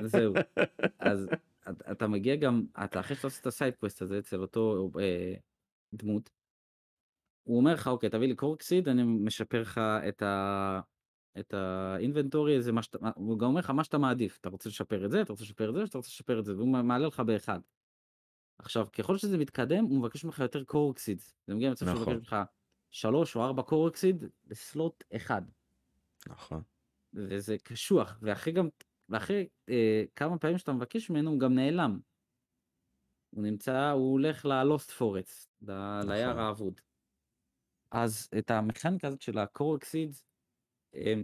זהו. 0.05 0.35
אז 0.99 1.29
אתה, 1.71 1.93
אתה 1.93 2.07
מגיע 2.07 2.37
גם, 2.37 2.65
אתה 2.85 3.01
אחרי 3.01 3.17
שאתה 3.17 3.27
עושה 3.27 3.41
את 3.41 3.47
ה 3.47 3.52
side 3.52 3.75
quest 3.75 4.03
הזה 4.03 4.19
אצל 4.19 4.41
אותו 4.41 4.91
אה, 5.01 5.35
דמות, 5.93 6.31
הוא 7.49 7.57
אומר 7.57 7.75
לך, 7.75 7.89
אוקיי, 7.89 8.11
תביא 8.11 8.29
לי 8.29 8.35
קורקסיד, 8.35 8.89
אני 8.89 9.03
משפר 9.03 9.61
לך 9.61 9.81
את 10.09 10.23
ה... 10.23 10.81
את 11.39 11.55
האינבנטורי, 11.55 12.63
זה 12.63 12.73
מה 12.73 12.83
שאתה, 12.83 12.99
הוא 13.15 13.39
גם 13.39 13.47
אומר 13.47 13.61
לך 13.61 13.71
מה 13.71 13.85
שאתה 13.85 13.99
מעדיף, 13.99 14.39
אתה 14.41 14.49
רוצה 14.49 14.69
לשפר 14.69 15.05
את 15.05 15.11
זה, 15.11 15.23
אתה 15.23 15.33
רוצה 15.33 15.45
לשפר 15.45 15.71
את 15.71 15.75
זה, 15.75 15.83
אתה 15.85 15.99
רוצה 15.99 16.09
לשפר 16.09 16.39
את 16.39 16.45
זה, 16.45 16.57
והוא 16.57 16.69
מעלה 16.69 17.07
לך 17.07 17.21
באחד. 17.21 17.61
עכשיו, 18.59 18.87
ככל 18.93 19.17
שזה 19.17 19.39
מתקדם, 19.39 19.85
הוא 19.85 19.99
מבקש 19.99 20.25
ממך 20.25 20.39
יותר 20.39 20.65
קורקסיד. 20.65 21.21
זה 21.47 21.55
מגיע 21.55 21.69
למצב 21.69 21.87
שהוא 21.87 22.01
נכון. 22.01 22.15
מבקש 22.15 22.33
ממך 22.33 22.37
שלוש 22.91 23.37
או 23.37 23.45
ארבע 23.45 23.63
קורקסיד 23.63 24.25
בסלוט 24.45 25.05
אחד. 25.17 25.43
נכון. 26.29 26.63
וזה 27.15 27.57
קשוח, 27.59 28.19
ואחרי 28.23 28.53
גם, 28.53 28.69
ואחרי 29.09 29.49
אה, 29.69 30.05
כמה 30.17 30.39
פעמים 30.39 30.59
שאתה 30.59 30.73
מבקש 30.73 31.11
ממנו, 31.11 31.31
הוא 31.31 31.41
גם 31.41 31.55
נעלם. 31.55 31.99
הוא 33.31 33.43
נמצא, 33.43 33.91
הוא 33.91 34.13
הולך 34.13 34.45
ללוסט 34.45 34.91
פורסט, 34.91 35.51
ל- 35.63 36.01
ליער 36.05 36.31
נכון. 36.31 36.43
האבוד. 36.43 36.81
אז 37.91 38.29
את 38.39 38.51
המכניקה 38.51 39.09
הזאת 39.09 39.23
של 39.23 39.39
הקורקסיד, 39.39 40.15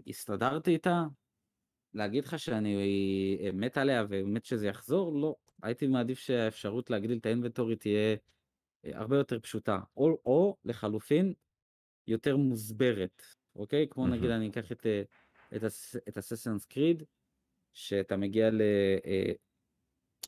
הסתדרתי 0.06 0.70
איתה, 0.70 1.04
להגיד 1.94 2.24
לך 2.24 2.38
שאני 2.38 2.76
אה, 3.40 3.52
מת 3.52 3.78
עליה 3.78 4.04
ומת 4.08 4.44
שזה 4.44 4.66
יחזור, 4.66 5.20
לא. 5.20 5.36
הייתי 5.62 5.86
מעדיף 5.86 6.18
שהאפשרות 6.18 6.90
להגדיל 6.90 7.18
את 7.18 7.26
האינבנטורי 7.26 7.76
תהיה 7.76 8.16
אה, 8.84 8.98
הרבה 8.98 9.16
יותר 9.16 9.40
פשוטה, 9.40 9.80
או, 9.96 10.18
או 10.26 10.56
לחלופין, 10.64 11.34
יותר 12.06 12.36
מוסברת, 12.36 13.22
אוקיי? 13.56 13.88
כמו 13.90 14.06
נגיד 14.06 14.22
מהמם. 14.22 14.36
אני 14.36 14.48
אקח 14.48 14.72
את, 14.72 14.86
אה, 14.86 15.02
את, 15.56 15.62
את 16.08 16.18
אססנס 16.18 16.64
קריד, 16.64 17.02
שאתה 17.72 18.16
מגיע 18.16 18.50
ל... 18.50 18.62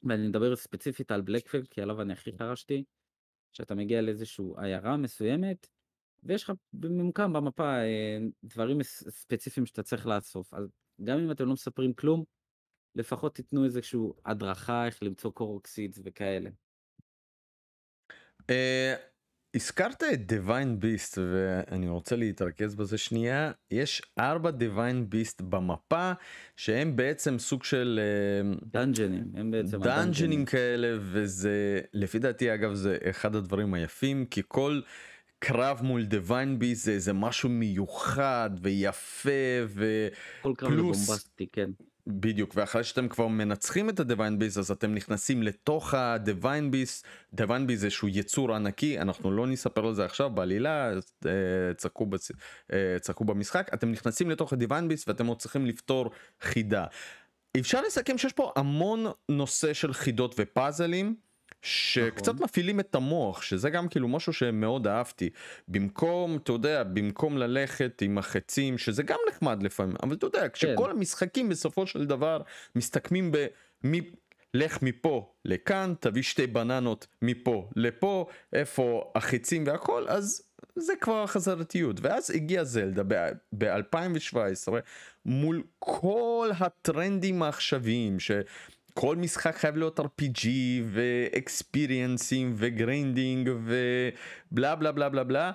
ואני 0.05 0.29
מדבר 0.29 0.57
ספציפית 0.57 1.11
על 1.11 1.21
בלקפלד, 1.21 1.69
כי 1.69 1.83
עליו 1.83 2.03
אני 2.03 2.13
הכי 2.13 2.33
חרשתי, 2.39 2.85
שאתה 3.53 3.75
מגיע 3.75 4.03
לאיזושהי 4.03 4.45
עיירה 4.57 4.97
מסוימת, 4.97 5.69
ויש 6.23 6.43
לך 6.43 6.53
ממוקם 6.75 7.33
במפה 7.33 7.77
אה, 7.77 8.19
דברים 8.45 8.83
ספציפיים 8.83 9.67
שאתה 9.67 9.83
צריך 9.83 10.07
לאסוף. 10.07 10.55
אז 10.55 10.69
גם 11.05 11.19
אם 11.19 11.31
אתם 11.31 11.47
לא 11.47 11.53
מספרים 11.53 11.95
כלום, 11.95 12.25
לפחות 12.95 13.35
תיתנו 13.35 13.65
איזושהי 13.65 14.01
הדרכה 14.25 14.87
איך 14.87 15.03
למצוא 15.03 15.31
קורוקסידס 15.31 16.01
וכאלה. 16.05 16.51
אה, 18.51 18.95
הזכרת 19.57 20.03
את 20.03 20.27
דיוויין 20.27 20.81
ביסט 20.81 21.19
ואני 21.19 21.89
רוצה 21.89 22.17
להתרכז 22.17 22.75
בזה 22.75 22.99
שנייה 22.99 23.53
יש 23.71 24.03
ארבע 24.19 24.51
דיוויין 24.51 25.11
ביסט 25.11 25.41
במפה 25.41 26.13
שהם 26.57 26.97
בעצם 26.97 27.39
סוג 27.39 27.65
של 27.65 28.01
אה, 28.03 28.57
דאנג'נים, 28.73 29.25
הם 29.35 29.51
בעצם 29.51 29.83
דאנג'נים 29.83 30.45
כאלה 30.45 30.99
וזה 31.01 31.81
לפי 31.93 32.19
דעתי 32.19 32.55
אגב 32.55 32.75
זה 32.75 32.99
אחד 33.11 33.37
הדברים 33.37 33.75
היפים 33.75 34.27
כי 34.27 34.43
כל 34.49 34.81
קרב 35.39 35.81
מול 35.83 36.05
דיוויין 36.05 36.59
ביסט 36.59 36.85
זה 36.85 36.93
איזה 36.93 37.13
משהו 37.13 37.49
מיוחד 37.49 38.51
ויפה 38.63 39.31
כל 40.43 40.53
קרב 40.57 40.71
זה 40.71 40.77
פלוס- 40.77 41.07
בומבסטי, 41.07 41.47
כן. 41.53 41.71
בדיוק 42.07 42.53
ואחרי 42.55 42.85
שאתם 42.85 43.09
כבר 43.09 43.27
מנצחים 43.29 43.89
את 43.91 44.01
הדיוויין 44.01 44.39
ביסט 44.39 44.59
אז 44.59 44.71
אתם 44.71 44.95
נכנסים 44.95 45.43
לתוך 45.43 45.95
הדיוויין 45.95 46.71
ביסט 46.71 47.07
דיוויין 47.35 47.67
ביסט 47.67 47.81
זה 47.81 47.91
שהוא 47.91 48.11
יצור 48.13 48.55
ענקי 48.55 48.99
אנחנו 48.99 49.31
לא 49.31 49.47
נספר 49.47 49.87
על 49.87 49.95
זה 49.95 50.05
עכשיו 50.05 50.31
בעלילה 50.31 50.93
אה, 51.27 51.75
צחקו, 51.77 52.07
בצ... 52.07 52.31
אה, 52.73 52.97
צחקו 53.01 53.25
במשחק 53.25 53.71
אתם 53.75 53.91
נכנסים 53.93 54.31
לתוך 54.31 54.53
הדיוויין 54.53 54.89
ביסט 54.89 55.09
ואתם 55.09 55.27
עוד 55.27 55.39
צריכים 55.39 55.67
לפתור 55.67 56.11
חידה. 56.41 56.85
אפשר 57.61 57.81
לסכם 57.87 58.19
שיש 58.19 58.33
פה 58.33 58.53
המון 58.57 59.07
נושא 59.29 59.73
של 59.73 59.93
חידות 59.93 60.35
ופאזלים. 60.39 61.26
שקצת 61.67 62.35
נכון. 62.35 62.45
מפעילים 62.45 62.81
את 62.81 62.95
המוח 62.95 63.43
שזה 63.43 63.71
גם 63.71 63.89
כאילו 63.89 64.09
משהו 64.09 64.33
שמאוד 64.33 64.87
אהבתי. 64.87 65.31
במקום 65.69 66.37
אתה 66.37 66.53
יודע 66.53 66.83
במקום 66.83 67.39
ללכת 67.39 68.03
עם 68.03 68.19
החצים 68.19 68.79
שזה 68.79 69.03
גם 69.03 69.19
נחמד 69.29 69.63
לפעמים 69.63 69.97
אבל 70.03 70.15
אתה 70.15 70.27
יודע 70.27 70.49
כשכל 70.49 70.91
המשחקים 70.91 71.49
בסופו 71.49 71.87
של 71.87 72.07
דבר 72.07 72.41
מסתכמים 72.77 73.33
ב... 73.33 73.47
מ... 73.87 73.93
לך 74.55 74.83
מפה 74.83 75.33
לכאן 75.45 75.95
תביא 76.01 76.23
שתי 76.23 76.47
בננות 76.47 77.07
מפה 77.23 77.71
לפה 77.77 78.27
איפה 78.53 79.13
החצים 79.15 79.65
והכל 79.67 80.09
אז 80.09 80.43
זה 80.77 80.93
כבר 81.01 81.27
חזרתיות. 81.27 82.01
ואז 82.01 82.31
הגיע 82.31 82.65
זלדה 82.65 83.03
ב-2017 83.53 84.73
מול 85.25 85.63
כל 85.79 86.51
הטרנדים 86.59 87.43
העכשוויים 87.43 88.21
שכל 88.97 89.17
משחק 89.17 89.57
חייב 89.57 89.77
להיות 89.77 90.01
RPG 90.01 90.47
ו 90.85 90.98
experience 90.98 92.27
ים 92.27 92.53
ו 92.57 92.67
grinding 92.67 93.51
ובלה 93.65 94.75
בלה 94.75 94.93
בלה 94.93 95.09
בלה 95.09 95.25
בלה. 95.25 95.53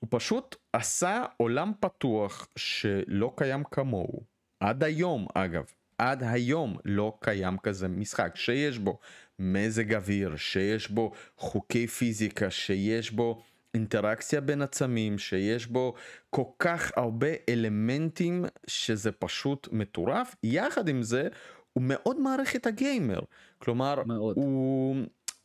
הוא 0.00 0.08
פשוט 0.10 0.56
עשה 0.72 1.24
עולם 1.36 1.72
פתוח 1.80 2.48
שלא 2.56 3.32
קיים 3.36 3.64
כמוהו. 3.70 4.22
עד 4.60 4.84
היום 4.84 5.26
אגב. 5.34 5.64
עד 5.98 6.22
היום 6.22 6.76
לא 6.84 7.18
קיים 7.20 7.58
כזה 7.58 7.88
משחק. 7.88 8.32
שיש 8.34 8.78
בו 8.78 8.98
מזג 9.38 9.94
אוויר 9.94 10.36
שיש 10.36 10.90
בו 10.90 11.12
חוקי 11.36 11.86
פיזיקה 11.86 12.50
שיש 12.50 13.10
בו 13.10 13.42
אינטראקציה 13.74 14.40
בין 14.40 14.62
עצמים 14.62 15.18
שיש 15.18 15.66
בו 15.66 15.94
כל 16.30 16.44
כך 16.58 16.92
הרבה 16.96 17.28
אלמנטים 17.48 18.44
שזה 18.66 19.12
פשוט 19.12 19.68
מטורף. 19.72 20.34
יחד 20.42 20.88
עם 20.88 21.02
זה 21.02 21.28
הוא 21.74 21.82
מאוד 21.86 22.20
מעריך 22.20 22.56
את 22.56 22.66
הגיימר. 22.66 23.20
כלומר, 23.58 24.02
מאוד. 24.06 24.36
הוא, 24.36 24.96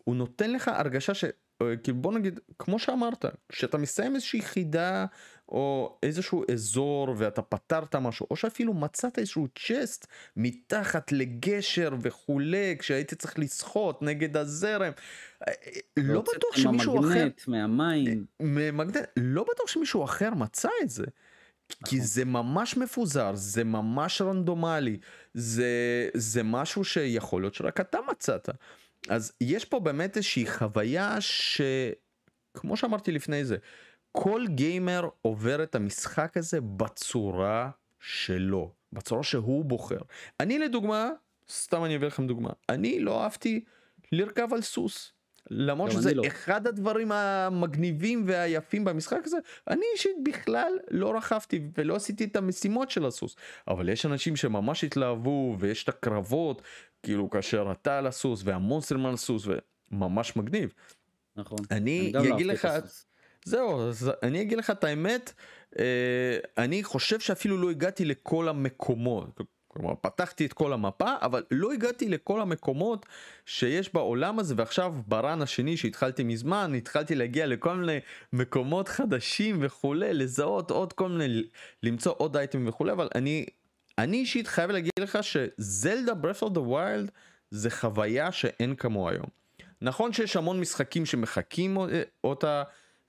הוא 0.04 0.16
נותן 0.16 0.52
לך 0.52 0.68
הרגשה 0.68 1.14
ש... 1.14 1.26
אה, 1.62 1.78
כאילו 1.84 1.98
בוא 1.98 2.14
נגיד, 2.14 2.40
כמו 2.60 2.80
שאמרת, 2.80 3.26
כשאתה 3.50 3.78
מסיים 3.78 4.16
איזושהי 4.16 4.42
חידה 4.42 5.06
או 5.50 5.98
איזשהו 6.04 6.44
אזור 6.52 7.16
ואתה 7.18 7.42
פתרת 7.42 7.96
משהו, 7.96 8.28
או 8.32 8.36
שאפילו 8.36 8.74
מצאת 8.74 9.20
איזשהו 9.20 9.48
צ'סט 9.68 10.08
מתחת 10.38 11.12
לגשר 11.12 11.90
וכולי, 12.02 12.76
כשהייתי 12.80 13.16
צריך 13.16 13.40
לשחות 13.40 14.02
נגד 14.02 14.38
הזרם, 14.38 14.92
אה, 15.48 15.54
לא 15.98 16.14
והוצאת 16.14 16.36
בטוח 16.36 16.58
שמישהו 16.58 17.00
אחר, 17.00 17.08
מהמגנט, 17.08 17.48
מהמים. 17.48 18.26
ממגנט, 18.40 18.98
לא 19.18 19.46
בטוח 19.54 19.68
שמישהו 19.68 20.04
אחר 20.04 20.30
מצא 20.34 20.70
את 20.84 20.90
זה. 20.90 21.06
כי 21.86 21.96
נכון. 21.96 22.08
זה 22.08 22.26
ממש 22.26 22.78
מפוזר, 22.78 23.32
זה 23.36 23.64
ממש 23.64 24.22
רנדומלי, 24.22 24.98
זה, 25.34 26.10
זה 26.14 26.44
משהו 26.44 26.86
שיכול 26.86 27.42
להיות 27.42 27.54
שרק 27.54 27.80
אתה 27.80 27.98
מצאת. 28.12 28.50
אז 29.10 29.34
יש 29.42 29.66
פה 29.66 29.80
באמת 29.80 30.18
איזושהי 30.18 30.48
חוויה 30.48 31.18
שכמו 31.20 32.78
שאמרתי 32.78 33.12
לפני 33.12 33.46
זה, 33.46 33.58
כל 34.12 34.46
גיימר 34.48 35.10
עובר 35.22 35.64
את 35.64 35.76
המשחק 35.76 36.38
הזה 36.38 36.62
בצורה 36.62 37.70
שלו, 38.00 38.74
בצורה 38.94 39.24
שהוא 39.24 39.66
בוחר. 39.66 40.00
אני 40.40 40.60
לדוגמה, 40.60 41.10
סתם 41.50 41.86
אני 41.86 41.96
אביא 41.96 42.08
לכם 42.08 42.28
דוגמה, 42.28 42.50
אני 42.70 43.00
לא 43.00 43.24
אהבתי 43.24 43.64
לרכב 44.12 44.48
על 44.54 44.62
סוס. 44.62 45.14
למרות 45.50 45.92
שזה 45.92 46.10
אני 46.10 46.18
לא. 46.18 46.28
אחד 46.28 46.68
הדברים 46.68 47.12
המגניבים 47.12 48.24
והיפים 48.28 48.86
במשחק 48.86 49.20
הזה, 49.26 49.38
אני 49.70 49.86
אישית 49.94 50.16
בכלל 50.24 50.72
לא 50.92 51.18
רכבתי 51.18 51.62
ולא 51.78 51.96
עשיתי 51.96 52.24
את 52.24 52.36
המשימות 52.36 52.92
של 52.92 53.06
הסוס. 53.06 53.36
אבל 53.68 53.90
יש 53.90 54.06
אנשים 54.06 54.36
שממש 54.36 54.84
התלהבו 54.84 55.56
ויש 55.60 55.84
את 55.84 55.90
הקרבות, 55.90 56.62
כאילו 57.04 57.30
כאשר 57.30 57.72
אתה 57.72 57.98
על 57.98 58.08
הסוס 58.08 58.42
והמונסטרים 58.46 59.06
על 59.06 59.14
הסוס 59.14 59.48
וממש 59.92 60.36
מגניב. 60.36 60.74
נכון. 61.36 61.58
אני 61.72 62.12
גם 62.12 62.26
לא 62.26 62.36
אגיד 62.36 62.48
לך. 62.48 62.68
זהו, 63.46 63.90
אז 63.90 64.12
אני 64.24 64.42
אגיד 64.42 64.58
לך 64.58 64.70
את 64.70 64.84
האמת, 64.84 65.34
אה, 65.80 66.38
אני 66.58 66.84
חושב 66.84 67.20
שאפילו 67.20 67.58
לא 67.58 67.70
הגעתי 67.70 68.06
לכל 68.06 68.50
המקומות. 68.50 69.42
כלומר, 69.72 69.94
פתחתי 70.02 70.46
את 70.46 70.54
כל 70.54 70.74
המפה, 70.74 71.14
אבל 71.22 71.44
לא 71.52 71.72
הגעתי 71.72 72.10
לכל 72.10 72.42
המקומות 72.42 73.06
שיש 73.46 73.94
בעולם 73.94 74.40
הזה, 74.40 74.54
ועכשיו 74.58 74.96
ב 75.08 75.16
run 75.16 75.42
השני 75.42 75.78
שהתחלתי 75.78 76.24
מזמן, 76.24 76.74
התחלתי 76.78 77.16
להגיע 77.16 77.48
לכל 77.48 77.76
מיני 77.76 78.00
מקומות 78.34 78.88
חדשים 78.88 79.58
וכולי, 79.62 80.14
לזהות 80.14 80.72
עוד 80.72 80.94
כל 80.94 81.10
מיני, 81.10 81.44
למצוא 81.84 82.14
עוד 82.18 82.38
אייטמים 82.38 82.68
וכולי, 82.68 82.92
אבל 82.92 83.08
אני, 83.16 83.46
אני 83.98 84.18
אישית 84.18 84.48
חייב 84.48 84.72
להגיד 84.72 84.92
לך 85.00 85.20
שזלדה 85.22 86.14
Breath 86.14 86.42
of 86.42 86.54
the 86.54 86.62
Wild 86.62 87.12
זה 87.52 87.70
חוויה 87.70 88.32
שאין 88.32 88.76
כמוה 88.76 89.12
היום. 89.12 89.28
נכון 89.82 90.14
שיש 90.14 90.36
המון 90.36 90.60
משחקים 90.60 91.06
שמחקים 91.06 91.78
אותה, 92.24 92.64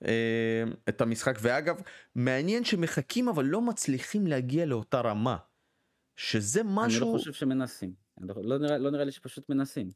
אה, 0.04 0.64
את 0.88 1.00
המשחק, 1.00 1.38
ואגב, 1.40 1.80
מעניין 2.14 2.64
שמחכים 2.64 3.28
אבל 3.28 3.44
לא 3.44 3.60
מצליחים 3.60 4.26
להגיע 4.26 4.66
לאותה 4.66 5.00
רמה. 5.00 5.36
שזה 6.22 6.60
אני 6.60 6.68
משהו, 6.72 7.12
לא 7.12 7.18
חושב 7.18 7.32
שמנסים. 7.32 7.92
אני 8.20 8.28
לא- 8.28 8.34
לא 8.44 8.58
נראה- 8.58 8.78
לא 8.78 8.90
נראה 8.90 9.04
לי 9.04 9.12
שפשוט 9.12 9.48
מנסים. 9.48 9.90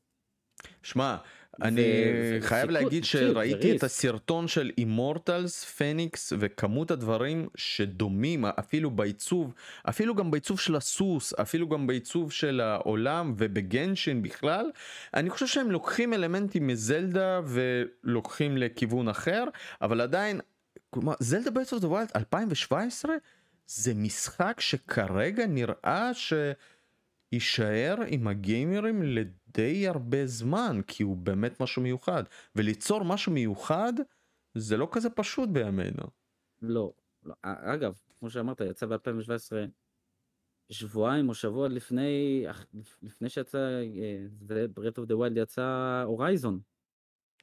שמע, 0.83 1.17
אני 1.63 1.81
ו- 1.81 2.39
חייב 2.41 2.69
וסיכוי- 2.69 2.83
להגיד 2.85 3.05
שראיתי 3.05 3.59
את 3.59 3.65
וריסק. 3.71 3.85
הסרטון 3.85 4.49
של 4.49 4.71
אימורטלס, 4.79 5.65
פניקס 5.65 6.33
וכמות 6.39 6.91
הדברים 6.91 7.49
שדומים 7.57 8.45
אפילו 8.45 8.91
בעיצוב, 8.91 9.55
אפילו 9.89 10.15
גם 10.15 10.31
בעיצוב 10.31 10.61
של 10.61 10.77
הסוס, 10.77 11.33
אפילו 11.35 11.69
גם 11.69 11.87
בעיצוב 11.87 12.33
של 12.33 12.61
העולם 12.61 13.35
ובגנשין 13.39 14.23
בכלל, 14.23 14.71
אני 15.15 15.31
חושב 15.31 15.47
שהם 15.47 15.71
לוקחים 15.71 16.15
אלמנטים 16.15 16.67
מזלדה 16.67 17.41
ולוקחים 17.47 18.57
לכיוון 18.57 19.09
אחר, 19.09 19.45
אבל 19.83 20.01
עדיין, 20.01 20.41
כלומר, 20.91 21.15
זלדה 21.21 21.51
the 21.81 21.89
Wild 21.89 22.09
2017 22.17 23.15
זה 23.67 23.95
משחק 23.95 24.61
שכרגע 24.61 25.47
נראה 25.47 26.15
ש... 26.15 26.33
יישאר 27.35 27.95
עם 28.09 28.29
הגיימרים 28.29 29.03
לדי 29.03 29.89
הרבה 29.89 30.27
זמן 30.27 30.81
כי 30.87 31.03
הוא 31.03 31.17
באמת 31.17 31.61
משהו 31.61 31.83
מיוחד 31.83 32.23
וליצור 32.57 33.05
משהו 33.05 33.33
מיוחד 33.33 33.93
זה 34.55 34.77
לא 34.77 34.89
כזה 34.93 35.11
פשוט 35.11 35.49
בימינו. 35.49 36.05
לא. 36.63 36.93
לא. 37.23 37.35
א- 37.43 37.75
אגב, 37.75 37.99
כמו 38.19 38.31
שאמרת, 38.31 38.61
יצא 38.61 38.87
ב-2017, 38.87 39.53
שבועיים 40.71 41.29
או 41.29 41.35
שבוע 41.35 41.69
לפני, 41.69 42.47
לפני 43.03 43.29
שיצא, 43.29 43.59
אה, 43.59 44.27
זה 44.41 44.67
ברית 44.75 44.99
אוף 44.99 45.07
דה 45.07 45.17
ווילד 45.17 45.37
יצא 45.37 46.03
הורייזון. 46.07 46.61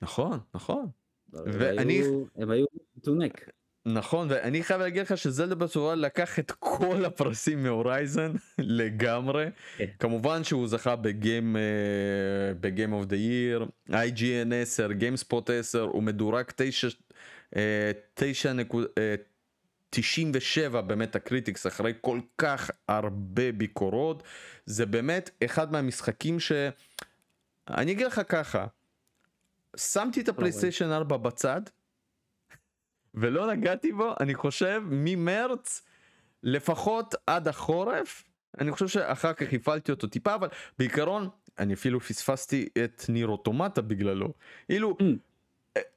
נכון 0.01 0.39
נכון 0.53 0.85
ואני... 1.29 2.01
הם 2.35 2.51
היו 2.51 2.65
טונק. 3.03 3.49
נכון 3.85 4.27
ואני 4.29 4.63
חייב 4.63 4.81
להגיד 4.81 5.01
לך 5.01 5.17
שזלדה 5.17 5.55
בצורה 5.55 5.95
לקח 5.95 6.39
את 6.39 6.51
כל 6.59 7.05
הפרסים 7.05 7.63
מהורייזן 7.63 8.31
לגמרי. 8.57 9.45
כן. 9.77 9.85
כמובן 9.99 10.43
שהוא 10.43 10.67
זכה 10.67 10.95
בגיים 10.95 11.57
אה, 11.57 12.53
בגיים 12.59 12.93
אוף 12.93 13.05
דה 13.05 13.15
ייר 13.15 13.65
IGN 13.89 14.53
10 14.61 14.91
גיימספוט 14.91 15.49
10 15.49 15.81
הוא 15.81 16.03
מדורג 16.03 16.45
9 16.55 16.87
אה, 17.55 17.91
9 18.13 18.53
נקוד... 18.53 18.85
אה, 18.97 19.15
97 19.89 20.81
ב 20.81 21.15
Metacritic 21.15 21.67
אחרי 21.67 21.93
כל 22.01 22.19
כך 22.37 22.71
הרבה 22.87 23.51
ביקורות. 23.51 24.23
זה 24.65 24.85
באמת 24.85 25.29
אחד 25.45 25.71
מהמשחקים 25.71 26.39
ש... 26.39 26.51
אני 27.69 27.91
אגיד 27.91 28.07
לך 28.07 28.21
ככה 28.29 28.65
שמתי 29.77 30.21
את 30.21 30.29
הפלייסטיישן 30.29 30.91
4 30.91 31.17
בצד 31.17 31.61
ולא 33.15 33.53
נגעתי 33.53 33.91
בו 33.91 34.13
אני 34.19 34.35
חושב 34.35 34.83
ממרץ 34.85 35.81
לפחות 36.43 37.15
עד 37.27 37.47
החורף. 37.47 38.23
אני 38.59 38.71
חושב 38.71 38.87
שאחר 38.87 39.33
כך 39.33 39.53
הפעלתי 39.53 39.91
אותו 39.91 40.07
טיפה 40.07 40.35
אבל 40.35 40.47
בעיקרון 40.79 41.29
אני 41.59 41.73
אפילו 41.73 41.99
פספסתי 41.99 42.69
את 42.85 43.05
NieR 43.09 43.27
Automata 43.27 43.81
בגללו. 43.81 44.33
אילו. 44.69 44.97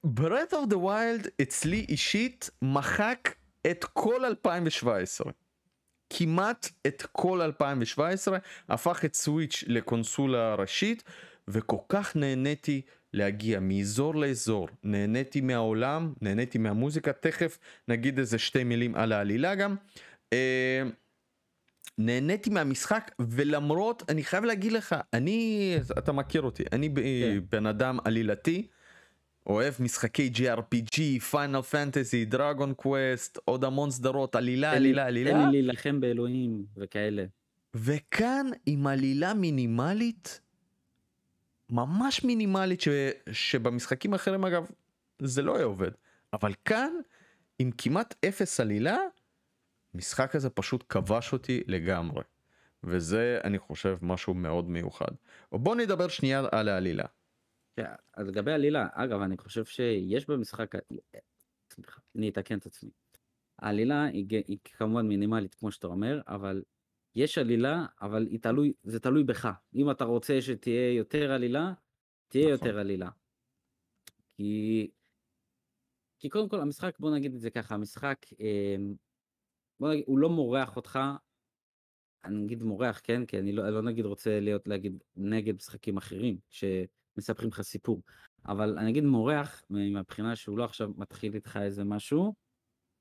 Breath 0.04 0.54
of 0.54 0.66
the 0.66 0.78
Wild 0.78 1.28
אצלי 1.42 1.86
אישית 1.88 2.50
מחק 2.62 3.34
את 3.70 3.84
כל 3.84 4.24
2017 4.24 5.32
כמעט 6.10 6.68
את 6.86 7.06
כל 7.12 7.40
2017 7.40 8.38
הפך 8.68 9.04
את 9.04 9.14
Switch 9.14 9.64
לקונסולה 9.66 10.54
ראשית 10.54 11.04
וכל 11.48 11.78
כך 11.88 12.16
נהניתי 12.16 12.82
להגיע 13.14 13.60
מאזור 13.60 14.14
לאזור 14.14 14.68
נהניתי 14.84 15.40
מהעולם 15.40 16.12
נהניתי 16.22 16.58
מהמוזיקה 16.58 17.12
תכף 17.12 17.58
נגיד 17.88 18.18
איזה 18.18 18.38
שתי 18.38 18.64
מילים 18.64 18.94
על 18.94 19.12
העלילה 19.12 19.54
גם. 19.54 19.76
אה, 20.32 20.82
נהניתי 21.98 22.50
מהמשחק 22.50 23.10
ולמרות 23.20 24.02
אני 24.08 24.24
חייב 24.24 24.44
להגיד 24.44 24.72
לך 24.72 24.96
אני 25.12 25.76
אתה 25.98 26.12
מכיר 26.12 26.42
אותי 26.42 26.62
אני 26.72 26.88
כן. 26.96 27.38
בן 27.50 27.66
אדם 27.66 27.98
עלילתי 28.04 28.66
אוהב 29.46 29.74
משחקי 29.80 30.30
JRPG, 30.34 31.20
Final 31.30 31.62
Fantasy, 31.62 32.24
Dragon 32.24 32.74
Quest, 32.74 33.38
עוד 33.44 33.64
המון 33.64 33.90
סדרות, 33.90 34.36
עלילה, 34.36 34.70
לי- 34.70 34.76
עלילה, 34.76 35.06
עלילה. 35.06 35.30
תן 35.30 35.38
לי 35.50 35.62
להילחם 35.62 36.00
באלוהים 36.00 36.64
וכאלה. 36.76 37.24
וכאן 37.76 38.46
עם 38.66 38.86
עלילה 38.86 39.34
מינימלית, 39.34 40.40
ממש 41.70 42.24
מינימלית, 42.24 42.80
ש... 42.80 42.88
שבמשחקים 43.32 44.14
אחרים 44.14 44.44
אגב 44.44 44.70
זה 45.18 45.42
לא 45.42 45.56
היה 45.56 45.64
עובד, 45.64 45.90
אבל 46.32 46.52
כאן 46.64 46.92
עם 47.58 47.70
כמעט 47.78 48.14
אפס 48.28 48.60
עלילה, 48.60 48.98
משחק 49.94 50.34
הזה 50.34 50.50
פשוט 50.50 50.84
כבש 50.88 51.32
אותי 51.32 51.62
לגמרי. 51.66 52.22
וזה 52.86 53.38
אני 53.44 53.58
חושב 53.58 53.98
משהו 54.02 54.34
מאוד 54.34 54.68
מיוחד. 54.70 55.10
בוא 55.52 55.76
נדבר 55.76 56.08
שנייה 56.08 56.42
על 56.52 56.68
העלילה. 56.68 57.04
אז 58.14 58.28
לגבי 58.28 58.52
עלילה, 58.52 58.86
אגב, 58.92 59.20
אני 59.20 59.36
חושב 59.36 59.64
שיש 59.64 60.28
במשחק, 60.28 60.70
אני 62.16 62.28
אתקן 62.28 62.58
את 62.58 62.66
עצמי. 62.66 62.90
העלילה 63.58 64.04
היא, 64.04 64.26
היא 64.46 64.58
כמובן 64.64 65.08
מינימלית, 65.08 65.54
כמו 65.54 65.72
שאתה 65.72 65.86
אומר, 65.86 66.20
אבל 66.28 66.62
יש 67.16 67.38
עלילה, 67.38 67.86
אבל 68.00 68.28
תלוי, 68.42 68.72
זה 68.82 69.00
תלוי 69.00 69.24
בך. 69.24 69.48
אם 69.74 69.90
אתה 69.90 70.04
רוצה 70.04 70.40
שתהיה 70.40 70.92
יותר 70.92 71.32
עלילה, 71.32 71.72
תהיה 72.28 72.54
נכון. 72.54 72.68
יותר 72.68 72.78
עלילה. 72.78 73.10
כי, 74.36 74.90
כי 76.18 76.28
קודם 76.28 76.48
כל 76.48 76.60
המשחק, 76.60 76.98
בוא 76.98 77.16
נגיד 77.16 77.34
את 77.34 77.40
זה 77.40 77.50
ככה, 77.50 77.74
המשחק, 77.74 78.18
אמ, 78.40 78.94
בוא 79.80 79.92
נגיד, 79.92 80.04
הוא 80.06 80.18
לא 80.18 80.30
מורח 80.30 80.76
אותך, 80.76 80.98
אני 82.24 82.44
אגיד 82.44 82.62
מורח, 82.62 83.00
כן? 83.04 83.26
כי 83.26 83.38
אני 83.38 83.52
לא, 83.52 83.70
לא 83.70 83.82
נגיד 83.82 84.04
רוצה 84.04 84.40
להיות, 84.40 84.68
להגיד 84.68 85.02
נגד 85.16 85.54
משחקים 85.54 85.96
אחרים, 85.96 86.38
שמספרים 86.50 87.48
לך 87.48 87.62
סיפור. 87.62 88.02
אבל 88.46 88.78
אני 88.78 88.90
אגיד 88.90 89.04
מורח, 89.04 89.62
מהבחינה 89.70 90.36
שהוא 90.36 90.58
לא 90.58 90.64
עכשיו 90.64 90.90
מתחיל 90.96 91.34
איתך 91.34 91.58
איזה 91.62 91.84
משהו, 91.84 92.34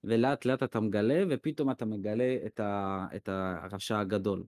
ולאט 0.03 0.45
לאט 0.45 0.63
אתה 0.63 0.79
מגלה, 0.79 1.23
ופתאום 1.29 1.71
אתה 1.71 1.85
מגלה 1.85 2.37
את, 2.45 2.59
ה, 2.59 3.05
את 3.15 3.29
הרשע 3.29 3.99
הגדול. 3.99 4.43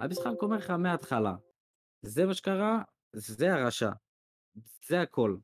המשחק 0.00 0.42
אומר 0.42 0.56
לך 0.56 0.70
מההתחלה, 0.70 1.36
זה 2.02 2.26
מה 2.26 2.34
שקרה, 2.34 2.82
זה 3.12 3.54
הרשע. 3.54 3.90
זה 4.86 5.00
הכל. 5.00 5.36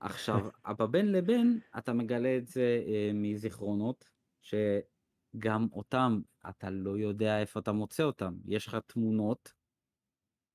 עכשיו, 0.00 0.48
אבל 0.66 0.86
בין 0.86 1.12
לבין 1.12 1.60
אתה 1.78 1.92
מגלה 1.92 2.36
את 2.36 2.46
זה 2.46 2.82
אה, 2.86 3.10
מזיכרונות, 3.14 4.10
שגם 4.42 5.66
אותם 5.72 6.20
אתה 6.48 6.70
לא 6.70 6.98
יודע 6.98 7.40
איפה 7.40 7.60
אתה 7.60 7.72
מוצא 7.72 8.02
אותם. 8.02 8.34
יש 8.46 8.66
לך 8.66 8.76
תמונות 8.86 9.52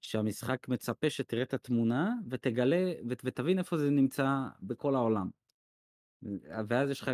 שהמשחק 0.02 0.68
מצפה 0.68 1.10
שתראה 1.10 1.44
את 1.44 1.54
התמונה 1.54 2.14
ותגלה 2.30 2.94
ות, 3.10 3.22
ותבין 3.26 3.60
איפה 3.60 3.78
זה 3.78 3.90
נמצא 3.90 4.28
בכל 4.62 4.96
העולם. 4.96 5.30
ואז 6.68 6.90
יש 6.90 7.02
לך 7.02 7.12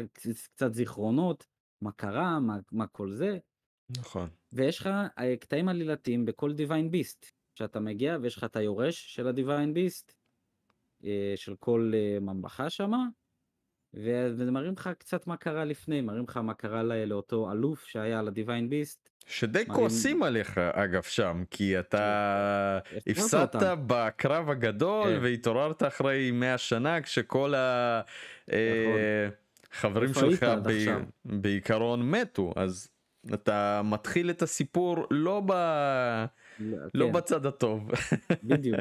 קצת 0.54 0.74
זיכרונות, 0.74 1.46
מה 1.82 1.92
קרה, 1.92 2.40
מה, 2.40 2.58
מה 2.72 2.88
כל 2.88 3.12
זה. 3.12 3.38
נכון. 3.98 4.30
ויש 4.54 4.80
לך 4.80 4.90
אה, 5.20 5.38
קטעים 5.40 5.70
עלילתיים 5.70 6.26
בכל 6.26 6.54
דיוויין 6.54 6.92
ביסט. 6.92 7.26
שאתה 7.56 7.80
מגיע 7.80 8.18
ויש 8.22 8.38
לך 8.38 8.44
את 8.44 8.56
היורש 8.56 9.16
של 9.16 9.28
הדיוויין 9.28 9.74
ביסט, 9.74 10.14
אה, 11.04 11.34
של 11.36 11.56
כל 11.60 11.92
אה, 11.96 12.20
ממלכה 12.20 12.70
שמה, 12.70 13.08
ומראים 13.94 14.74
לך 14.78 14.90
קצת 14.98 15.28
מה 15.28 15.38
קרה 15.38 15.66
לפני, 15.66 16.02
מראים 16.02 16.26
לך 16.30 16.38
מה 16.38 16.54
קרה 16.54 16.84
לאותו 16.84 17.52
אלוף 17.52 17.86
שהיה 17.86 18.20
על 18.20 18.28
הדיוויין 18.28 18.70
ביסט. 18.70 19.10
שדי 19.28 19.60
מראים... 19.60 19.74
כועסים 19.74 20.24
עליך 20.24 20.58
אגב 20.58 21.02
שם, 21.02 21.44
כי 21.50 21.80
אתה. 21.80 22.80
הפסדת 23.08 23.56
בקרב 23.88 24.50
הגדול 24.50 25.16
כן. 25.16 25.20
והתעוררת 25.24 25.84
אחרי 25.84 26.32
100 26.32 26.58
שנה 26.58 27.02
כשכל 27.02 27.54
החברים 29.74 30.10
נכון. 30.10 30.32
שלך 30.32 30.44
ב... 30.44 30.72
בעיקרון 31.26 32.12
מתו, 32.12 32.54
אז 32.56 32.88
אתה 33.34 33.82
מתחיל 33.84 34.30
את 34.30 34.42
הסיפור 34.42 35.08
לא 35.12 35.42
ב... 35.46 35.52
לא, 36.60 36.78
לא 36.94 37.06
כן. 37.06 37.14
בצד 37.14 37.46
הטוב. 37.46 37.92
בדיוק. 38.44 38.80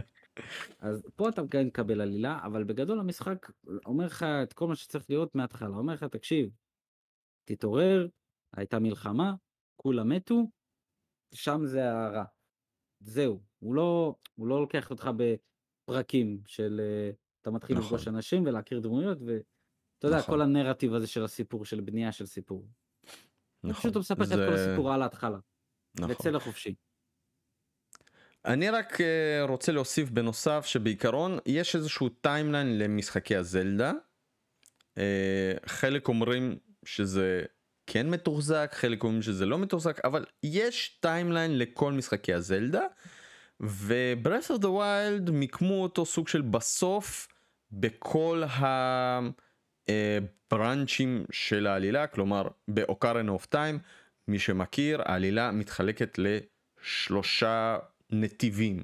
אז 0.78 1.02
פה 1.16 1.28
אתה 1.28 1.42
כן 1.50 1.66
מקבל 1.66 2.00
עלילה, 2.00 2.40
אבל 2.44 2.64
בגדול 2.64 3.00
המשחק 3.00 3.50
אומר 3.86 4.06
לך 4.06 4.22
את 4.22 4.52
כל 4.52 4.68
מה 4.68 4.76
שצריך 4.76 5.10
להיות 5.10 5.34
מההתחלה. 5.34 5.76
אומר 5.76 5.94
לך, 5.94 6.04
תקשיב, 6.04 6.50
תתעורר, 7.44 8.08
הייתה 8.56 8.78
מלחמה, 8.78 9.34
כולם 9.76 10.08
מתו, 10.08 10.50
שם 11.34 11.60
זה 11.64 11.90
הרע. 11.90 12.24
זהו, 13.00 13.40
הוא 13.58 13.74
לא, 13.74 14.14
הוא 14.34 14.46
לא 14.46 14.60
לוקח 14.60 14.90
אותך 14.90 15.10
בפרקים 15.16 16.42
של 16.46 16.80
uh, 16.80 17.16
אתה 17.40 17.50
מתחיל 17.50 17.76
נכון. 17.76 17.86
לפגוש 17.86 18.08
אנשים 18.08 18.46
ולהכיר 18.46 18.80
דמויות, 18.80 19.18
ואתה 19.20 20.06
יודע, 20.06 20.18
נכון. 20.18 20.34
כל 20.34 20.42
הנרטיב 20.42 20.94
הזה 20.94 21.06
של 21.06 21.24
הסיפור, 21.24 21.64
של 21.64 21.80
בנייה 21.80 22.12
של 22.12 22.26
סיפור. 22.26 22.68
נכון. 23.64 23.72
פשוט 23.72 23.94
הוא 23.94 24.00
מספר 24.00 24.24
זה... 24.24 24.34
את 24.34 24.48
כל 24.48 24.54
הסיפור 24.54 24.92
על 24.92 25.02
ההתחלה. 25.02 25.38
נכון. 26.00 26.10
וצא 26.10 26.30
לחופשי. 26.30 26.74
אני 28.44 28.70
רק 28.70 29.00
uh, 29.00 29.48
רוצה 29.48 29.72
להוסיף 29.72 30.10
בנוסף 30.10 30.66
שבעיקרון 30.66 31.38
יש 31.46 31.76
איזשהו 31.76 32.08
timeline 32.08 32.78
למשחקי 32.78 33.36
הזלדה. 33.36 33.92
Uh, 34.94 35.00
חלק 35.66 36.08
אומרים 36.08 36.58
שזה 36.84 37.42
כן 37.86 38.10
מתוחזק, 38.10 38.70
חלק 38.74 39.02
אומרים 39.04 39.22
שזה 39.22 39.46
לא 39.46 39.58
מתוחזק, 39.58 40.04
אבל 40.04 40.24
יש 40.42 40.98
timeline 41.00 41.58
לכל 41.58 41.92
משחקי 41.92 42.34
הזלדה. 42.34 42.82
ו 43.60 43.73
Breath 43.73 44.50
of 44.50 44.60
the 44.60 44.70
Wild 44.70 45.30
מיקמו 45.30 45.82
אותו 45.82 46.06
סוג 46.06 46.28
של 46.28 46.40
בסוף 46.40 47.28
בכל 47.72 48.42
ה 50.50 50.58
branch 50.58 51.03
ים 51.03 51.18
אה, 51.20 51.24
של 51.32 51.66
העלילה, 51.66 52.06
כלומר 52.06 52.48
ב 52.68 52.76
Ocarina 52.76 53.28
of 53.28 53.46
Time, 53.46 53.78
מי 54.28 54.38
שמכיר, 54.38 55.02
העלילה 55.04 55.50
מתחלקת 55.50 56.18
לשלושה 56.18 57.78
נתיבים. 58.12 58.82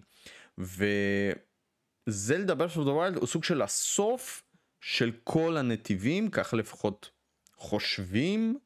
וזלדה 2.08 2.54
Breath 2.54 2.76
of 2.76 2.84
the 2.84 2.92
Wild 2.92 3.16
הוא 3.16 3.26
סוג 3.26 3.44
של 3.44 3.62
הסוף 3.62 4.42
של 4.80 5.12
כל 5.24 5.56
הנתיבים, 5.56 6.30
כך 6.30 6.54
לפחות 6.54 7.10
חושבים. 7.56 8.58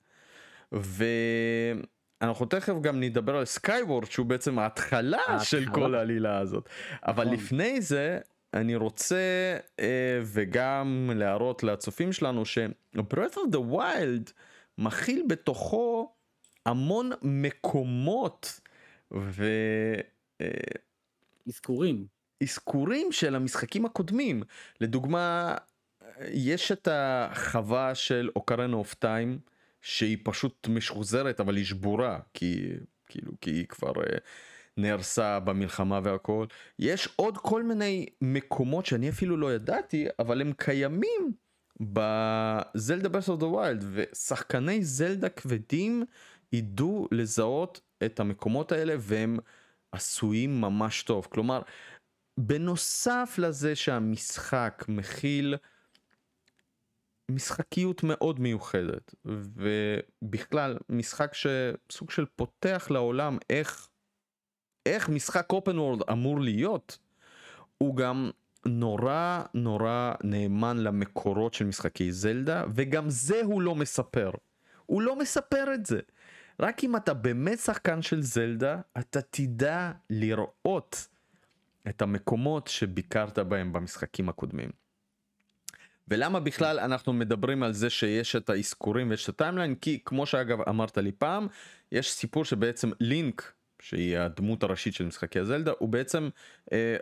ואנחנו 0.73 2.47
תכף 2.47 2.75
גם 2.81 3.01
נדבר 3.01 3.37
על 3.37 3.45
Skyward 3.45 4.11
שהוא 4.11 4.27
בעצם 4.27 4.59
ההתחלה, 4.59 5.19
ההתחלה. 5.19 5.45
של 5.45 5.67
כל 5.75 5.95
העלילה 5.95 6.39
הזאת. 6.39 6.69
אבל 7.03 7.25
נכון. 7.25 7.37
לפני 7.37 7.81
זה 7.81 8.19
אני 8.55 8.77
רוצה 8.77 9.57
אה, 9.81 10.21
וגם 10.25 11.11
להראות 11.15 11.63
לצופים 11.63 12.13
שלנו 12.13 12.45
ש-Breath 12.45 13.35
of 13.35 13.55
the 13.55 13.75
Wild 13.75 14.33
מכיל 14.79 15.25
בתוכו 15.29 16.13
המון 16.67 17.11
מקומות 17.23 18.61
ו... 19.15 19.45
אזכורים. 21.49 22.07
אזכורים 22.43 23.13
של 23.13 23.35
המשחקים 23.35 23.85
הקודמים. 23.87 24.43
לדוגמה, 24.81 25.55
יש 26.29 26.73
את 26.73 26.89
החווה 26.91 27.95
של 27.95 28.31
אוקרן 28.37 28.73
אוף 28.73 28.95
טיים, 28.95 29.39
שהיא 29.81 30.19
פשוט 30.25 30.69
משוחזרת, 30.69 31.41
אבל 31.41 31.57
היא 31.57 31.65
שבורה, 31.65 32.19
כי, 32.35 32.73
כאילו, 33.07 33.33
כי 33.41 33.51
היא 33.51 33.67
כבר 33.67 33.93
uh, 33.93 34.19
נהרסה 34.77 35.41
במלחמה 35.41 36.01
והכל. 36.03 36.47
יש 36.79 37.09
עוד 37.17 37.39
כל 37.39 37.63
מיני 37.63 38.07
מקומות 38.21 38.87
שאני 38.87 39.09
אפילו 39.09 39.37
לא 39.37 39.55
ידעתי, 39.55 40.07
אבל 40.19 40.41
הם 40.41 40.53
קיימים 40.57 41.33
בזלדה 41.81 43.09
Breath 43.09 43.29
of 43.29 43.41
the 43.41 43.47
Wild, 43.47 43.85
ושחקני 43.93 44.85
זלדה 44.85 45.29
כבדים 45.29 46.05
ידעו 46.53 47.09
לזהות 47.13 47.81
את 48.05 48.21
המקומות 48.21 48.73
האלה, 48.73 48.95
והם... 48.99 49.39
עשויים 49.93 50.61
ממש 50.61 51.03
טוב. 51.03 51.27
כלומר, 51.31 51.63
בנוסף 52.39 53.35
לזה 53.39 53.77
שהמשחק 53.77 54.85
מכיל 54.89 55.57
משחקיות 57.31 58.03
מאוד 58.03 58.41
מיוחדת, 58.41 59.15
ובכלל 59.25 60.77
משחק 60.89 61.35
שסוג 61.35 62.11
של 62.11 62.25
פותח 62.37 62.89
לעולם 62.91 63.39
איך, 63.51 63.89
איך 64.87 65.09
משחק 65.09 65.53
open 65.53 65.79
world 65.79 66.11
אמור 66.11 66.41
להיות, 66.41 66.99
הוא 67.79 67.97
גם 67.97 68.31
נורא 68.67 69.43
נורא 69.55 70.13
נאמן 70.25 70.77
למקורות 70.79 71.55
של 71.55 71.65
משחקי 71.65 72.13
זלדה, 72.13 72.65
וגם 72.75 73.11
זה 73.11 73.41
הוא 73.45 73.63
לא 73.63 73.75
מספר. 73.75 74.31
הוא 74.87 75.03
לא 75.03 75.19
מספר 75.19 75.75
את 75.75 75.87
זה. 75.87 76.01
רק 76.61 76.85
אם 76.85 76.97
אתה 76.97 77.15
באמת 77.15 77.59
שחקן 77.59 78.03
של 78.03 78.23
זלדה, 78.23 78.81
אתה 78.99 79.21
תדע 79.23 79.93
לראות 80.11 81.09
את 81.89 82.03
המקומות 82.03 82.67
שביקרת 82.67 83.39
בהם 83.39 83.73
במשחקים 83.73 84.29
הקודמים. 84.29 84.71
ולמה 86.09 86.41
בכלל 86.41 86.79
אנחנו 86.79 87.13
מדברים 87.13 87.63
על 87.63 87.73
זה 87.73 87.91
שיש 87.91 88.37
את 88.37 88.51
האזכורים 88.51 89.11
ויש 89.11 89.25
את 89.25 89.29
הטיימליין? 89.29 89.75
כי 89.75 89.99
כמו 90.05 90.27
שאגב 90.27 90.61
אמרת 90.69 90.99
לי 90.99 91.13
פעם, 91.13 91.47
יש 91.93 92.13
סיפור 92.13 92.45
שבעצם 92.45 92.91
לינק, 93.01 93.53
שהיא 93.83 94.19
הדמות 94.19 94.63
הראשית 94.63 94.95
של 94.95 95.07
משחקי 95.07 95.39
הזלדה, 95.39 95.73
הוא 95.79 95.89
בעצם 95.89 96.29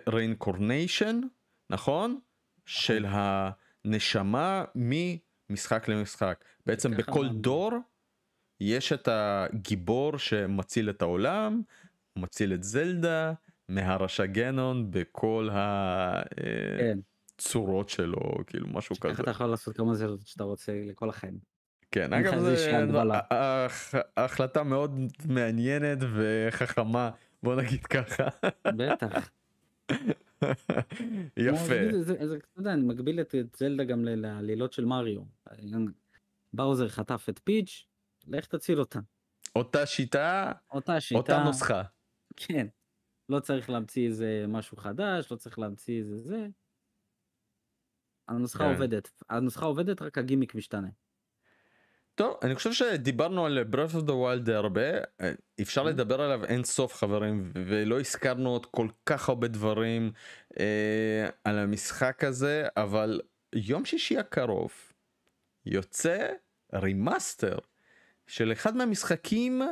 reincarnation, 0.08 1.20
uh, 1.24 1.26
נכון? 1.70 2.18
של 2.66 3.06
הנשמה 3.08 4.64
ממשחק 4.74 5.88
למשחק. 5.88 6.44
בעצם 6.66 6.96
בכל 6.96 7.28
דור 7.28 7.70
יש 8.60 8.92
את 8.92 9.08
הגיבור 9.12 10.18
שמציל 10.18 10.90
את 10.90 11.02
העולם, 11.02 11.62
מציל 12.16 12.54
את 12.54 12.62
זלדה 12.62 13.32
מהרשע 13.68 14.26
גנון 14.26 14.90
בכל 14.90 15.48
הצורות 17.36 17.90
כן. 17.90 17.96
שלו, 17.96 18.20
כאילו 18.46 18.66
משהו 18.68 18.96
כזה. 18.96 19.10
איך 19.10 19.20
אתה 19.20 19.30
יכול 19.30 19.46
לעשות 19.46 19.76
כמה 19.76 19.94
זלדות 19.94 20.26
שאתה 20.26 20.44
רוצה 20.44 20.72
לכל 20.86 21.08
החיים. 21.08 21.38
כן, 21.90 22.12
אגב 22.12 22.40
זה 22.40 22.82
החלטה 24.16 24.62
מאוד 24.62 24.98
מעניינת 25.28 25.98
וחכמה, 26.14 27.10
בוא 27.42 27.54
נגיד 27.54 27.86
ככה. 27.86 28.28
בטח. 28.66 29.30
יפה. 31.36 31.74
זה, 32.00 32.14
אתה 32.14 32.60
יודע, 32.60 32.72
אני 32.72 32.82
מגביל 32.82 33.20
את 33.20 33.34
זלדה 33.58 33.84
גם 33.84 34.04
לעלילות 34.04 34.72
של 34.72 34.84
מריו. 34.84 35.20
באוזר 36.52 36.88
חטף 36.88 37.26
את 37.28 37.40
פיץ', 37.44 37.86
לך 38.36 38.46
תציל 38.46 38.80
אותה. 38.80 38.98
אותה 39.56 39.86
שיטה, 39.86 40.52
אותה 40.72 41.00
שיטה, 41.00 41.18
אותה 41.18 41.42
נוסחה. 41.44 41.82
כן. 42.36 42.66
לא 43.28 43.40
צריך 43.40 43.70
להמציא 43.70 44.06
איזה 44.06 44.44
משהו 44.48 44.76
חדש, 44.76 45.32
לא 45.32 45.36
צריך 45.36 45.58
להמציא 45.58 45.98
איזה 45.98 46.16
זה. 46.18 46.46
הנוסחה 48.28 48.64
כן. 48.64 48.70
עובדת. 48.74 49.10
הנוסחה 49.28 49.66
עובדת, 49.66 50.02
רק 50.02 50.18
הגימיק 50.18 50.54
משתנה. 50.54 50.88
טוב, 52.14 52.36
אני 52.42 52.54
חושב 52.54 52.72
שדיברנו 52.72 53.46
על 53.46 53.64
Breath 53.72 53.94
of 53.94 54.06
the 54.06 54.10
Wild 54.10 54.50
הרבה, 54.50 54.82
אפשר 55.60 55.84
mm-hmm. 55.84 55.88
לדבר 55.88 56.20
עליו 56.20 56.44
אין 56.44 56.64
סוף 56.64 56.94
חברים, 56.94 57.52
ולא 57.54 58.00
הזכרנו 58.00 58.50
עוד 58.50 58.66
כל 58.66 58.88
כך 59.06 59.28
הרבה 59.28 59.48
דברים 59.48 60.12
אה, 60.60 61.28
על 61.44 61.58
המשחק 61.58 62.24
הזה, 62.24 62.66
אבל 62.76 63.20
יום 63.54 63.84
שישי 63.84 64.18
הקרוב 64.18 64.72
יוצא 65.66 66.28
remaster 66.74 67.58
של 68.28 68.52
אחד 68.52 68.76
מהמשחקים 68.76 69.62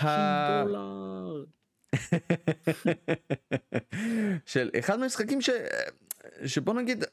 ה... 0.00 0.64
דולר. 0.64 1.44
של 4.46 4.70
אחד 4.78 4.98
מהמשחקים 4.98 5.42
ש... 5.42 5.50
שבוא 6.44 6.74
נגיד 6.74 7.04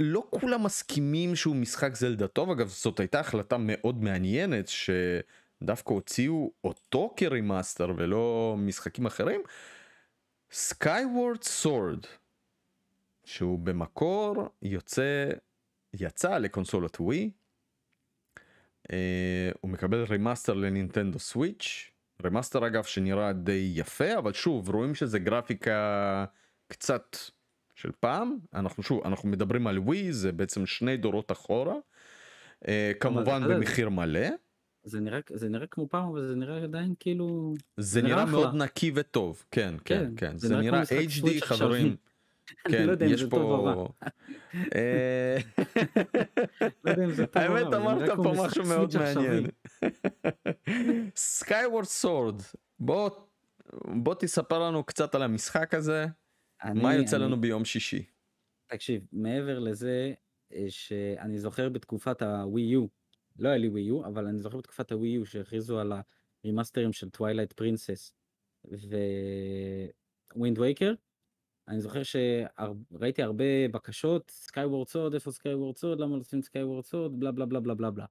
לא 0.00 0.26
כולם 0.30 0.62
מסכימים 0.62 1.36
שהוא 1.36 1.56
משחק 1.56 1.94
זלדה 1.94 2.28
טוב 2.28 2.50
אגב 2.50 2.68
זאת 2.68 3.00
הייתה 3.00 3.20
החלטה 3.20 3.56
מאוד 3.60 4.02
מעניינת 4.02 4.68
שדווקא 4.68 5.92
הוציאו 5.92 6.52
אותו 6.64 7.14
כ 7.16 7.31
remaster 7.31 7.92
ולא 7.96 8.54
משחקים 8.58 9.06
אחרים. 9.06 9.40
Skyward 10.50 11.42
Sword 11.42 12.04
שהוא 13.24 13.58
במקור 13.58 14.48
יוצא 14.62 15.28
יצא 15.94 16.38
לקונסולת 16.38 17.00
ווי. 17.00 17.30
Uh, 18.92 19.58
הוא 19.60 19.70
מקבל 19.70 20.02
remaster 20.02 20.54
ל 20.54 20.61
Nintendo 20.61 21.18
Switch 21.18 21.90
remaster 22.24 22.66
אגב 22.66 22.84
שנראה 22.84 23.32
די 23.32 23.72
יפה 23.74 24.18
אבל 24.18 24.32
שוב 24.32 24.68
רואים 24.68 24.94
שזה 24.94 25.18
גרפיקה 25.18 26.24
קצת 26.68 27.16
של 27.74 27.90
פעם 28.00 28.38
אנחנו 28.54 28.82
שוב 28.82 29.00
אנחנו 29.04 29.28
מדברים 29.28 29.66
על 29.66 29.78
ווי 29.78 30.12
זה 30.12 30.32
בעצם 30.32 30.66
שני 30.66 30.96
דורות 30.96 31.32
אחורה 31.32 31.74
uh, 32.64 32.68
כמובן 33.00 33.42
במחיר 33.48 33.88
מלא. 33.88 34.28
זה 34.84 35.00
נראה 35.00 35.20
זה 35.34 35.48
נראה 35.48 35.66
כמו 35.66 35.88
פעם 35.88 36.08
אבל 36.08 36.28
זה 36.28 36.34
נראה 36.34 36.62
עדיין 36.62 36.94
כאילו 37.00 37.54
זה 37.76 38.02
נראה 38.02 38.24
מאוד 38.24 38.54
נקי 38.54 38.92
וטוב 38.94 39.44
כן 39.50 39.74
כן 39.84 40.04
כן, 40.04 40.12
כן. 40.16 40.38
זה, 40.38 40.48
זה 40.48 40.56
נראה 40.56 40.82
HD 40.82 41.44
חברים. 41.44 41.96
כן, 42.68 42.86
לא 42.86 43.04
יש 43.04 43.24
פה... 43.24 43.88
אה, 44.74 45.36
לא 46.84 46.92
האמת 47.34 47.74
אמרת 47.74 48.10
פה 48.16 48.32
משהו 48.36 48.64
מאוד 48.64 48.92
מעניין. 48.96 49.46
Skyward 51.16 51.84
Sword 51.84 52.42
בוא 52.78 53.10
בוא 53.84 54.14
תספר 54.14 54.58
לנו 54.58 54.84
קצת 54.84 55.14
על 55.14 55.22
המשחק 55.22 55.74
הזה 55.74 56.06
מה 56.74 56.94
יוצא 56.94 57.16
לנו 57.16 57.40
ביום 57.40 57.64
שישי. 57.64 58.04
תקשיב 58.66 59.06
מעבר 59.12 59.58
לזה 59.58 60.12
אה, 60.52 60.66
שאני 60.68 61.38
זוכר 61.38 61.68
בתקופת 61.68 62.22
הווי 62.22 62.62
יו 62.62 62.86
לא 63.38 63.48
היה 63.48 63.58
לי 63.58 63.68
ווי 63.68 63.80
יו 63.80 64.06
אבל 64.06 64.26
אני 64.26 64.38
זוכר 64.38 64.56
בתקופת 64.56 64.92
הווי 64.92 65.08
יו 65.08 65.26
שהכריזו 65.26 65.80
על 65.80 65.92
הרימאסטרים 66.44 66.92
של 66.92 67.10
Twilight 67.10 67.52
Princess 67.52 68.12
Wind 70.36 70.58
Waker 70.58 70.94
אני 71.68 71.80
זוכר 71.80 72.02
שראיתי 72.02 73.22
הרבה 73.22 73.68
בקשות, 73.72 74.30
Skyward 74.30 74.88
Sword, 74.88 75.14
איפה 75.14 75.30
Skyward 75.30 75.76
Sword, 75.76 76.00
למה 76.00 76.16
לא 76.16 76.20
עושים 76.20 76.42
Skyward 76.42 76.84
Sword, 76.84 77.20
בלה 77.20 77.32
בלה 77.32 77.46
בלה 77.46 77.60
בלה 77.60 77.74
בלה 77.74 77.90
בלה. 77.90 78.06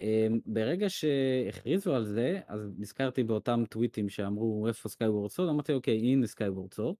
אמ, 0.00 0.40
ברגע 0.46 0.90
שהכריזו 0.90 1.94
על 1.94 2.04
זה, 2.04 2.40
אז 2.46 2.74
נזכרתי 2.78 3.24
באותם 3.24 3.64
טוויטים 3.70 4.08
שאמרו 4.08 4.68
איפה 4.68 4.88
Skyward 4.88 5.30
Sword, 5.30 5.48
אמרתי 5.48 5.72
אוקיי, 5.72 5.98
הנה 5.98 6.26
Skyward 6.26 6.74
Sword. 6.74 6.94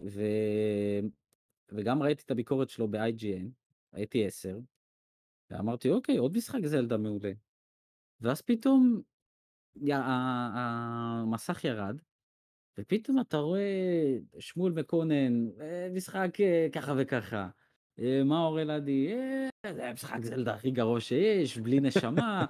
ו... 0.00 0.22
וגם 1.72 2.02
ראיתי 2.02 2.22
את 2.24 2.30
הביקורת 2.30 2.68
שלו 2.70 2.88
ב-IGN, 2.88 3.46
הייתי 3.92 4.26
10, 4.26 4.58
ואמרתי 5.50 5.90
אוקיי, 5.90 6.16
עוד 6.16 6.36
משחק 6.36 6.60
זלדה 6.64 6.96
מעולה. 6.96 7.32
ואז 8.20 8.42
פתאום 8.42 9.02
יא, 9.76 9.96
המסך 9.96 11.64
ירד, 11.64 12.00
ופתאום 12.78 13.20
אתה 13.20 13.36
רואה 13.36 14.18
שמואל 14.38 14.72
מקונן, 14.72 15.48
אה, 15.60 15.88
משחק 15.94 16.40
אה, 16.40 16.66
ככה 16.72 16.94
וככה. 16.96 17.48
אה, 17.98 18.24
מאור 18.24 18.60
אלעדי, 18.60 19.14
זה 19.74 19.88
המשחק 19.88 20.18
זלדה 20.22 20.54
הכי 20.54 20.70
גרוע 20.70 21.00
שיש, 21.00 21.58
בלי 21.58 21.80
נשמה, 21.80 22.46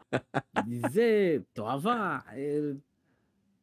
זה, 0.90 1.36
תועבה. 1.52 2.18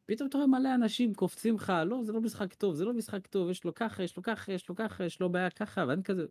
פתאום 0.06 0.28
אתה 0.28 0.38
רואה 0.38 0.48
מלא 0.48 0.74
אנשים 0.74 1.14
קופצים 1.14 1.54
לך, 1.54 1.72
לא, 1.86 2.04
זה 2.04 2.12
לא 2.12 2.20
משחק 2.20 2.54
טוב, 2.54 2.74
זה 2.74 2.84
לא 2.84 2.92
משחק 2.92 3.26
טוב, 3.26 3.50
יש 3.50 3.64
לו 3.64 3.74
ככה, 3.74 4.02
יש 4.02 4.16
לו 4.16 4.22
ככה, 4.22 4.52
יש 4.52 4.68
לו 4.68 4.74
ככה, 4.74 5.04
יש 5.04 5.20
לו 5.20 5.28
בעיה 5.28 5.50
ככה, 5.50 5.84
ואני 5.88 6.02
כזה... 6.02 6.26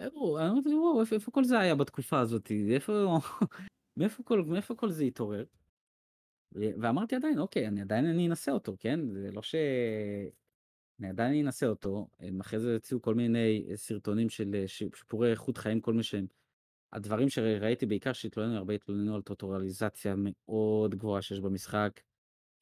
אמרתי, 0.00 0.74
וואו, 0.74 1.00
איפה, 1.00 1.30
כל 1.30 1.44
זה 1.44 1.58
היה 1.58 1.74
בתקופה 1.74 2.20
הזאת? 2.20 2.52
איפה... 2.70 3.18
מאיפה 3.96 4.74
כל 4.74 4.90
זה 4.90 5.04
התעורר? 5.04 5.44
ואמרתי 6.54 7.16
עדיין, 7.16 7.38
אוקיי, 7.38 7.68
אני 7.68 7.80
עדיין 7.80 8.06
אני 8.06 8.26
אנסה 8.26 8.52
אותו, 8.52 8.76
כן? 8.80 9.00
זה 9.14 9.32
לא 9.32 9.42
ש... 9.42 9.54
אני 11.00 11.08
עדיין 11.08 11.46
אנסה 11.46 11.66
אותו. 11.66 12.08
אחרי 12.40 12.60
זה 12.60 12.76
הציעו 12.76 13.02
כל 13.02 13.14
מיני 13.14 13.66
סרטונים 13.74 14.28
של 14.28 14.64
שיפורי 14.66 15.30
איכות 15.30 15.58
חיים 15.58 15.80
כל 15.80 15.94
מי 15.94 16.02
שהם. 16.02 16.26
הדברים 16.92 17.28
שראיתי 17.28 17.86
בעיקר 17.86 18.12
שהתלוננו, 18.12 18.56
הרבה 18.56 18.74
התלוננו 18.74 19.14
על 19.14 19.22
טוטורליזציה 19.22 20.14
מאוד 20.18 20.94
גבוהה 20.94 21.22
שיש 21.22 21.40
במשחק, 21.40 22.00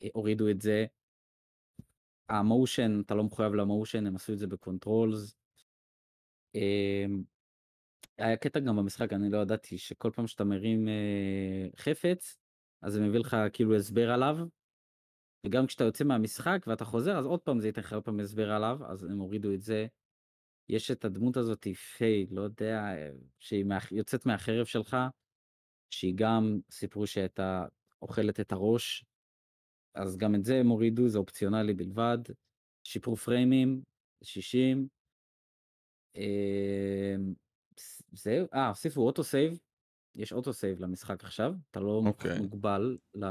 אה, 0.03 0.09
הורידו 0.13 0.51
את 0.51 0.61
זה. 0.61 0.87
ה 2.29 2.38
motion, 2.38 3.01
אתה 3.07 3.15
לא 3.15 3.25
מחויב 3.25 3.55
ל 3.55 3.61
motion, 3.61 4.07
הם 4.07 4.17
עשו 4.17 4.33
את 4.33 4.39
זה 4.39 4.47
ב 4.47 4.56
controls. 4.56 5.37
אמ, 6.55 7.23
היה 8.19 8.37
קטע 8.37 8.61
גם 8.61 8.77
במשחק, 8.77 9.13
אני 9.13 9.31
לא 9.31 9.39
ידעתי, 9.39 9.79
שכל 9.79 10.11
פעם 10.15 10.27
שאתה 10.27 10.45
מרים 10.45 10.89
אה, 10.89 11.69
חפץ, 11.77 12.39
אז 12.83 12.93
זה 12.93 13.01
מביא 13.01 13.21
לך 13.21 13.37
כאילו 13.53 13.77
הסבר 13.77 14.11
עליו. 14.11 14.37
וגם 15.47 15.67
כשאתה 15.67 15.85
יוצא 15.85 16.05
מהמשחק 16.05 16.65
ואתה 16.67 16.85
חוזר 16.85 17.19
אז 17.19 17.27
עוד 17.27 17.41
פעם 17.41 17.61
זה 17.61 17.67
ייתן 17.67 17.81
לך 17.81 17.93
עוד 17.93 18.05
פעם 18.05 18.21
הסבר 18.21 18.51
עליו 18.51 18.79
אז 18.87 19.05
הם 19.05 19.19
הורידו 19.19 19.55
את 19.55 19.63
זה. 19.63 19.87
יש 20.69 20.91
את 20.91 21.05
הדמות 21.05 21.37
הזאת 21.37 21.67
Fi 21.97 22.27
לא 22.31 22.43
יודע 22.43 22.83
שהיא 23.39 23.65
יוצאת 23.91 24.27
מהחרב 24.27 24.67
שלך 24.67 24.97
שהיא 25.91 26.15
גם 26.17 26.61
סיפרו 26.71 27.07
שהייתה 27.07 27.65
אוכלת 28.03 28.41
את 28.41 28.53
הראש. 28.53 29.05
אז 29.95 30.17
גם 30.17 30.35
את 30.35 30.45
זה 30.45 30.57
הם 30.57 30.69
הורידו 30.69 31.09
זה 31.09 31.19
אופציונלי 31.19 31.75
בלבד. 31.75 32.19
שיפרו 32.85 33.17
פריימים 33.17 33.83
60. 34.23 34.89
אמ, 36.17 37.35
זהו 38.13 38.47
אה 38.55 38.69
הוסיפו 38.69 39.01
auto 39.01 39.25
save 39.25 39.59
יש 40.17 40.33
auto 40.33 40.53
save 40.53 40.81
למשחק 40.81 41.25
עכשיו, 41.25 41.55
אתה 41.71 41.81
לא 41.81 42.03
אוקיי. 42.07 42.39
מוגבל 42.39 42.99
ל... 43.15 43.25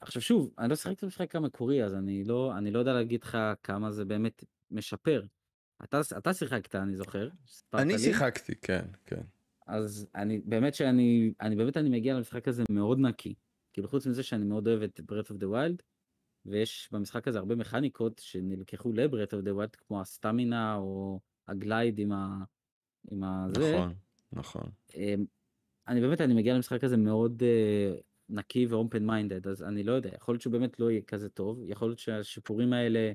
עכשיו 0.00 0.22
שוב, 0.22 0.54
אני 0.58 0.68
לא 0.70 0.76
שיחקתי 0.76 1.06
במשחק 1.06 1.36
המקורי, 1.36 1.84
אז 1.84 1.94
אני 1.94 2.24
לא, 2.24 2.58
אני 2.58 2.70
לא 2.70 2.78
יודע 2.78 2.92
להגיד 2.92 3.24
לך 3.24 3.38
כמה 3.62 3.92
זה 3.92 4.04
באמת 4.04 4.44
משפר. 4.70 5.24
אתה, 5.84 6.00
אתה 6.18 6.34
שיחקת, 6.34 6.74
אני 6.74 6.96
זוכר. 6.96 7.28
אני 7.74 7.92
לי. 7.92 7.98
שיחקתי, 7.98 8.54
כן, 8.54 8.86
כן. 9.06 9.22
אז 9.66 10.08
אני 10.14 10.38
באמת 10.44 10.74
שאני, 10.74 11.32
אני 11.40 11.56
באמת 11.56 11.76
אני 11.76 11.88
מגיע 11.88 12.14
למשחק 12.14 12.48
הזה 12.48 12.62
מאוד 12.70 12.98
נקי. 12.98 13.34
כאילו 13.72 13.88
חוץ 13.88 14.06
מזה 14.06 14.22
שאני 14.22 14.44
מאוד 14.44 14.68
אוהב 14.68 14.82
את 14.82 15.00
Breath 15.00 15.30
of 15.30 15.34
the 15.34 15.46
Wild, 15.46 15.82
ויש 16.46 16.88
במשחק 16.92 17.28
הזה 17.28 17.38
הרבה 17.38 17.56
מכניקות 17.56 18.18
שנלקחו 18.24 18.92
ל-Breath 18.92 19.30
of 19.30 19.44
the 19.44 19.50
Wild, 19.58 19.76
כמו 19.76 20.00
הסטמינה 20.00 20.76
או 20.76 21.20
הגלייד 21.48 21.98
עם 21.98 22.12
ה... 22.12 22.44
עם 23.10 23.24
ה... 23.24 23.46
נכון, 23.56 23.94
נכון. 24.32 24.70
אני 25.88 26.00
באמת, 26.00 26.20
אני 26.20 26.34
מגיע 26.34 26.54
למשחק 26.54 26.84
הזה 26.84 26.96
מאוד 26.96 27.42
uh, 27.42 28.02
נקי 28.28 28.66
ו 28.66 28.74
open 28.74 29.06
minded, 29.06 29.46
אז 29.48 29.62
אני 29.62 29.82
לא 29.82 29.92
יודע, 29.92 30.10
יכול 30.14 30.32
להיות 30.32 30.42
שהוא 30.42 30.52
באמת 30.52 30.80
לא 30.80 30.90
יהיה 30.90 31.02
כזה 31.02 31.28
טוב, 31.28 31.62
יכול 31.66 31.88
להיות 31.88 31.98
שהשיפורים 31.98 32.72
האלה 32.72 33.12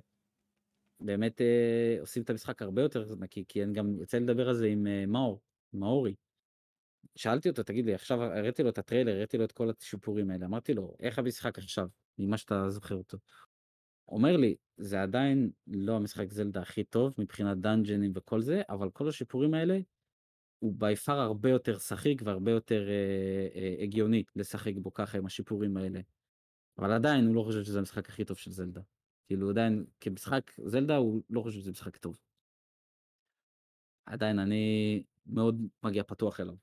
באמת 0.99 1.41
uh, 1.41 2.01
עושים 2.01 2.23
את 2.23 2.29
המשחק 2.29 2.61
הרבה 2.61 2.81
יותר 2.81 3.15
נקי, 3.19 3.43
כי 3.47 3.63
אני 3.63 3.73
גם 3.73 3.99
יוצא 3.99 4.19
לדבר 4.19 4.49
על 4.49 4.55
זה 4.55 4.67
עם 4.67 4.87
uh, 4.87 5.09
מאור, 5.09 5.41
מאורי. 5.73 6.15
שאלתי 7.15 7.49
אותו, 7.49 7.63
תגיד 7.63 7.85
לי, 7.85 7.93
עכשיו 7.93 8.23
הראיתי 8.23 8.63
לו 8.63 8.69
את 8.69 8.77
הטריילר, 8.77 9.13
הראיתי 9.13 9.37
לו 9.37 9.43
את 9.43 9.51
כל 9.51 9.69
השיפורים 9.79 10.29
האלה, 10.29 10.45
אמרתי 10.45 10.73
לו, 10.73 10.95
איך 10.99 11.19
המשחק 11.19 11.57
עכשיו, 11.57 11.87
ממה 12.17 12.37
שאתה 12.37 12.69
זוכר 12.69 12.95
אותו. 12.95 13.17
אומר 14.07 14.37
לי, 14.37 14.55
זה 14.77 15.01
עדיין 15.01 15.51
לא 15.67 15.95
המשחק 15.95 16.31
זלדה 16.31 16.61
הכי 16.61 16.83
טוב 16.83 17.13
מבחינת 17.17 17.57
דאנג'נים 17.57 18.11
וכל 18.15 18.41
זה, 18.41 18.61
אבל 18.69 18.89
כל 18.89 19.07
השיפורים 19.07 19.53
האלה 19.53 19.79
הוא 20.63 20.73
בי 20.77 20.95
פאר 20.95 21.19
הרבה 21.19 21.49
יותר 21.49 21.77
שחיק 21.79 22.21
והרבה 22.25 22.51
יותר 22.51 22.89
אה, 22.89 23.61
אה, 23.61 23.83
הגיוני 23.83 24.23
לשחק 24.35 24.73
בו 24.75 24.93
ככה 24.93 25.17
עם 25.17 25.25
השיפורים 25.25 25.77
האלה. 25.77 25.99
אבל 26.77 26.91
עדיין 26.91 27.25
הוא 27.25 27.35
לא 27.35 27.43
חושב 27.43 27.63
שזה 27.63 27.79
המשחק 27.79 28.09
הכי 28.09 28.25
טוב 28.25 28.37
של 28.37 28.51
זלדה. 28.51 28.81
כאילו 29.27 29.49
עדיין 29.49 29.85
כמשחק 29.99 30.51
זלדה 30.65 30.95
הוא 30.95 31.21
לא 31.29 31.41
חושב 31.41 31.59
שזה 31.59 31.71
משחק 31.71 31.97
טוב. 31.97 32.19
עדיין 34.05 34.39
אני 34.39 35.03
מאוד 35.25 35.67
מגיע 35.83 36.03
פתוח 36.03 36.39
אליו. 36.39 36.55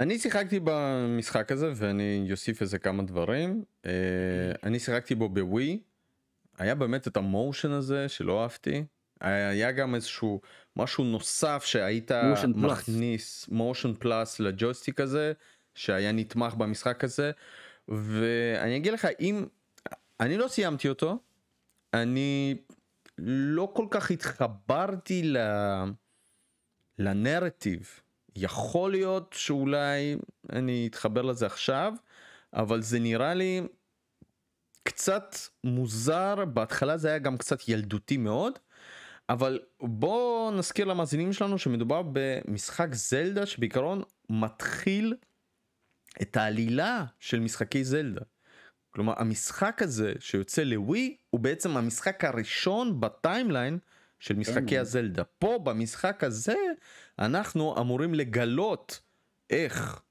אני 0.00 0.18
שיחקתי 0.18 0.60
במשחק 0.64 1.52
הזה 1.52 1.72
ואני 1.76 2.28
אוסיף 2.32 2.62
איזה 2.62 2.78
כמה 2.78 3.02
דברים. 3.02 3.64
אה, 3.86 4.52
אני 4.62 4.78
שיחקתי 4.78 5.14
בו 5.14 5.28
בווי. 5.28 5.82
היה 6.58 6.74
באמת 6.74 7.08
את 7.08 7.16
המושן 7.16 7.70
הזה 7.70 8.08
שלא 8.08 8.42
אהבתי. 8.42 8.84
היה 9.20 9.72
גם 9.72 9.94
איזשהו 9.94 10.40
משהו 10.76 11.04
נוסף 11.04 11.64
שהיית 11.64 12.10
מכניס 12.54 13.48
מושן 13.48 13.94
פלאס 13.94 14.40
לג'ויסטיק 14.40 15.00
הזה 15.00 15.32
שהיה 15.74 16.12
נתמך 16.12 16.54
במשחק 16.54 17.04
הזה. 17.04 17.30
ואני 17.88 18.76
אגיד 18.76 18.92
לך 18.92 19.08
אם 19.20 19.46
אני 20.20 20.38
לא 20.38 20.48
סיימתי 20.48 20.88
אותו 20.88 21.18
אני 21.94 22.56
לא 23.18 23.72
כל 23.74 23.86
כך 23.90 24.10
התחברתי 24.10 25.22
ל... 25.22 25.36
לנרטיב. 26.98 28.00
יכול 28.36 28.90
להיות 28.90 29.34
שאולי 29.38 30.16
אני 30.52 30.86
אתחבר 30.90 31.22
לזה 31.22 31.46
עכשיו 31.46 31.92
אבל 32.54 32.82
זה 32.82 32.98
נראה 32.98 33.34
לי 33.34 33.62
קצת 34.82 35.36
מוזר, 35.64 36.44
בהתחלה 36.44 36.96
זה 36.96 37.08
היה 37.08 37.18
גם 37.18 37.36
קצת 37.36 37.68
ילדותי 37.68 38.16
מאוד, 38.16 38.58
אבל 39.28 39.60
בואו 39.80 40.50
נזכיר 40.50 40.86
למאזינים 40.86 41.32
שלנו 41.32 41.58
שמדובר 41.58 42.02
במשחק 42.12 42.88
זלדה 42.92 43.46
שבעיקרון 43.46 44.02
מתחיל 44.30 45.14
את 46.22 46.36
העלילה 46.36 47.04
של 47.18 47.40
משחקי 47.40 47.84
זלדה. 47.84 48.20
כלומר 48.90 49.14
המשחק 49.16 49.82
הזה 49.82 50.12
שיוצא 50.20 50.62
לווי 50.62 51.16
הוא 51.30 51.40
בעצם 51.40 51.76
המשחק 51.76 52.24
הראשון 52.24 53.00
בטיימליין 53.00 53.78
של 54.20 54.34
משחקי. 54.34 54.78
הזלדה. 54.78 55.24
פה 55.24 55.58
במשחק 55.64 56.24
הזה 56.24 56.56
אנחנו 57.18 57.80
אמורים 57.80 58.14
לגלות 58.14 59.00
איך 59.50 60.02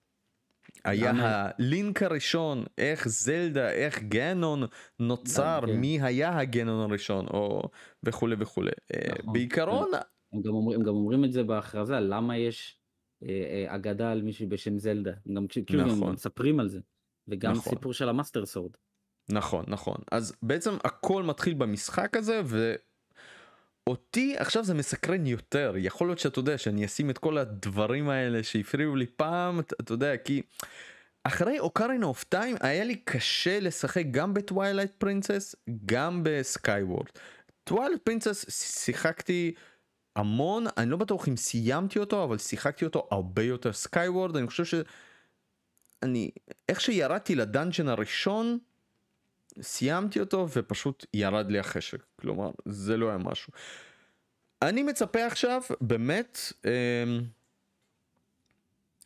היה 0.87 1.11
הלינק 1.15 2.03
הראשון, 2.03 2.63
איך 2.77 3.07
זלדה, 3.07 3.71
איך 3.71 4.03
גנון 4.03 4.63
נוצר, 4.99 5.59
כן. 5.65 5.77
מי 5.79 6.01
היה 6.01 6.39
הגנון 6.39 6.89
הראשון, 6.89 7.25
או 7.27 7.61
וכולי 8.03 8.35
וכולי. 8.39 8.71
אה, 8.93 9.13
נכון. 9.19 9.33
בעיקרון, 9.33 9.91
הם 10.33 10.41
גם 10.41 10.53
אומרים, 10.53 10.79
הם 10.79 10.85
גם 10.85 10.93
אומרים 10.93 11.25
את 11.25 11.31
זה 11.31 11.43
בהכרזה, 11.43 11.99
למה 11.99 12.37
יש 12.37 12.79
אה, 13.23 13.29
אה, 13.29 13.75
אגדה 13.75 14.11
על 14.11 14.21
מישהו 14.21 14.49
בשם 14.49 14.79
זלדה. 14.79 15.13
הם 15.25 15.35
גם 15.35 15.45
כאילו 15.47 15.81
הם 15.81 15.89
נכון. 15.89 16.13
מספרים 16.13 16.59
על 16.59 16.69
זה. 16.69 16.79
וגם 17.27 17.51
נכון. 17.51 17.73
סיפור 17.73 17.93
של 17.93 18.09
ה 18.09 18.14
Master 18.14 18.45
Sword. 18.45 18.71
נכון, 19.29 19.65
נכון. 19.67 19.97
אז 20.11 20.35
בעצם 20.41 20.71
הכל 20.83 21.23
מתחיל 21.23 21.53
במשחק 21.53 22.17
הזה, 22.17 22.41
ואותי 23.87 24.35
עכשיו 24.37 24.63
זה 24.63 24.73
מסקרן 24.73 25.25
יותר. 25.25 25.73
יכול 25.77 26.07
להיות 26.07 26.19
שאתה 26.19 26.39
יודע 26.39 26.57
שאני 26.57 26.85
אשים 26.85 27.09
את 27.09 27.17
כל 27.17 27.37
הדברים 27.37 28.09
האלה 28.09 28.43
שהפריעו 28.43 28.95
לי 28.95 29.05
פעם, 29.05 29.59
אתה, 29.59 29.75
אתה 29.81 29.93
יודע, 29.93 30.17
כי 30.17 30.41
אחרי 31.23 31.59
Ocarina 31.59 32.05
of 32.05 32.23
Time 32.23 32.55
היה 32.59 32.83
לי 32.83 32.95
קשה 32.95 33.59
לשחק 33.59 34.03
גם 34.11 34.33
ב 34.33 34.40
Twilight 34.40 34.91
Princess, 34.97 35.55
גם 35.85 36.21
ב 36.23 36.33
Skyward. 36.33 37.07
Twilight 37.63 38.01
Princess 38.01 38.45
שיחקתי 38.85 39.53
המון, 40.15 40.65
אני 40.77 40.89
לא 40.89 40.97
בטוח 40.97 41.27
אם 41.27 41.37
סיימתי 41.37 41.99
אותו, 41.99 42.23
אבל 42.23 42.37
שיחקתי 42.37 42.85
אותו 42.85 43.07
הרבה 43.11 43.43
יותר 43.43 43.73
Skyward, 43.73 44.37
אני 44.37 44.47
חושב 44.47 44.65
ש... 44.65 44.75
אני, 46.03 46.31
איך 46.69 46.81
שירדתי 46.81 47.35
לדאנג'ן 47.35 47.87
הראשון, 47.87 48.57
סיימתי 49.61 50.19
אותו 50.19 50.47
ופשוט 50.53 51.05
ירד 51.13 51.51
לי 51.51 51.59
החשק, 51.59 52.03
כלומר 52.15 52.51
זה 52.65 52.97
לא 52.97 53.09
היה 53.09 53.17
משהו. 53.17 53.53
אני 54.61 54.83
מצפה 54.83 55.25
עכשיו 55.25 55.61
באמת 55.81 56.39
אה, 56.65 56.71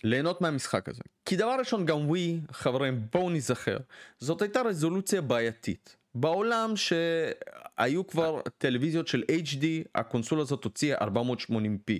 ליהנות 0.04 0.41
מהמשחק 0.41 0.89
הזה. 0.89 1.02
כי 1.26 1.36
דבר 1.36 1.56
ראשון 1.60 1.86
גם 1.86 2.10
ווי, 2.10 2.39
חברים 2.52 3.08
בואו 3.12 3.30
נזכר, 3.30 3.78
זאת 4.20 4.41
הייתה 4.41 4.62
רזולוציה 4.62 5.22
בעייתית. 5.22 5.95
בעולם 6.16 6.74
שהיו 6.76 8.08
כבר 8.08 8.41
טלוויזיות 8.58 9.08
של 9.08 9.24
HD, 9.30 9.66
הקונסולה 9.95 10.41
הזאת 10.41 10.64
הוציאה 10.64 10.97
480p. 10.97 11.91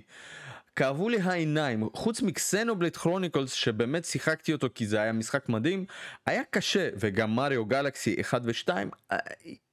כאבו 0.76 1.10
לי 1.10 1.18
העיניים, 1.22 1.90
חוץ 1.94 2.22
מקסנובלייד 2.22 2.98
כרוניקלס 2.98 3.52
שבאמת 3.52 4.06
שיחקתי 4.06 4.54
אותו 4.54 4.68
כי 4.76 4.88
זה 4.88 5.02
היה 5.02 5.12
משחק 5.12 5.50
מדהים, 5.50 5.86
היה 6.26 6.42
קשה, 6.50 6.90
וגם 7.00 7.36
מריו 7.36 7.66
גלקסי 7.66 8.22
1 8.22 8.42
ו-2, 8.46 8.70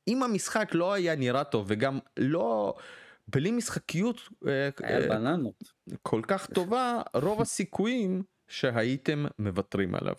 אם 0.08 0.22
המשחק 0.22 0.68
לא 0.72 0.92
היה 0.92 1.16
נראה 1.16 1.44
טוב 1.44 1.66
וגם 1.68 1.98
לא, 2.16 2.74
בלי 3.28 3.50
משחקיות 3.50 4.20
אה, 4.46 4.68
אה. 4.84 5.34
כל 6.02 6.20
כך 6.28 6.46
טובה, 6.46 7.02
רוב 7.14 7.40
הסיכויים 7.40 8.22
שהייתם 8.48 9.26
מוותרים 9.38 9.94
עליו. 9.94 10.14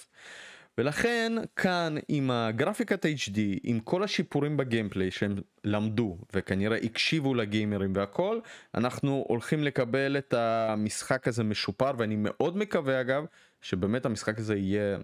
ולכן 0.80 1.34
כאן 1.56 1.96
עם 2.08 2.32
הגרפיקת 2.32 3.06
HD, 3.06 3.40
עם 3.64 3.80
כל 3.80 4.04
השיפורים 4.04 4.58
בגיימפליי 4.58 5.12
שהם 5.12 5.36
למדו 5.64 6.18
וכנראה 6.34 6.78
הקשיבו 6.78 7.34
לגיימרים 7.36 7.94
והכל, 7.96 8.40
אנחנו 8.76 9.26
הולכים 9.28 9.64
לקבל 9.64 10.18
את 10.18 10.34
המשחק 10.34 11.28
הזה 11.28 11.44
משופר 11.44 11.92
ואני 11.98 12.16
מאוד 12.18 12.58
מקווה 12.58 13.02
אגב 13.02 13.26
שבאמת 13.62 14.06
המשחק 14.06 14.40
הזה 14.40 14.56
יהיה 14.56 14.98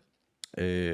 אה, 0.58 0.94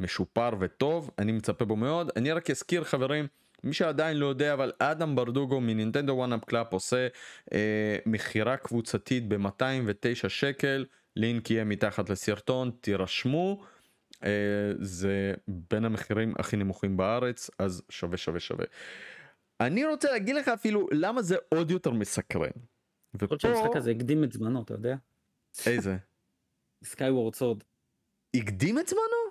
משופר 0.00 0.50
וטוב, 0.60 1.10
אני 1.18 1.32
מצפה 1.32 1.64
בו 1.64 1.76
מאוד. 1.76 2.10
אני 2.16 2.32
רק 2.32 2.50
אזכיר 2.50 2.84
חברים, 2.84 3.26
מי 3.64 3.72
שעדיין 3.72 4.16
לא 4.16 4.26
יודע 4.26 4.52
אבל 4.52 4.72
אדם 4.78 5.16
ברדוגו 5.16 5.60
מ 5.60 5.66
Nintendo 5.66 6.12
1UP 6.12 6.44
Club 6.44 6.72
עושה 6.72 7.06
אה, 7.52 7.96
מכירה 8.06 8.56
קבוצתית 8.56 9.28
ב-209 9.28 10.28
שקל, 10.28 10.84
לינק 11.16 11.50
יהיה 11.50 11.64
מתחת 11.64 12.10
לסרטון, 12.10 12.70
תירשמו. 12.80 13.73
אה, 14.24 14.72
זה 14.78 15.34
בין 15.48 15.84
המחירים 15.84 16.34
הכי 16.38 16.56
נמוכים 16.56 16.96
בארץ 16.96 17.50
אז 17.58 17.82
שווה 17.88 18.16
שווה 18.16 18.40
שווה. 18.40 18.64
אני 19.60 19.84
רוצה 19.84 20.12
להגיד 20.12 20.36
לך 20.36 20.48
אפילו 20.48 20.88
למה 20.92 21.22
זה 21.22 21.36
עוד 21.48 21.70
יותר 21.70 21.90
מסקרן. 21.90 22.50
להיות 23.20 23.40
שהמשחק 23.40 23.76
הזה 23.76 23.90
הקדים 23.90 24.24
את 24.24 24.32
זמנו, 24.32 24.62
אתה 24.62 24.74
יודע? 24.74 24.96
איזה? 25.66 25.96
Skyward 26.84 27.34
Sword. 27.34 27.62
הקדים 28.36 28.78
את 28.78 28.88
זמנו? 28.88 29.24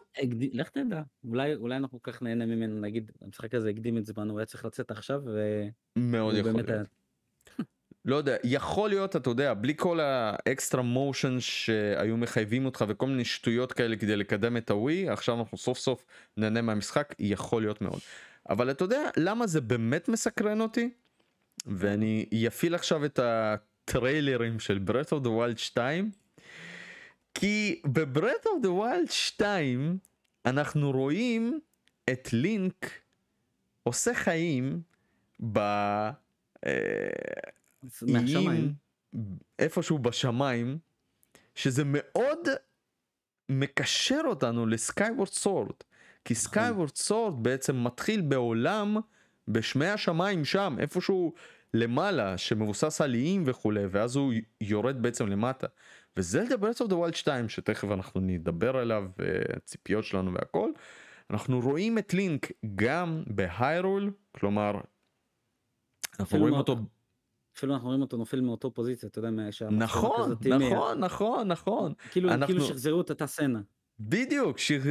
לך 0.53 0.69
תדע, 0.69 1.01
אולי 1.23 1.55
אולי 1.55 1.75
אנחנו 1.75 2.01
כל 2.01 2.11
כך 2.11 2.21
נהנה 2.21 2.45
ממנו, 2.45 2.81
נגיד, 2.81 3.11
המשחק 3.21 3.55
הזה 3.55 3.69
הקדים 3.69 3.97
את 3.97 4.05
זמנו, 4.05 4.31
הוא 4.31 4.39
היה 4.39 4.45
צריך 4.45 4.65
לצאת 4.65 4.91
עכשיו, 4.91 5.21
ו... 5.25 5.63
מאוד 5.95 6.35
יכול 6.35 6.51
להיות. 6.51 7.02
לא 8.05 8.15
יודע, 8.15 8.35
יכול 8.43 8.89
להיות, 8.89 9.15
אתה 9.15 9.29
יודע, 9.29 9.53
בלי 9.53 9.73
כל 9.77 9.99
ה 9.99 10.13
extra 10.13 10.81
motion 10.81 11.39
שהיו 11.39 12.17
מחייבים 12.17 12.65
אותך 12.65 12.85
וכל 12.87 13.07
מיני 13.07 13.25
שטויות 13.25 13.73
כאלה 13.73 13.95
כדי 13.95 14.15
לקדם 14.15 14.57
את 14.57 14.71
הווי, 14.71 15.09
עכשיו 15.09 15.39
אנחנו 15.39 15.57
סוף 15.57 15.77
סוף 15.77 16.05
נהנה 16.37 16.61
מהמשחק, 16.61 17.15
יכול 17.19 17.61
להיות 17.61 17.81
מאוד. 17.81 17.99
אבל 18.49 18.71
אתה 18.71 18.83
יודע 18.83 19.09
למה 19.17 19.47
זה 19.47 19.61
באמת 19.61 20.09
מסקרן 20.09 20.61
אותי? 20.61 20.89
ואני 21.65 22.45
אפעיל 22.47 22.75
עכשיו 22.75 23.05
את 23.05 23.19
הטריילרים 23.23 24.59
של 24.59 24.77
Breath 24.77 25.11
of 25.11 25.23
the 25.23 25.29
Wild 25.29 25.57
2, 25.57 26.11
כי 27.33 27.81
ב 27.85 27.94
Breath 27.94 28.45
of 28.45 28.61
the 28.61 28.71
Wild 28.71 29.09
2 29.09 29.97
אנחנו 30.45 30.91
רואים 30.91 31.59
את 32.09 32.33
לינק 32.33 32.91
עושה 33.83 34.13
חיים 34.13 34.81
ב... 35.53 35.59
איים 38.07 38.73
איפשהו 39.59 39.99
בשמיים 39.99 40.77
שזה 41.55 41.83
מאוד 41.85 42.39
מקשר 43.49 44.21
אותנו 44.25 44.65
ל 44.65 44.73
Skyward 44.73 45.27
Sword 45.27 45.75
כי 46.25 46.33
נכון. 46.33 46.43
Skyward 46.43 46.95
Sword 46.95 47.43
בעצם 47.43 47.83
מתחיל 47.83 48.21
בעולם 48.21 48.97
בשמי 49.47 49.87
השמיים 49.87 50.45
שם 50.45 50.75
איפשהו 50.79 51.33
למעלה 51.73 52.37
שמבוסס 52.37 53.01
על 53.01 53.13
איים 53.13 53.43
וכולי 53.45 53.85
ואז 53.91 54.15
הוא 54.15 54.33
יורד 54.61 55.01
בעצם 55.01 55.27
למטה. 55.27 55.67
וזלדה 56.17 56.57
Breath 56.57 56.81
of 56.81 56.89
the 56.89 56.95
Wild 56.95 57.15
2 57.15 57.49
שתכף 57.49 57.91
אנחנו 57.91 58.21
נדבר 58.21 58.77
עליו 58.77 59.03
והציפיות 59.17 60.03
שלנו 60.03 60.33
והכל 60.33 60.71
אנחנו 61.29 61.59
רואים 61.59 61.97
את 61.97 62.13
לינק 62.13 62.51
גם 62.75 63.23
בהיירול 63.27 64.11
כלומר 64.31 64.73
אנחנו 66.19 66.39
רואים 66.39 66.53
אותו 66.53 66.75
אפילו 67.57 67.73
אנחנו 67.73 67.87
רואים 67.87 68.01
אותו 68.01 68.17
נופל 68.17 68.41
מאותו 68.41 68.71
פוזיציה, 68.73 69.09
אתה 69.09 69.19
יודע, 69.19 69.31
מה- 69.31 69.51
שהמצלמה 69.51 69.83
נכון 69.85 70.31
נכון 70.59 70.99
נכון 70.99 71.47
נכון 71.47 71.93
כאילו 72.11 72.29
אנחנו- 72.29 72.47
כאילו 72.47 72.65
שחזרו 72.65 73.01
את 73.01 73.09
אותה 73.09 73.27
סצנה. 73.27 73.59
בדיוק 73.99 74.57
שח... 74.57 74.81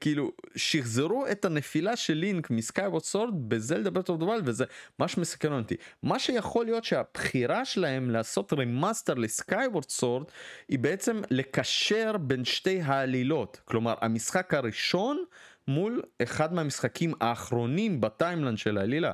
כאילו 0.00 0.32
שחזרו 0.56 1.26
את 1.32 1.44
הנפילה 1.44 1.96
של 1.96 2.14
לינק 2.14 2.50
מ 2.50 2.57
Skyward 2.57 3.02
Sword 3.02 3.48
בזלדה 3.48 3.90
Breath 3.90 4.08
of 4.08 4.18
the 4.18 4.27
Wild 4.27 4.40
וזה 4.44 4.64
מה 4.98 5.08
שמסקרן 5.08 5.52
אותי 5.52 5.74
מה 6.02 6.18
שיכול 6.18 6.64
להיות 6.64 6.84
שהבחירה 6.84 7.64
שלהם 7.64 8.10
לעשות 8.10 8.52
remaster 8.52 9.14
ל 9.14 9.23
Skyward 9.23 9.88
Sword 9.88 10.24
היא 10.68 10.78
בעצם 10.78 11.20
לקשר 11.30 12.16
בין 12.20 12.44
שתי 12.44 12.80
העלילות 12.80 13.60
כלומר 13.64 13.94
המשחק 14.00 14.54
הראשון 14.54 15.24
מול 15.68 16.02
אחד 16.22 16.54
מהמשחקים 16.54 17.12
האחרונים 17.20 18.00
ב 18.00 18.06
timeline 18.06 18.58
של 18.58 18.78
העלילה. 18.78 19.12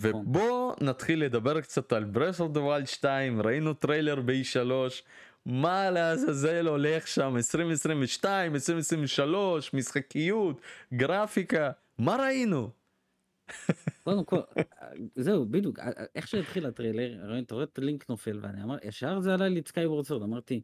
ובוא 0.00 0.74
נתחיל 0.80 1.24
לדבר 1.24 1.60
קצת 1.60 1.92
על 1.92 2.04
Breath 2.04 2.40
of 2.40 2.52
the 2.52 2.60
Wild 2.60 2.86
2 2.86 3.42
ראינו 3.42 3.74
טריילר 3.74 4.20
ב-E3 4.20 4.70
מה 5.46 5.90
לעזאזל 5.90 6.66
הולך 6.66 7.08
שם? 7.08 7.36
2022 7.36 8.54
2023 8.54 9.74
משחקיות 9.74 10.60
גרפיקה 10.94 11.70
מה 11.98 12.16
ראינו? 12.16 12.70
קודם 14.04 14.24
כל, 14.24 14.40
זהו, 15.14 15.46
בדיוק, 15.46 15.78
איך 16.14 16.28
שהתחיל 16.28 16.66
הטריילר, 16.66 17.38
אתה 17.38 17.54
רואה 17.54 17.64
את 17.64 17.78
הלינק 17.78 18.10
נופל, 18.10 18.38
ואני 18.42 18.62
אמר, 18.62 18.76
ישר 18.84 19.20
זה 19.20 19.34
עלה 19.34 19.48
לי 19.48 19.60
את 19.60 19.68
Skyward 19.68 20.04
Sword, 20.04 20.22
אמרתי, 20.22 20.62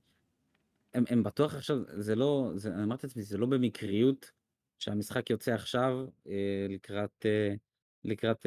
הם, 0.95 1.05
הם 1.09 1.23
בטוח 1.23 1.55
עכשיו, 1.55 1.79
זה 1.87 2.15
לא, 2.17 2.51
זה, 2.55 2.75
אני 2.75 2.83
אמרתי 2.83 3.07
לעצמי, 3.07 3.23
זה 3.23 3.39
לא 3.39 3.47
במקריות 3.47 4.31
שהמשחק 4.79 5.31
יוצא 5.31 5.53
עכשיו 5.53 6.07
אה, 6.29 6.67
לקראת, 6.69 7.27
אה, 7.27 7.55
לקראת 8.09 8.47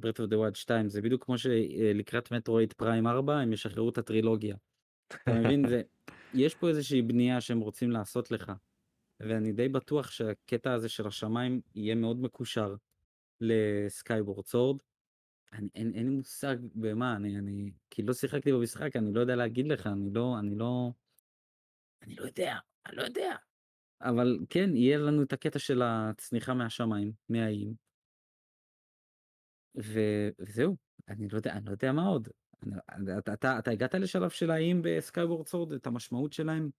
Breath 0.00 0.20
of 0.20 0.28
the 0.28 0.38
Wild 0.38 0.56
2, 0.56 0.88
זה 0.88 1.02
בדיוק 1.02 1.24
כמו 1.24 1.38
שלקראת 1.38 2.30
Metroid 2.30 2.72
Prime 2.72 3.06
4 3.06 3.38
הם 3.38 3.52
ישחררו 3.52 3.88
את 3.88 3.98
הטרילוגיה. 3.98 4.56
אתה 5.08 5.32
מבין, 5.32 5.66
זה, 5.70 5.82
יש 6.34 6.54
פה 6.54 6.68
איזושהי 6.68 7.02
בנייה 7.02 7.40
שהם 7.40 7.60
רוצים 7.60 7.90
לעשות 7.90 8.30
לך. 8.30 8.52
ואני 9.20 9.52
די 9.52 9.68
בטוח 9.68 10.10
שהקטע 10.10 10.72
הזה 10.72 10.88
של 10.88 11.06
השמיים 11.06 11.60
יהיה 11.74 11.94
מאוד 11.94 12.20
מקושר 12.22 12.74
ל 13.40 13.53
Skyward 13.53 14.46
Sword. 14.46 14.78
אני, 15.52 15.68
אין, 15.74 15.92
אין 15.94 16.08
לי 16.08 16.14
מושג 16.14 16.56
במה, 16.74 17.16
אני, 17.16 17.38
אני, 17.38 17.70
כי 17.90 18.02
לא 18.02 18.12
שיחקתי 18.12 18.52
במשחק, 18.52 18.96
אני 18.96 19.12
לא 19.12 19.20
יודע 19.20 19.36
להגיד 19.36 19.68
לך, 19.68 19.86
אני 19.86 20.10
לא, 20.12 20.38
אני 20.38 20.54
לא, 20.54 20.90
אני 22.02 22.14
לא 22.14 22.24
יודע, 22.24 22.56
אני 22.86 22.96
לא 22.96 23.02
יודע. 23.02 23.36
אבל 24.00 24.38
כן, 24.50 24.76
יהיה 24.76 24.98
לנו 24.98 25.22
את 25.22 25.32
הקטע 25.32 25.58
של 25.58 25.82
הצניחה 25.84 26.54
מהשמיים, 26.54 27.12
מהאיים. 27.28 27.74
וזהו, 29.74 30.76
אני 31.08 31.28
לא 31.28 31.36
יודע, 31.36 31.52
אני 31.52 31.64
לא 31.64 31.70
יודע 31.70 31.92
מה 31.92 32.06
עוד. 32.06 32.28
אתה, 33.18 33.32
אתה, 33.32 33.58
אתה 33.58 33.70
הגעת 33.70 33.94
לשלב 33.94 34.30
של 34.30 34.50
האיים 34.50 34.80
ב 34.84 34.92
Skyward 34.92 35.48
Sword, 35.48 35.72
את 35.72 35.86
המשמעות 35.86 36.32
שלהם? 36.32 36.70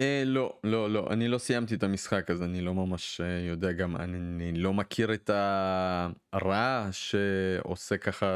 אה, 0.00 0.22
לא, 0.26 0.56
לא, 0.64 0.90
לא, 0.90 1.06
אני 1.10 1.28
לא 1.28 1.38
סיימתי 1.38 1.74
את 1.74 1.82
המשחק 1.82 2.30
אז 2.30 2.42
אני 2.42 2.60
לא 2.60 2.74
ממש 2.74 3.20
אה, 3.20 3.48
יודע 3.48 3.72
גם, 3.72 3.96
אני, 3.96 4.18
אני 4.18 4.52
לא 4.58 4.72
מכיר 4.72 5.14
את 5.14 5.30
הרע 6.32 6.88
שעושה 6.90 7.96
ככה 7.96 8.26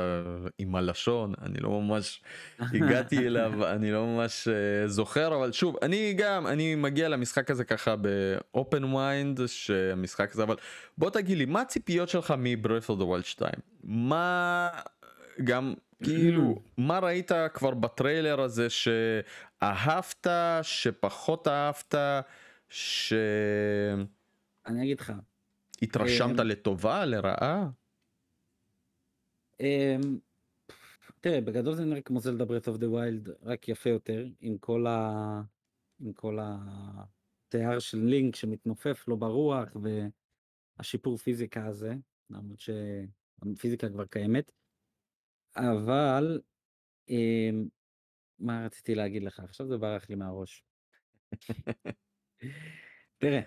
עם 0.59 0.75
הלשון, 0.75 1.35
אני 1.43 1.61
לא 1.61 1.81
ממש 1.81 2.23
הגעתי 2.61 3.19
אליו, 3.27 3.67
אני 3.67 3.93
לא 3.93 4.07
ממש 4.07 4.49
אה, 4.49 4.89
זוכר, 4.89 5.37
אבל 5.37 5.53
שוב, 5.53 5.77
אני 5.83 6.15
גם, 6.19 6.47
אני 6.47 6.75
מגיע 6.75 7.09
למשחק 7.09 7.51
הזה 7.51 7.65
ככה 7.65 7.95
ב 7.97 8.14
open 8.14 8.85
mind, 8.85 9.41
שהמשחק 9.47 10.33
הזה, 10.33 10.43
אבל 10.43 10.57
בוא 10.99 11.11
תגיד 11.11 11.39
לי, 11.39 11.45
מה 11.45 11.61
הציפיות 11.61 12.09
שלך 12.09 12.35
of 12.87 13.01
the 13.01 13.05
Wild 13.05 13.25
2? 13.25 13.51
מה 13.85 14.69
גם 15.45 15.75
כאילו 16.05 16.63
מה 16.77 16.99
ראית 16.99 17.31
כבר 17.55 17.71
בטריילר 17.71 18.41
הזה 18.41 18.67
שאהבת 18.71 20.27
שפחות 20.63 21.49
אהבת 21.49 21.95
שהתרשמת 22.69 24.09
אני 24.67 24.83
אגיד 24.83 25.01
לך, 25.01 25.13
אמ, 26.23 26.47
לטובה 26.47 27.05
לרעה? 27.05 27.71
אמ, 29.61 30.19
תראה, 31.21 31.41
בגדול 31.41 31.75
זה 31.75 31.85
נראה 31.85 32.01
כמו 32.01 32.21
זלדה 32.21 32.45
ברית 32.45 32.69
אוף 32.69 32.77
דה 32.77 32.91
ויילד, 32.91 33.29
רק 33.43 33.69
יפה 33.69 33.91
יותר, 33.91 34.27
עם 34.41 34.59
כל 34.59 34.87
ה... 34.87 35.43
עם 36.01 36.13
כל 36.13 36.39
התיאר 36.43 37.79
של 37.79 37.99
לינק 37.99 38.37
שמתנופף 38.37 39.09
לו 39.09 39.17
ברוח, 39.17 39.69
והשיפור 40.79 41.17
פיזיקה 41.17 41.67
הזה, 41.67 41.95
למרות 42.31 42.61
שהפיזיקה 42.61 43.89
כבר 43.89 44.07
קיימת. 44.07 44.53
אבל, 45.57 46.41
אמ, 47.09 47.69
מה 48.39 48.65
רציתי 48.67 48.95
להגיד 48.95 49.23
לך? 49.23 49.41
עכשיו 49.41 49.67
זה 49.67 49.77
ברח 49.77 50.09
לי 50.09 50.15
מהראש. 50.15 50.65
תראה, 53.19 53.41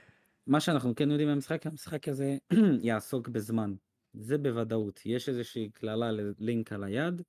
מה 0.47 0.59
שאנחנו 0.59 0.95
כן 0.95 1.11
יודעים 1.11 1.29
מהמשחק, 1.29 1.67
המשחק 1.67 2.07
הזה 2.07 2.37
יעסוק 2.83 3.27
בזמן. 3.27 3.73
זה 4.13 4.37
בוודאות. 4.37 5.01
יש 5.05 5.29
איזושהי 5.29 5.69
קללה 5.69 6.11
ללינק 6.11 6.73
על 6.73 6.83
היד, 6.83 7.21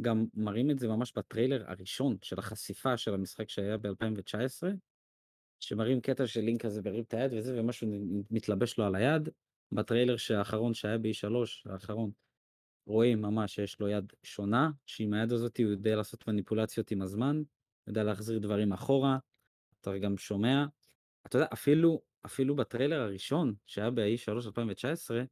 גם 0.00 0.26
מראים 0.34 0.70
את 0.70 0.78
זה 0.78 0.88
ממש 0.88 1.12
בטריילר 1.16 1.64
הראשון 1.70 2.16
של 2.22 2.38
החשיפה 2.38 2.96
של 2.96 3.14
המשחק 3.14 3.48
שהיה 3.48 3.76
ב-2019, 3.78 4.68
שמראים 5.60 6.00
קטע 6.00 6.26
של 6.26 6.40
לינק 6.40 6.62
כזה 6.62 6.82
מרים 6.82 7.02
את 7.02 7.14
היד 7.14 7.32
וזה, 7.32 7.60
ומשהו 7.60 7.88
מתלבש 8.30 8.78
לו 8.78 8.84
על 8.84 8.94
היד. 8.94 9.28
בטריילר 9.72 10.14
האחרון 10.36 10.74
שהיה 10.74 10.98
ב-E3, 10.98 11.72
האחרון, 11.72 12.10
רואים 12.86 13.22
ממש 13.22 13.54
שיש 13.54 13.80
לו 13.80 13.88
יד 13.88 14.12
שונה, 14.22 14.70
שעם 14.86 15.14
היד 15.14 15.32
הזאת 15.32 15.56
הוא 15.58 15.70
יודע 15.70 15.96
לעשות 15.96 16.28
מניפולציות 16.28 16.90
עם 16.90 17.02
הזמן, 17.02 17.42
יודע 17.86 18.04
להחזיר 18.04 18.38
דברים 18.38 18.72
אחורה, 18.72 19.18
אתה 19.80 19.98
גם 19.98 20.16
שומע. 20.16 20.66
אתה 21.26 21.38
יודע, 21.38 21.46
אפילו, 21.52 22.02
אפילו 22.26 22.56
בטריילר 22.56 23.00
הראשון 23.00 23.54
שהיה 23.66 23.90
ב-E3 23.90 24.46
2019, 24.46 25.22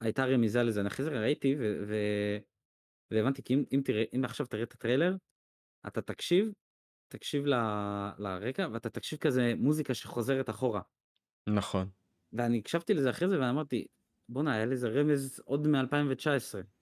הייתה 0.00 0.24
רמיזה 0.24 0.62
לזה. 0.62 0.80
אני 0.80 0.88
אחרי 0.88 1.04
זה 1.04 1.20
ראיתי 1.20 1.56
ו... 1.58 1.84
ו... 1.88 1.94
והבנתי 3.10 3.42
כי 3.42 3.54
אם, 3.54 3.64
אם, 3.74 3.80
תראה, 3.84 4.04
אם 4.16 4.24
עכשיו 4.24 4.46
תראה 4.46 4.62
את 4.62 4.72
הטריילר, 4.72 5.16
אתה 5.86 6.02
תקשיב, 6.02 6.52
תקשיב 7.08 7.46
ל... 7.46 7.54
לרקע, 8.18 8.68
ואתה 8.72 8.90
תקשיב 8.90 9.18
כזה 9.18 9.54
מוזיקה 9.56 9.94
שחוזרת 9.94 10.50
אחורה. 10.50 10.80
נכון. 11.46 11.88
ואני 12.32 12.58
הקשבתי 12.58 12.94
לזה 12.94 13.10
אחרי 13.10 13.28
זה 13.28 13.40
ואמרתי, 13.40 13.86
בואנה, 14.28 14.54
היה 14.54 14.66
לזה 14.66 14.88
רמז 14.88 15.40
עוד 15.44 15.66
מ-2019. 15.66 16.79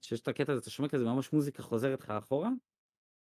שיש 0.00 0.20
את 0.20 0.28
הקטע 0.28 0.52
הזה, 0.52 0.60
אתה 0.60 0.70
שומע 0.70 0.88
כזה 0.88 1.04
ממש 1.04 1.32
מוזיקה 1.32 1.62
חוזרת 1.62 2.00
לך 2.00 2.10
אחורה, 2.10 2.50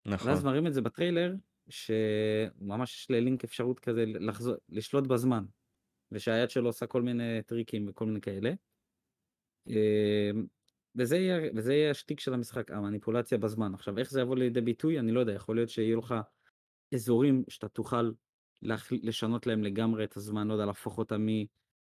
נכון. 0.05 0.27
ואז 0.27 0.43
מראים 0.43 0.67
את 0.67 0.73
זה 0.73 0.81
בטריילר, 0.81 1.35
שממש 1.69 2.95
יש 2.95 3.11
ללינק 3.11 3.43
אפשרות 3.43 3.79
כזה 3.79 4.05
לחזור, 4.05 4.55
לשלוט 4.69 5.07
בזמן, 5.07 5.45
ושהיד 6.11 6.49
שלו 6.49 6.69
עושה 6.69 6.87
כל 6.87 7.01
מיני 7.01 7.43
טריקים 7.45 7.89
וכל 7.89 8.05
מיני 8.05 8.21
כאלה. 8.21 8.53
אמ, 9.67 10.45
וזה 10.95 11.17
יהיה, 11.17 11.51
וזה 11.55 11.73
יהיה 11.73 11.91
השטיק 11.91 12.19
של 12.19 12.33
המשחק, 12.33 12.71
המניפולציה 12.71 13.37
בזמן. 13.37 13.73
עכשיו, 13.73 13.97
איך 13.97 14.11
זה 14.11 14.21
יבוא 14.21 14.35
לידי 14.35 14.61
ביטוי, 14.61 14.99
אני 14.99 15.11
לא 15.11 15.19
יודע, 15.19 15.33
יכול 15.33 15.55
להיות 15.55 15.69
שיהיו 15.69 15.99
לך 15.99 16.15
אזורים 16.93 17.43
שאתה 17.49 17.67
תוכל 17.67 18.11
לשנות 18.91 19.47
להם 19.47 19.63
לגמרי 19.63 20.03
את 20.03 20.17
הזמן, 20.17 20.47
לא 20.47 20.53
יודע, 20.53 20.65
להפוך 20.65 20.97
אותם 20.97 21.27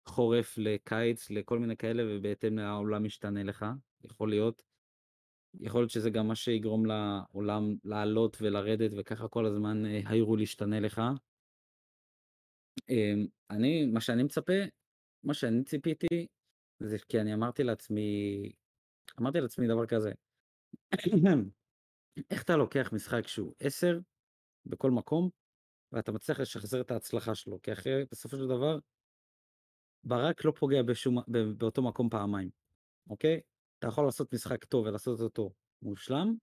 מחורף 0.07 0.57
לקיץ, 0.57 1.29
לכל 1.29 1.59
מיני 1.59 1.77
כאלה, 1.77 2.03
ובהתאם 2.05 2.59
העולם 2.59 3.03
משתנה 3.03 3.43
לך, 3.43 3.65
יכול 4.03 4.29
להיות. 4.29 4.63
יכול 5.59 5.81
להיות 5.81 5.91
שזה 5.91 6.09
גם 6.09 6.27
מה 6.27 6.35
שיגרום 6.35 6.85
לעולם 6.85 7.75
לעלות 7.83 8.37
ולרדת 8.41 8.91
וככה 8.97 9.27
כל 9.27 9.45
הזמן 9.45 9.85
אה, 9.85 10.01
ישתנה 10.39 10.79
לך. 10.79 11.01
אמ, 12.89 13.25
אני, 13.49 13.85
מה 13.85 14.01
שאני 14.01 14.23
מצפה, 14.23 14.53
מה 15.23 15.33
שאני 15.33 15.63
ציפיתי, 15.63 16.27
זה 16.79 16.97
כי 17.09 17.21
אני 17.21 17.33
אמרתי 17.33 17.63
לעצמי, 17.63 18.01
אמרתי 19.19 19.41
לעצמי 19.41 19.67
דבר 19.67 19.85
כזה, 19.85 20.11
איך 22.31 22.43
אתה 22.43 22.55
לוקח 22.55 22.89
משחק 22.93 23.27
שהוא 23.27 23.53
10 23.59 23.99
בכל 24.65 24.91
מקום, 24.91 25.29
ואתה 25.91 26.11
מצליח 26.11 26.39
לשחזר 26.39 26.81
את 26.81 26.91
ההצלחה 26.91 27.35
שלו, 27.35 27.61
כי 27.61 27.73
אחרי, 27.73 28.05
בסופו 28.11 28.37
של 28.37 28.47
דבר, 28.47 28.79
ברק 30.03 30.45
לא 30.45 30.51
פוגע 30.51 30.83
בשום, 30.83 31.17
באותו 31.57 31.81
מקום 31.81 32.09
פעמיים, 32.09 32.49
אוקיי? 33.09 33.41
אתה 33.79 33.87
יכול 33.87 34.05
לעשות 34.05 34.33
משחק 34.33 34.65
טוב 34.65 34.85
ולעשות 34.85 35.19
אותו 35.19 35.53
מושלם, 35.81 36.35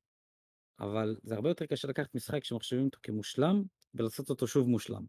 אבל 0.80 1.16
זה 1.22 1.34
הרבה 1.34 1.48
יותר 1.48 1.66
קשה 1.66 1.88
לקחת 1.88 2.14
משחק 2.14 2.44
שמחשבים 2.44 2.84
אותו 2.84 2.98
כמושלם 3.02 3.62
ולעשות 3.94 4.30
אותו 4.30 4.46
שוב 4.46 4.68
מושלם. 4.68 5.04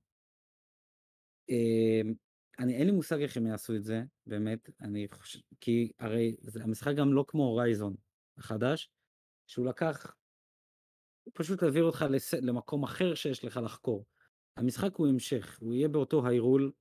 אמ, 1.49 2.13
אני 2.59 2.75
אין 2.75 2.85
לי 2.85 2.91
מושג 2.91 3.21
איך 3.21 3.37
הם 3.37 3.47
יעשו 3.47 3.75
את 3.75 3.83
זה, 3.83 4.03
באמת, 4.25 4.69
אני 4.81 5.07
חושב, 5.11 5.39
כי 5.61 5.91
הרי 5.99 6.35
זה, 6.41 6.63
המשחק 6.63 6.95
גם 6.97 7.13
לא 7.13 7.25
כמו 7.27 7.43
הורייזון 7.43 7.95
החדש, 8.37 8.89
שהוא 9.47 9.65
לקח, 9.65 10.15
הוא 11.23 11.31
פשוט 11.35 11.63
העביר 11.63 11.83
אותך 11.83 12.05
לס, 12.09 12.33
למקום 12.33 12.83
אחר 12.83 13.15
שיש 13.15 13.43
לך 13.45 13.59
לחקור. 13.63 14.05
המשחק 14.57 14.95
הוא 14.95 15.07
המשך, 15.07 15.57
הוא 15.59 15.73
יהיה 15.73 15.87
באותו 15.87 16.27
היירול, 16.27 16.71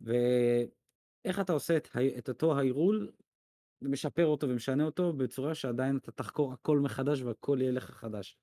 ואיך 0.00 1.40
אתה 1.40 1.52
עושה 1.52 1.76
את, 1.76 1.88
את 2.18 2.28
אותו 2.28 2.58
היירול 2.58 3.12
ומשפר 3.86 4.26
אותו 4.26 4.48
ומשנה 4.48 4.84
אותו 4.84 5.12
בצורה 5.12 5.54
שעדיין 5.54 5.96
אתה 5.96 6.12
תחקור 6.12 6.52
הכל 6.52 6.78
מחדש 6.78 7.22
והכל 7.22 7.58
יהיה 7.60 7.72
לך 7.72 7.90
חדש. 7.90 8.38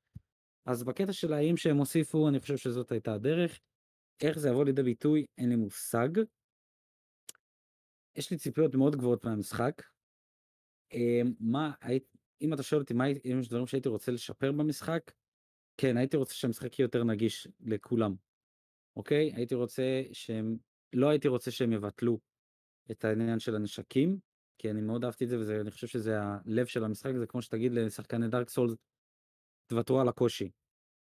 אז 0.65 0.83
בקטע 0.83 1.13
של 1.13 1.33
האם 1.33 1.57
שהם 1.57 1.77
הוסיפו, 1.77 2.29
אני 2.29 2.39
חושב 2.39 2.57
שזאת 2.57 2.91
הייתה 2.91 3.13
הדרך. 3.13 3.59
איך 4.21 4.39
זה 4.39 4.49
יבוא 4.49 4.65
לידי 4.65 4.83
ביטוי, 4.83 5.25
אין 5.37 5.49
לי 5.49 5.55
מושג. 5.55 6.09
יש 8.15 8.31
לי 8.31 8.37
ציפיות 8.37 8.75
מאוד 8.75 8.95
גבוהות 8.95 9.25
מהמשחק. 9.25 9.81
אמ, 10.93 11.33
מה, 11.39 11.71
אם 12.41 12.53
אתה 12.53 12.63
שואל 12.63 12.81
אותי 12.81 12.93
מה, 12.93 13.05
אם 13.07 13.39
יש 13.39 13.47
דברים 13.47 13.67
שהייתי 13.67 13.89
רוצה 13.89 14.11
לשפר 14.11 14.51
במשחק, 14.51 15.11
כן, 15.77 15.97
הייתי 15.97 16.17
רוצה 16.17 16.33
שהמשחק 16.33 16.79
יהיה 16.79 16.85
יותר 16.85 17.03
נגיש 17.03 17.47
לכולם. 17.59 18.15
אוקיי? 18.95 19.33
הייתי 19.35 19.55
רוצה 19.55 20.01
שהם, 20.11 20.57
לא 20.93 21.09
הייתי 21.09 21.27
רוצה 21.27 21.51
שהם 21.51 21.73
יבטלו 21.73 22.19
את 22.91 23.05
העניין 23.05 23.39
של 23.39 23.55
הנשקים, 23.55 24.17
כי 24.63 24.71
אני 24.71 24.81
מאוד 24.81 25.05
אהבתי 25.05 25.23
את 25.23 25.29
זה 25.29 25.37
ואני 25.47 25.71
חושב 25.71 25.87
שזה 25.87 26.17
הלב 26.21 26.65
של 26.65 26.83
המשחק 26.83 27.11
זה 27.15 27.27
כמו 27.27 27.41
שתגיד 27.41 27.71
לשחקני 27.71 28.27
דארק 28.27 28.49
סולס 28.49 28.75
תוותרו 29.67 29.99
על 29.99 30.07
הקושי 30.07 30.51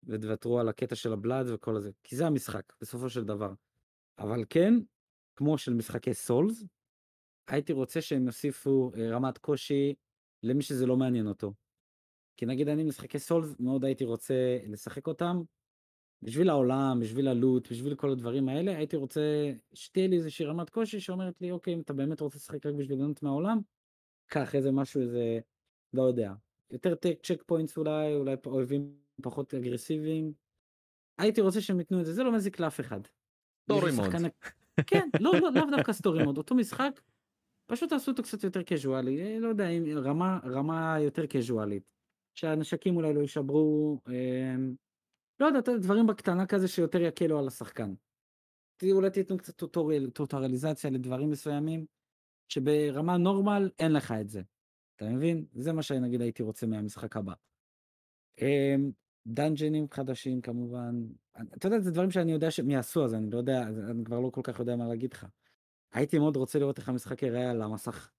ותוותרו 0.04 0.60
על 0.60 0.70
הקטע 0.70 0.96
של 0.96 1.14
הבלאד 1.14 1.46
וכל 1.54 1.76
הזה 1.76 1.92
כי 2.04 2.16
זה 2.16 2.28
המשחק 2.28 2.64
בסופו 2.82 3.10
של 3.10 3.24
דבר. 3.24 3.54
אבל 4.20 4.46
כן 4.50 4.74
כמו 5.36 5.58
של 5.58 5.74
משחקי 5.74 6.14
Souls 6.14 6.64
הייתי 7.48 7.74
רוצה 7.74 8.02
שהם 8.02 8.26
יוסיפו 8.26 8.92
אה, 8.98 9.16
רמת 9.16 9.38
קושי 9.38 9.96
למי 10.44 10.64
שזה 10.64 10.86
לא 10.86 10.98
מעניין 10.98 11.28
אותו. 11.28 11.54
כי 12.38 12.46
נגיד 12.46 12.68
אני 12.68 12.84
משחקי 12.84 13.20
Souls 13.20 13.60
מאוד 13.60 13.86
הייתי 13.86 14.04
רוצה 14.06 14.58
לשחק 14.68 15.08
אותם 15.08 15.42
בשביל 16.24 16.50
העולם, 16.50 17.00
בשביל 17.02 17.28
ה 17.28 17.35
loot, 17.35 17.72
בשביל 17.72 17.96
כל 17.96 18.12
הדברים 18.12 18.50
האלה, 18.50 18.78
הייתי 18.78 18.96
רוצה 18.96 19.52
שתהיה 19.74 20.08
לי 20.08 20.16
איזושהי 20.16 20.46
רמת 20.46 20.70
קושי 20.70 21.00
שאומרת 21.00 21.42
לי, 21.42 21.52
אוקיי, 21.52 21.74
אם 21.74 21.82
אתה 21.82 21.94
באמת 21.94 22.22
רוצה 22.22 22.38
לשחק 22.38 22.66
רק 22.66 22.74
בשביל 22.74 22.98
ליהנות 22.98 23.24
מהעולם, 23.24 23.60
קח 24.28 24.56
איזה 24.56 24.72
משהו, 24.72 25.02
איזה, 25.02 25.40
לא 25.94 26.04
יודע, 26.04 26.34
יותר 26.72 26.96
checkpoints 27.24 27.78
אולי, 27.78 28.16
אולי 28.16 28.36
אויבים 28.46 28.96
פחות 29.22 29.54
אגרסיביים. 29.54 30.34
הייתי 31.18 31.42
רוצה 31.42 31.62
שהם 31.62 31.80
ייתנו 31.80 32.00
את 32.00 32.06
זה, 32.06 32.14
זה 32.14 32.24
לא 32.24 32.32
מזיק 32.32 32.60
לאף 32.60 32.80
אחד. 32.80 33.00
story 33.64 33.92
mode. 33.92 34.06
כן, 34.88 35.10
לא, 35.20 35.32
לא, 35.42 35.50
לאו 35.56 35.64
דווקא 35.72 35.94
story 35.94 36.24
mode, 36.24 36.38
אותו 36.38 36.56
משחק, 36.56 37.02
פשוט 37.66 37.90
תעשו 37.90 38.12
אותו 38.12 38.24
קצת 38.24 38.44
יותר 38.44 38.64
קזואלי, 38.64 39.22
אה, 39.22 39.40
לא 39.40 39.48
יודע, 39.48 39.68
רמה, 39.96 40.40
רמה 40.44 40.98
יותר 41.00 41.26
קזואלית. 41.26 41.84
שהנשקים 42.36 42.96
אולי 42.96 43.14
לא 43.14 43.20
יישברו, 43.20 44.00
אה, 44.08 44.56
לא 45.42 45.46
יודע, 45.46 45.60
דברים 45.80 46.08
בקטנה 46.08 46.46
כזה 46.46 46.68
שיותר 46.68 47.02
יקלו 47.02 47.40
על 47.40 47.48
השחקן. 47.48 47.94
אולי 48.92 49.10
תיתנו 49.10 49.38
קצת 49.38 49.56
tutorial, 49.56 50.10
טוטוריאליזציה 50.10 50.90
לדברים 50.90 51.30
מסוימים, 51.30 51.86
שברמה 52.48 53.18
normal 53.18 53.70
אין 53.80 53.92
לך 53.92 54.12
את 54.22 54.30
זה. 54.30 54.42
אתה 54.96 55.06
מבין? 55.06 55.46
זה 55.54 55.74
מה 55.74 55.84
שאני 55.84 56.00
נגיד 56.00 56.22
הייתי 56.22 56.44
רוצה 56.44 56.68
מהמשחק 56.68 57.18
הבא. 57.18 57.34
אמ, 58.42 58.92
דאנג'נים 59.28 59.88
חדשים 59.92 60.42
כמובן, 60.42 60.96
אתה 61.58 61.68
יודע, 61.68 61.80
זה 61.80 61.92
דברים 61.92 62.12
שאני 62.12 62.32
יודע 62.32 62.52
שהם 62.52 62.70
יעשו, 62.70 63.06
אז 63.06 63.14
אני 63.14 63.30
לא 63.30 63.38
יודע, 63.38 63.64
אני 63.64 64.06
כבר 64.06 64.20
לא 64.20 64.30
כל 64.30 64.42
כך 64.44 64.60
יודע 64.60 64.76
מה 64.76 64.88
להגיד 64.88 65.14
לך. 65.14 65.26
הייתי 65.94 66.20
מאוד 66.20 66.36
רוצה 66.36 66.60
לראות 66.60 66.78
איך 66.78 66.90
המשחק 66.90 67.24
יראה 67.24 67.52
על 67.52 67.62
המסך. 67.62 68.12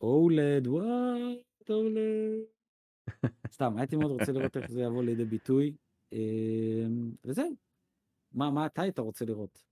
אולד, 0.00 0.66
וואי, 0.66 1.42
אולד. 1.68 2.40
סתם, 3.54 3.78
הייתי 3.78 3.96
מאוד 3.96 4.10
רוצה 4.10 4.32
לראות 4.32 4.56
איך 4.56 4.70
זה 4.70 4.80
יבוא 4.80 5.02
לידי 5.02 5.24
ביטוי. 5.24 5.76
אמ, 6.12 7.10
וזהו. 7.24 7.54
מה, 8.32 8.50
מה 8.50 8.66
אתה 8.66 8.82
היית 8.82 8.98
רוצה 8.98 9.24
לראות? 9.24 9.64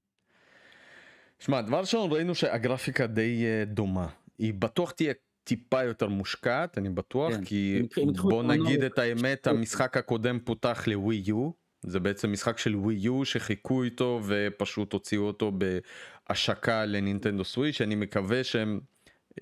שמע, 1.39 1.61
דבר 1.61 1.81
ראשון 1.81 2.13
ראינו 2.13 2.35
שהגרפיקה 2.35 3.07
די 3.07 3.45
אה, 3.45 3.65
דומה. 3.65 4.09
היא 4.39 4.55
בטוח 4.55 4.91
תהיה 4.91 5.13
טיפה 5.45 5.83
יותר 5.83 6.09
מושקעת, 6.09 6.79
אני 6.79 6.89
בטוח, 6.89 7.35
כן. 7.35 7.45
כי 7.45 7.83
בוא 8.23 8.43
נגיד 8.43 8.83
את 8.83 8.99
האמת, 8.99 9.47
המשחק 9.47 9.97
הקודם 9.97 10.39
פותח 10.45 10.85
לווי 10.87 11.23
יו. 11.27 11.51
זה 11.83 12.01
בעצם 12.01 12.33
משחק 12.33 12.59
של 12.59 12.77
ווי 12.77 12.95
יו 12.95 13.25
שחיכו 13.25 13.83
איתו 13.83 14.21
ופשוט 14.27 14.93
הוציאו 14.93 15.23
אותו 15.23 15.53
בהשקה 16.29 16.85
לנינטנדו 16.85 17.45
סוויץ' 17.45 17.81
אני 17.81 17.95
מקווה 17.95 18.45
שהם 18.45 18.81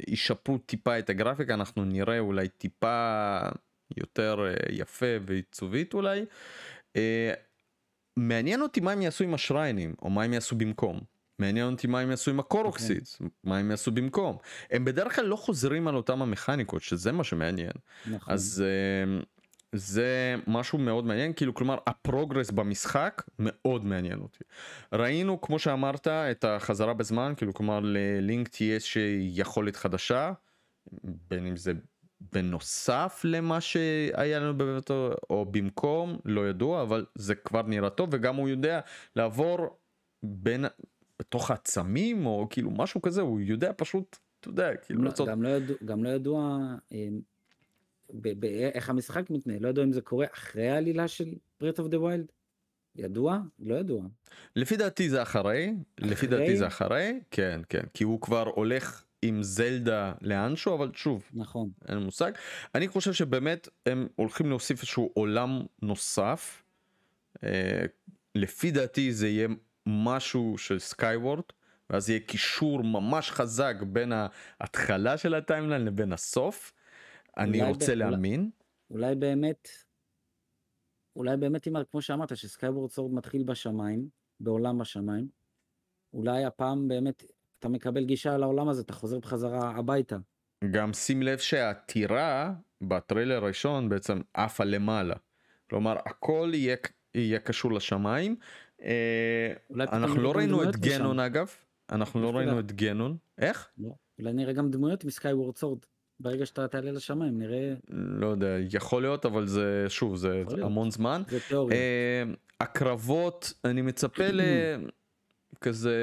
ישפרו 0.08 0.58
טיפה 0.58 0.98
את 0.98 1.10
הגרפיקה 1.10 1.54
אנחנו 1.54 1.84
נראה 1.84 2.18
אולי 2.18 2.48
טיפה 2.48 3.38
יותר 3.96 4.46
אה, 4.48 4.54
יפה 4.70 5.06
ועיצובית 5.26 5.94
אולי. 5.94 6.24
אה, 6.96 7.32
מעניין 8.16 8.62
אותי 8.62 8.80
מה 8.80 8.92
הם 8.92 9.02
יעשו 9.02 9.24
עם 9.24 9.34
השריינים 9.34 9.94
או 10.02 10.10
מה 10.10 10.22
הם 10.22 10.32
יעשו 10.32 10.56
במקום. 10.56 11.00
מעניין 11.38 11.72
אותי 11.72 11.86
מה 11.86 12.00
הם 12.00 12.10
יעשו 12.10 12.30
עם 12.30 12.40
הקורוקסידס, 12.40 13.14
okay. 13.14 13.14
אוקיי. 13.14 13.28
מה 13.44 13.58
הם 13.58 13.70
יעשו 13.70 13.90
במקום. 13.90 14.36
הם 14.70 14.84
בדרך 14.84 15.16
כלל 15.16 15.24
לא 15.24 15.36
חוזרים 15.36 15.88
על 15.88 15.96
אותם 15.96 16.22
המכניקות, 16.22 16.82
שזה 16.82 17.12
מה 17.12 17.24
שמעניין. 17.24 17.72
נכון. 18.06 18.34
אז 18.34 18.64
uh, 18.64 19.24
זה 19.72 20.34
משהו 20.46 20.78
מאוד 20.78 21.06
מעניין, 21.06 21.32
כאילו 21.32 21.54
כלומר 21.54 21.78
ה 21.86 21.93
progress 21.93 22.50
במשחק 22.50 23.22
מאוד 23.38 23.84
מעניין 23.84 24.20
אותי. 24.20 24.44
ראינו 24.92 25.40
כמו 25.40 25.58
שאמרת 25.58 26.06
את 26.06 26.44
החזרה 26.44 26.94
בזמן, 26.94 27.32
כאילו 27.36 27.54
כלומר 27.54 27.80
ללינק 27.80 28.48
תהיה 28.48 28.80
שיכולת 28.80 29.76
חדשה, 29.76 30.32
בין 31.04 31.46
אם 31.46 31.56
זה 31.56 31.72
בנוסף 32.20 33.20
למה 33.24 33.60
שהיה 33.60 34.40
לנו 34.40 34.58
ב 34.58 34.63
Breath 34.63 34.90
או 35.30 35.46
במקום, 35.50 36.18
לא 36.24 36.48
ידוע, 36.48 36.82
אבל 36.82 37.06
זה 37.14 37.34
כבר 37.34 37.62
נראה 37.62 37.90
טוב 37.90 38.08
וגם 38.12 38.36
הוא 38.36 38.48
יודע 38.48 38.80
לעבור 39.16 39.78
בין 40.22 40.64
בתוך 41.18 41.50
העצמים 41.50 42.26
או 42.26 42.46
כאילו 42.50 42.70
משהו 42.70 43.02
כזה 43.02 43.20
הוא 43.20 43.40
יודע 43.40 43.72
פשוט 43.76 44.16
אתה 44.40 44.48
יודע 44.48 44.76
כאילו 44.76 45.02
לא, 45.02 45.08
לצות... 45.10 45.28
גם, 45.28 45.42
לא 45.42 45.48
ידוע, 45.48 45.76
גם 45.84 46.04
לא 46.04 46.08
ידוע 46.08 46.58
אה, 46.92 47.08
ב- 48.10 48.40
ב- 48.40 48.70
איך 48.74 48.90
המשחק 48.90 49.30
מתנהל 49.30 49.62
לא 49.62 49.68
ידוע 49.68 49.84
אם 49.84 49.92
זה 49.92 50.00
קורה 50.00 50.26
אחרי 50.32 50.68
העלילה 50.68 51.08
של 51.08 51.34
ברית 51.60 51.78
אוף 51.78 51.88
דה 51.88 52.00
ויילד. 52.00 52.32
ידוע? 52.96 53.38
לא 53.58 53.74
ידוע. 53.74 54.02
לפי 54.56 54.76
דעתי 54.76 55.10
זה 55.10 55.22
אחרי, 55.22 55.74
אחרי, 55.98 56.10
לפי 56.10 56.26
דעתי 56.26 56.56
זה 56.56 56.66
אחרי, 56.66 57.20
כן 57.30 57.60
כן, 57.68 57.82
כי 57.94 58.04
הוא 58.04 58.20
כבר 58.20 58.42
הולך 58.54 59.04
עם 59.26 59.42
זלדה 59.42 60.12
לאנשהו, 60.20 60.74
אבל 60.74 60.90
שוב, 60.94 61.30
נכון, 61.34 61.70
אין 61.88 61.98
מושג. 61.98 62.32
אני 62.74 62.88
חושב 62.88 63.12
שבאמת 63.12 63.68
הם 63.86 64.08
הולכים 64.16 64.48
להוסיף 64.48 64.80
איזשהו 64.80 65.10
עולם 65.14 65.62
נוסף. 65.82 66.62
אה, 67.44 67.84
לפי 68.34 68.70
דעתי 68.70 69.12
זה 69.12 69.28
יהיה 69.28 69.48
משהו 69.86 70.58
של 70.58 70.78
Skyward 70.78 71.42
ואז 71.90 72.10
יהיה 72.10 72.20
קישור 72.20 72.82
ממש 72.82 73.30
חזק 73.30 73.74
בין 73.82 74.12
ההתחלה 74.12 75.18
של 75.18 75.34
ה 75.34 75.40
timeline 75.40 75.84
לבין 75.84 76.12
הסוף. 76.12 76.72
אני 77.36 77.62
רוצה 77.62 77.92
ב- 77.92 77.98
להאמין. 77.98 78.50
אולי, 78.90 79.04
אולי 79.06 79.14
באמת, 79.14 79.68
אולי 81.16 81.36
באמת 81.36 81.68
אם 81.68 81.72
כמו 81.90 82.02
שאמרת 82.02 82.36
ש 82.36 82.48
Skyward 82.48 82.90
Sword 82.90 83.14
מתחיל 83.14 83.42
בשמיים, 83.42 84.08
בעולם 84.40 84.80
השמיים, 84.80 85.28
אולי 86.12 86.44
הפעם 86.44 86.88
באמת 86.88 87.24
אתה 87.58 87.68
מקבל 87.68 88.04
גישה 88.04 88.36
לעולם 88.36 88.68
הזה, 88.68 88.82
אתה 88.82 88.92
חוזר 88.92 89.18
בחזרה 89.18 89.70
הביתה. 89.70 90.16
גם 90.70 90.92
שים 90.92 91.22
לב 91.22 91.38
שהטירה 91.38 92.52
בטריילר 92.80 93.44
הראשון 93.44 93.88
בעצם 93.88 94.20
עפה 94.34 94.64
למעלה. 94.64 95.14
כלומר 95.70 95.96
הכל 96.06 96.50
יהיה, 96.54 96.76
יהיה 97.14 97.38
קשור 97.38 97.72
לשמיים. 97.72 98.36
אה, 98.82 99.52
אנחנו 99.80 100.22
לא 100.22 100.32
ראינו 100.32 100.62
את 100.62 100.76
גנון 100.76 101.20
אגב. 101.20 101.50
אנחנו 101.90 102.22
לא 102.22 102.36
ראינו 102.36 102.60
את 102.60 102.72
גנון. 102.72 103.16
איך? 103.38 103.68
לא. 103.78 103.90
אולי 104.18 104.32
נראה 104.32 104.52
גם 104.52 104.70
דמויות 104.70 105.04
מסקאי 105.04 105.32
וורד 105.32 105.56
סורד 105.56 105.78
ברגע 106.20 106.46
שאתה 106.46 106.68
תעלה 106.68 106.90
לשמיים 106.90 107.38
נראה 107.38 107.74
לא 107.88 108.26
יודע 108.26 108.56
יכול 108.72 109.02
להיות 109.02 109.26
אבל 109.26 109.46
זה 109.46 109.84
שוב 109.88 110.16
זה 110.16 110.44
המון 110.62 110.90
זמן. 110.90 111.22
אה, 111.72 112.22
הקרבות 112.60 113.52
אני 113.64 113.82
מצפה 113.82 114.24
לכזה 115.58 115.96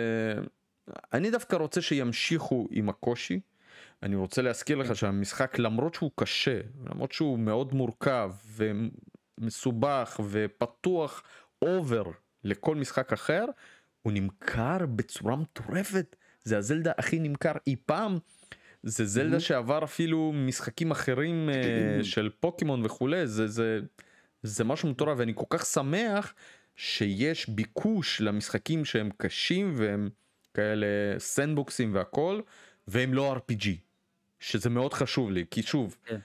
אני 1.14 1.32
דווקא 1.32 1.56
רוצה 1.56 1.82
שימשיכו 1.82 2.68
עם 2.72 2.90
הקושי. 2.90 3.40
אני 4.04 4.16
רוצה 4.16 4.42
להזכיר 4.42 4.78
לך. 4.78 4.96
שהמשחק 4.96 5.60
למרות 5.60 5.94
שהוא 5.94 6.12
קשה 6.16 6.60
למרות 6.86 7.12
שהוא 7.12 7.40
מאוד 7.40 7.74
מורכב 7.74 8.32
ומסובך 9.40 10.20
ופתוח 10.30 11.24
אובר 11.62 12.04
לכל 12.44 12.76
משחק 12.76 13.14
אחר, 13.14 13.46
הוא 14.02 14.14
נמכר 14.14 14.86
בצורה 14.86 15.36
מטורפת. 15.36 16.16
זה 16.44 16.58
הזלדה 16.58 16.92
הכי 16.98 17.20
נמכר 17.20 17.54
אי 17.68 17.76
פעם. 17.86 18.18
זה 18.84 19.06
זלדה 19.06 19.40
שעבר 19.40 19.84
אפילו 19.84 20.32
משחקים 20.36 20.92
אחרים 20.92 21.50
uh, 21.50 22.04
של 22.04 22.30
פוקימון 22.40 22.86
וכולי, 22.86 23.28
זה, 23.28 23.48
זה, 23.48 23.80
זה 24.44 24.64
משהו 24.64 24.90
מטורף 24.90 25.20
ואני 25.20 25.32
כל 25.36 25.46
כך 25.50 25.66
שמח 25.66 26.34
שיש 26.76 27.50
ביקוש 27.50 28.22
למשחקים 28.22 28.86
שהם 28.86 29.10
קשים 29.18 29.74
והם 29.78 30.10
כאלה 30.54 30.88
סנדבוקסים 31.18 31.96
והכל, 31.96 32.42
והם 32.88 33.14
לא 33.14 33.36
RPG, 33.36 33.68
שזה 34.40 34.70
מאוד 34.70 34.94
חשוב 34.94 35.32
לי, 35.32 35.46
כי 35.52 35.64
שוב, 35.64 35.96
yeah. 36.06 36.10
כן. 36.10 36.20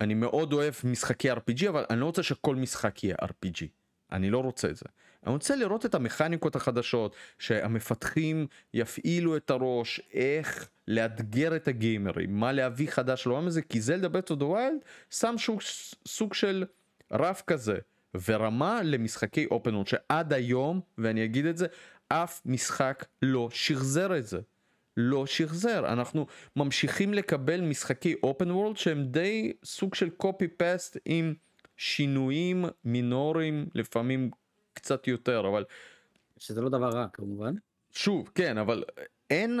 אני 0.00 0.14
מאוד 0.14 0.52
אוהב 0.52 0.74
משחקי 0.84 1.32
RPG, 1.32 1.68
אבל 1.68 1.84
אני 1.90 2.00
לא 2.00 2.06
רוצה 2.06 2.22
שכל 2.22 2.56
משחק 2.56 3.04
יהיה 3.04 3.16
RPG. 3.22 3.64
אני 4.12 4.30
לא 4.30 4.38
רוצה 4.38 4.70
את 4.70 4.76
זה. 4.76 4.84
אני 5.26 5.32
רוצה 5.32 5.56
לראות 5.56 5.86
את 5.86 5.94
המכניקות 5.94 6.56
החדשות, 6.56 7.16
שהמפתחים 7.38 8.46
יפעילו 8.74 9.36
את 9.36 9.50
הראש, 9.50 10.00
איך 10.12 10.68
לאתגר 10.88 11.56
את 11.56 11.68
הגיימרים, 11.68 12.40
מה 12.40 12.52
להביא 12.52 12.90
חדש 12.90 13.26
לעולם 13.26 13.46
הזה, 13.46 13.62
כי 13.62 13.80
זלדה 13.80 14.08
Breath 14.08 14.30
of 14.30 14.42
the 14.42 14.57
Wild 14.57 14.78
שם 15.10 15.34
סוג, 15.38 15.60
סוג 16.08 16.34
של 16.34 16.64
רף 17.12 17.42
כזה, 17.46 17.78
ורמה 18.28 18.80
למשחקי 18.84 19.46
open 19.50 19.74
world, 19.74 19.86
שעד 19.86 20.32
היום, 20.32 20.80
ואני 20.98 21.24
אגיד 21.24 21.46
את 21.46 21.56
זה, 21.56 21.66
אף 22.12 22.42
משחק 22.46 23.04
לא 23.22 23.48
שחזר 23.50 24.18
את 24.18 24.26
זה. 24.26 24.40
לא 24.96 25.26
שחזר, 25.26 25.92
אנחנו 25.92 26.26
ממשיכים 26.56 27.14
לקבל 27.14 27.60
משחקי 27.60 28.14
אופן 28.22 28.50
וורלד 28.50 28.76
שהם 28.76 29.04
די 29.04 29.52
סוג 29.64 29.94
של 29.94 30.10
קופי 30.10 30.48
פסט 30.48 30.96
עם 31.04 31.34
שינויים 31.76 32.64
מינוריים 32.84 33.66
לפעמים 33.74 34.30
קצת 34.72 35.08
יותר 35.08 35.48
אבל 35.48 35.64
שזה 36.38 36.60
לא 36.60 36.68
דבר 36.68 36.88
רע 36.88 37.06
כמובן. 37.12 37.54
שוב 37.92 38.30
כן 38.34 38.58
אבל 38.58 38.84
אין 39.30 39.60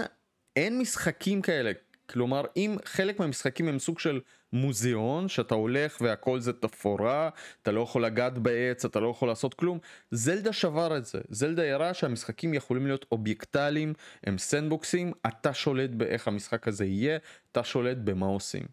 אין 0.56 0.78
משחקים 0.78 1.42
כאלה. 1.42 1.72
כלומר 2.08 2.44
אם 2.56 2.76
חלק 2.84 3.20
מהמשחקים 3.20 3.68
הם 3.68 3.78
סוג 3.78 3.98
של 3.98 4.20
מוזיאון 4.52 5.28
שאתה 5.28 5.54
הולך 5.54 5.98
והכל 6.00 6.40
זה 6.40 6.52
תפאורה 6.52 7.30
אתה 7.62 7.72
לא 7.72 7.80
יכול 7.80 8.04
לגעת 8.04 8.38
בעץ 8.38 8.84
אתה 8.84 9.00
לא 9.00 9.08
יכול 9.08 9.28
לעשות 9.28 9.54
כלום. 9.54 9.78
זלדה 10.10 10.52
שבר 10.52 10.96
את 10.96 11.06
זה. 11.06 11.20
זלדה 11.28 11.74
הראה 11.74 11.94
שהמשחקים 11.94 12.54
יכולים 12.54 12.86
להיות 12.86 13.06
אובייקטליים 13.12 13.94
הם 14.24 14.38
סנדבוקסים 14.38 15.12
אתה 15.26 15.54
שולט 15.54 15.90
באיך 15.90 16.28
המשחק 16.28 16.68
הזה 16.68 16.84
יהיה 16.84 17.18
אתה 17.52 17.64
שולט 17.64 17.96
במה 17.96 18.26
עושים. 18.26 18.64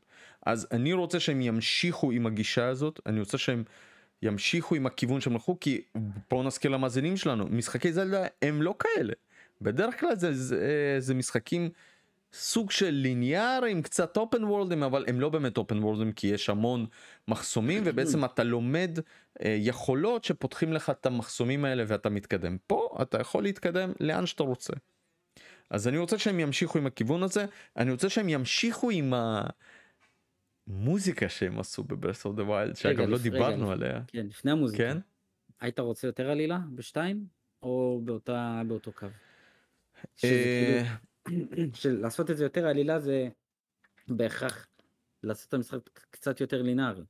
אז 0.45 0.67
אני 0.71 0.93
רוצה 0.93 1.19
שהם 1.19 1.41
ימשיכו 1.41 2.11
עם 2.11 2.25
הגישה 2.25 2.67
הזאת 2.67 2.99
אני 3.05 3.19
רוצה 3.19 3.37
שהם 3.37 3.63
ימשיכו 4.21 4.75
עם 4.75 4.85
הכיוון 4.85 5.21
שהם 5.21 5.33
הלכו 5.33 5.59
כי 5.59 5.81
בואו 6.29 6.43
נזכיר 6.43 6.71
למאזינים 6.71 7.17
שלנו 7.17 7.45
משחקי 7.49 7.93
זלדה 7.93 8.25
הם 8.41 8.61
לא 8.61 8.75
כאלה. 8.79 9.13
בדרך 9.61 9.99
כלל 9.99 10.15
זה, 10.15 10.33
זה, 10.33 10.95
זה 10.99 11.13
משחקים 11.13 11.69
סוג 12.33 12.71
של 12.71 12.89
ליניאריים 12.89 13.81
קצת 13.81 14.17
אופן 14.17 14.43
וורלדים 14.43 14.83
אבל 14.83 15.05
הם 15.07 15.19
לא 15.19 15.29
באמת 15.29 15.57
אופן 15.57 15.83
וורלדים 15.83 16.11
כי 16.11 16.27
יש 16.27 16.49
המון 16.49 16.85
מחסומים 17.27 17.83
ובעצם 17.85 18.25
אתה 18.25 18.43
לומד 18.43 18.99
אה, 19.41 19.55
יכולות 19.59 20.23
שפותחים 20.23 20.73
לך 20.73 20.89
את 20.89 21.05
המחסומים 21.05 21.65
האלה 21.65 21.83
ואתה 21.87 22.09
מתקדם 22.09 22.57
פה 22.67 22.97
אתה 23.01 23.21
יכול 23.21 23.43
להתקדם 23.43 23.91
לאן 23.99 24.25
שאתה 24.25 24.43
רוצה. 24.43 24.73
אז 25.69 25.87
אני 25.87 25.97
רוצה 25.97 26.17
שהם 26.17 26.39
ימשיכו 26.39 26.77
עם 26.77 26.87
הכיוון 26.87 27.23
הזה, 27.23 27.45
אני 27.77 27.91
רוצה 27.91 28.09
שהם 28.09 28.29
ימשיכו 28.29 28.89
עם 28.91 29.13
המוזיקה 30.67 31.29
שהם 31.29 31.59
עשו 31.59 31.83
ב 31.83 31.89
Breath 31.89 32.25
of 32.25 32.35
the 32.35 32.43
Wild, 32.43 32.75
שאגב 32.75 33.09
לא 33.09 33.17
דיברנו 33.17 33.65
לפ- 33.65 33.71
עליה. 33.71 34.01
כן, 34.07 34.25
לפני 34.29 34.51
המוזיקה. 34.51 34.83
כן? 34.83 34.97
היית 35.61 35.79
רוצה 35.79 36.07
יותר 36.07 36.29
עלילה 36.29 36.59
בשתיים, 36.75 37.25
או 37.63 38.01
באותה, 38.03 38.61
באותו 38.67 38.91
קו? 38.91 39.07
שזה 40.15 40.31
אה, 40.31 40.83
כאילו, 40.83 40.95
של 41.81 41.99
לעשות 42.01 42.31
את 42.31 42.37
זה 42.37 42.43
יותר 42.43 42.67
עלילה 42.67 42.99
זה 42.99 43.29
בהכרח 44.07 44.67
לעשות 45.23 45.49
את 45.49 45.53
המשחק 45.53 45.79
קצת 46.11 46.41
יותר 46.41 46.61
לינארי. 46.61 47.03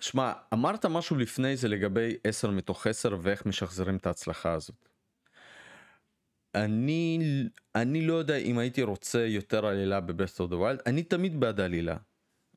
שמע, 0.00 0.32
אמרת 0.52 0.86
משהו 0.86 1.16
לפני 1.16 1.56
זה 1.56 1.68
לגבי 1.68 2.16
10 2.24 2.50
מתוך 2.50 2.86
10 2.86 3.18
ואיך 3.22 3.46
משחזרים 3.46 3.96
את 3.96 4.06
ההצלחה 4.06 4.52
הזאת. 4.52 4.88
אני, 6.54 7.18
אני 7.74 8.06
לא 8.06 8.14
יודע 8.14 8.36
אם 8.36 8.58
הייתי 8.58 8.82
רוצה 8.82 9.26
יותר 9.26 9.66
עלילה 9.66 10.00
ב 10.00 10.06
Breath 10.06 10.40
of 10.40 10.50
the 10.50 10.56
Wild, 10.56 10.78
אני 10.86 11.02
תמיד 11.02 11.40
בעד 11.40 11.60
עלילה, 11.60 11.96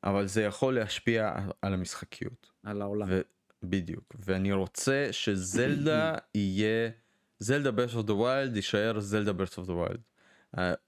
אבל 0.04 0.26
זה 0.26 0.42
יכול 0.42 0.74
להשפיע 0.74 1.34
על 1.62 1.74
המשחקיות. 1.74 2.50
על 2.62 2.82
העולם. 2.82 3.06
ו... 3.10 3.20
בדיוק, 3.62 4.14
ואני 4.18 4.52
רוצה 4.52 5.08
שזלדה 5.10 6.14
יהיה, 6.34 6.90
זלדה 7.38 7.70
Breath 7.70 7.94
of 7.94 8.06
the 8.06 8.14
Wild 8.14 8.56
יישאר 8.56 9.00
זלדה 9.00 9.32
Breath 9.32 9.58
of 9.58 9.66
the 9.66 9.72
Wild. 9.72 10.00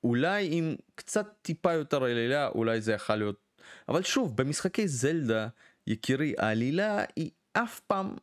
אולי 0.04 0.48
עם 0.50 0.76
קצת 0.94 1.26
טיפה 1.42 1.72
יותר 1.72 2.04
עלילה, 2.04 2.48
אולי 2.48 2.80
זה 2.80 2.92
יכול 2.92 3.16
להיות, 3.16 3.40
אבל 3.88 4.02
שוב, 4.02 4.36
במשחקי 4.36 4.88
זלדה, 4.88 5.48
יקירי, 5.86 6.34
העלילה 6.38 7.04
היא 7.16 7.30
אף 7.52 7.80
פעם, 7.80 8.16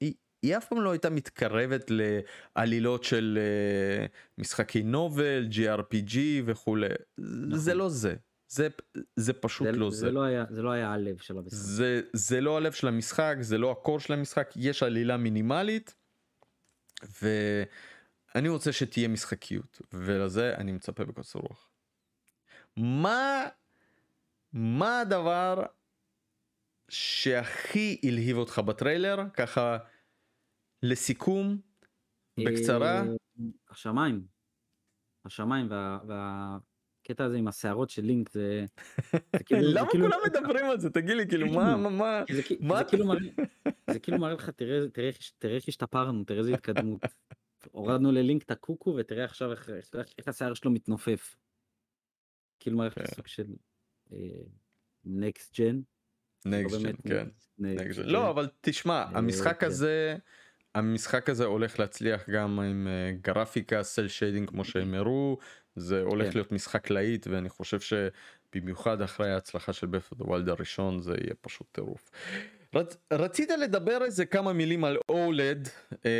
היא, 0.00 0.14
היא 0.42 0.56
אף 0.56 0.68
פעם 0.68 0.80
לא 0.80 0.90
הייתה 0.90 1.10
מתקרבת 1.10 1.90
לעלילות 1.90 3.04
של 3.04 3.38
uh, 3.38 4.10
משחקי 4.38 4.82
נובל, 4.82 5.48
GRPG 5.50 6.16
וכולי, 6.44 6.88
נכון. 7.18 7.58
זה 7.58 7.74
לא 7.74 7.88
זה. 7.88 8.14
זה, 8.48 8.68
זה 9.16 9.32
פשוט 9.32 9.66
זה, 9.66 9.72
לא 9.72 9.90
זה. 9.90 9.96
זה. 9.96 10.10
לא 10.10 10.22
היה, 10.22 10.44
זה 10.50 10.62
לא 10.62 10.70
היה 10.70 10.92
הלב 10.92 11.18
של 11.18 11.38
המשחק. 11.38 11.58
זה, 11.58 12.00
זה 12.12 12.40
לא 12.40 12.56
הלב 12.56 12.72
של 12.72 12.88
המשחק, 12.88 13.36
זה 13.40 13.58
לא 13.58 13.70
הקור 13.70 14.00
של 14.00 14.12
המשחק, 14.12 14.50
יש 14.56 14.82
עלילה 14.82 15.16
מינימלית, 15.16 15.94
ואני 18.36 18.48
רוצה 18.48 18.72
שתהיה 18.72 19.08
משחקיות, 19.08 19.80
ולזה 19.92 20.54
אני 20.56 20.72
מצפה 20.72 21.04
בקוצר 21.04 21.38
רוח. 21.38 21.70
מה, 22.76 23.48
מה 24.52 25.00
הדבר 25.00 25.62
שהכי 26.88 28.00
הלהיב 28.04 28.36
אותך 28.36 28.58
בטריילר, 28.58 29.16
ככה 29.34 29.78
לסיכום, 30.82 31.60
בקצרה? 32.40 33.02
אה, 33.02 33.04
השמיים. 33.70 34.26
השמיים 35.24 35.66
וה... 35.70 35.98
וה... 36.06 36.56
הקטע 37.04 37.24
הזה 37.24 37.36
עם 37.36 37.48
השערות 37.48 37.90
של 37.90 38.02
לינק 38.02 38.30
זה, 38.30 38.64
כאילו, 39.44 39.60
למה 39.74 39.90
כאילו, 39.90 40.06
כולם 40.06 40.18
מדברים 40.26 40.64
על 40.64 40.80
זה? 40.80 40.90
תגיד 40.90 41.16
לי, 41.16 41.28
כאילו, 41.28 41.46
מה, 41.46 41.76
מה, 41.76 41.90
מה, 41.90 42.22
מה 42.60 42.78
זה 42.78 42.84
כאילו 42.84 43.06
מראה, 43.06 43.20
זה 43.90 43.98
כאילו 43.98 44.18
מראה 44.18 44.34
לך, 44.34 44.50
תראה 44.50 45.56
איך 45.56 45.68
השתפרנו, 45.68 46.24
תראה 46.24 46.38
איזה 46.38 46.54
התקדמות. 46.54 47.00
הורדנו 47.72 48.12
ללינק 48.12 48.42
את 48.42 48.50
הקוקו 48.50 48.94
ותראה 48.98 49.24
עכשיו 49.24 49.50
איך, 49.50 49.70
איך, 49.70 49.90
איך 50.18 50.28
השיער 50.28 50.54
שלו 50.54 50.70
מתנופף. 50.70 51.36
כאילו 52.60 52.76
מראה 52.76 52.88
לך 52.88 52.98
כן. 52.98 53.06
סוג 53.06 53.26
של 53.26 53.46
next 55.04 55.60
gen. 55.60 55.80
Next 56.46 56.76
gen, 56.76 56.96
כן. 57.08 57.28
next 57.60 57.96
gen. 57.96 58.02
לא 58.02 58.30
אבל 58.30 58.48
תשמע 58.60 58.94
אה, 58.94 59.18
המשחק 59.18 59.60
כן. 59.60 59.66
הזה 59.66 60.16
המשחק 60.74 61.28
הזה 61.28 61.44
הולך 61.44 61.78
להצליח 61.78 62.30
גם 62.30 62.60
עם 62.60 62.88
אה, 62.88 63.12
גרפיקה 63.20 63.82
cel 63.82 64.08
shading 64.08 64.48
כמו 64.48 64.64
שהם 64.64 64.94
הראו 64.94 65.38
זה 65.76 66.02
הולך 66.02 66.26
כן. 66.26 66.38
להיות 66.38 66.52
משחק 66.52 66.90
להיט 66.90 67.26
ואני 67.26 67.48
חושב 67.48 67.78
שבמיוחד 67.80 69.02
אחרי 69.02 69.30
ההצלחה 69.30 69.72
של 69.72 69.86
Breath 69.86 70.22
of 70.22 70.28
the 70.28 70.36
Wild 70.36 70.48
הראשון 70.48 71.00
זה 71.00 71.14
יהיה 71.20 71.34
פשוט 71.40 71.66
טירוף. 71.72 72.10
רצ, 72.74 72.96
רצית 73.12 73.50
לדבר 73.50 74.04
איזה 74.04 74.26
כמה 74.26 74.52
מילים 74.52 74.84
על 74.84 74.98
אולד 75.08 75.68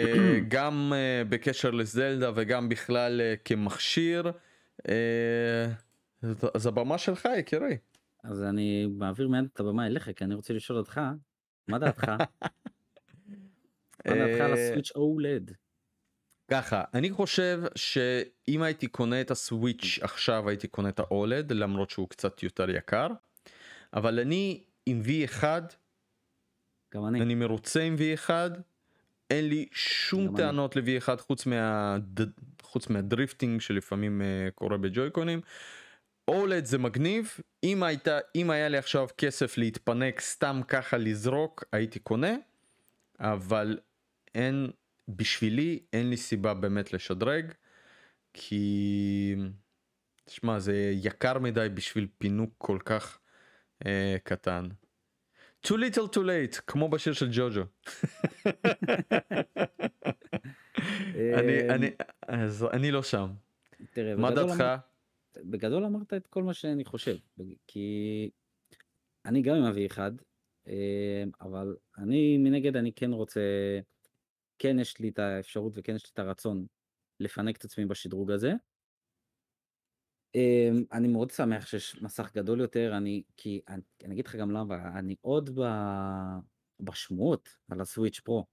גם 0.48 0.92
אה, 0.94 1.22
בקשר 1.28 1.70
לזלדה 1.70 2.30
וגם 2.34 2.68
בכלל 2.68 3.20
אה, 3.20 3.34
כמכשיר 3.44 4.30
אה, 4.88 5.66
אז- 6.54 6.66
הבמה 6.66 6.98
שלך 6.98 7.28
יקירי. 7.38 7.76
אז 8.24 8.42
אני 8.42 8.86
מעביר 8.86 9.28
מיד 9.28 9.44
את 9.54 9.60
הבמה 9.60 9.86
אליך, 9.86 10.10
כי 10.16 10.24
אני 10.24 10.34
רוצה 10.34 10.54
לשאול 10.54 10.78
אותך, 10.78 11.00
מה 11.68 11.78
דעתך? 11.78 12.04
מה 14.06 14.14
דעתך 14.14 14.40
על 14.40 14.52
אה, 14.52 14.52
הסוויץ' 14.52 14.92
OLED? 14.92 15.52
ככה 16.50 16.84
אני 16.94 17.10
חושב 17.10 17.62
שאם 17.74 18.62
הייתי 18.62 18.86
קונה 18.86 19.20
את 19.20 19.30
הסוויץ' 19.30 19.98
עכשיו 20.02 20.48
הייתי 20.48 20.68
קונה 20.68 20.88
את 20.88 20.98
האולד 20.98 21.52
למרות 21.52 21.90
שהוא 21.90 22.08
קצת 22.08 22.42
יותר 22.42 22.70
יקר 22.70 23.08
אבל 23.94 24.18
אני 24.20 24.64
עם 24.86 25.02
V1 25.06 25.44
גם 26.94 27.06
אני. 27.06 27.22
אני 27.22 27.34
מרוצה 27.34 27.82
עם 27.82 27.96
V1 27.96 28.30
אין 29.30 29.48
לי 29.48 29.66
שום. 29.72 30.36
טענות 30.36 30.76
ל-V1 30.76 31.16
חוץ, 31.16 31.46
מה... 31.46 31.96
חוץ 32.62 32.88
מהדריפטינג 32.88 33.60
שלפעמים 33.60 34.20
uh, 34.20 34.50
קורה 34.50 34.76
בג'ויקונים. 34.76 35.40
אולד 36.28 36.64
זה 36.64 36.78
מגניב 36.78 37.36
אם 37.64 37.82
הייתה 37.82 38.18
אם 38.34 38.50
היה 38.50 38.68
לי 38.68 38.78
עכשיו 38.78 39.08
כסף 39.18 39.58
להתפנק 39.58 40.20
סתם 40.20 40.60
ככה 40.68 40.96
לזרוק 40.96 41.64
הייתי 41.72 41.98
קונה 41.98 42.34
אבל 43.20 43.78
אין 44.34 44.70
בשבילי 45.08 45.78
אין 45.92 46.10
לי 46.10 46.16
סיבה 46.16 46.54
באמת 46.54 46.92
לשדרג 46.92 47.52
כי 48.32 49.34
תשמע 50.24 50.58
זה 50.58 50.92
יקר 50.94 51.38
מדי 51.38 51.68
בשביל 51.74 52.06
פינוק 52.18 52.50
כל 52.58 52.78
כך 52.84 53.18
אה, 53.86 54.16
קטן. 54.24 54.68
Too 55.66 55.76
little 55.76 56.08
too 56.14 56.22
late 56.22 56.60
כמו 56.66 56.88
בשיר 56.88 57.12
של 57.12 57.28
ג'וג'ו. 57.32 57.62
אני 61.14 61.58
אה, 61.58 61.74
אני 61.74 61.90
אז 62.28 62.66
אני 62.72 62.90
לא 62.90 63.02
שם 63.02 63.28
תראה, 63.92 64.16
מה 64.16 64.30
דעתך? 64.30 64.64
בגדול 65.36 65.84
אמרת 65.84 66.14
את 66.14 66.26
כל 66.26 66.42
מה 66.42 66.54
שאני 66.54 66.84
חושב, 66.84 67.16
כי 67.66 68.30
אני 69.24 69.42
גם 69.42 69.56
עם 69.56 69.64
ה-V1, 69.64 69.98
אה, 70.68 71.24
אבל 71.40 71.76
אני 71.98 72.38
מנגד 72.38 72.76
אני 72.76 72.92
כן 72.92 73.12
רוצה, 73.12 73.40
כן 74.58 74.78
יש 74.78 74.98
לי 74.98 75.08
את 75.08 75.18
האפשרות 75.18 75.72
וכן 75.76 75.94
יש 75.94 76.04
לי 76.04 76.10
את 76.14 76.18
הרצון 76.18 76.66
לפנק 77.20 77.56
את 77.56 77.64
עצמי 77.64 77.86
בשדרוג 77.86 78.30
הזה. 78.30 78.52
אה, 80.34 80.70
אני 80.92 81.08
מאוד 81.08 81.30
שמח 81.30 81.66
שיש 81.66 82.02
מסך 82.02 82.30
גדול 82.34 82.60
יותר, 82.60 82.96
אני, 82.96 83.22
כי 83.36 83.60
אני, 83.68 83.82
אני 84.04 84.14
אגיד 84.14 84.26
לך 84.26 84.36
גם 84.36 84.50
למה, 84.50 84.98
אני 84.98 85.16
עוד 85.20 85.60
ב, 85.60 85.64
בשמועות 86.80 87.48
על 87.68 87.80
הסוויץ' 87.80 88.20
פרו, 88.20 88.46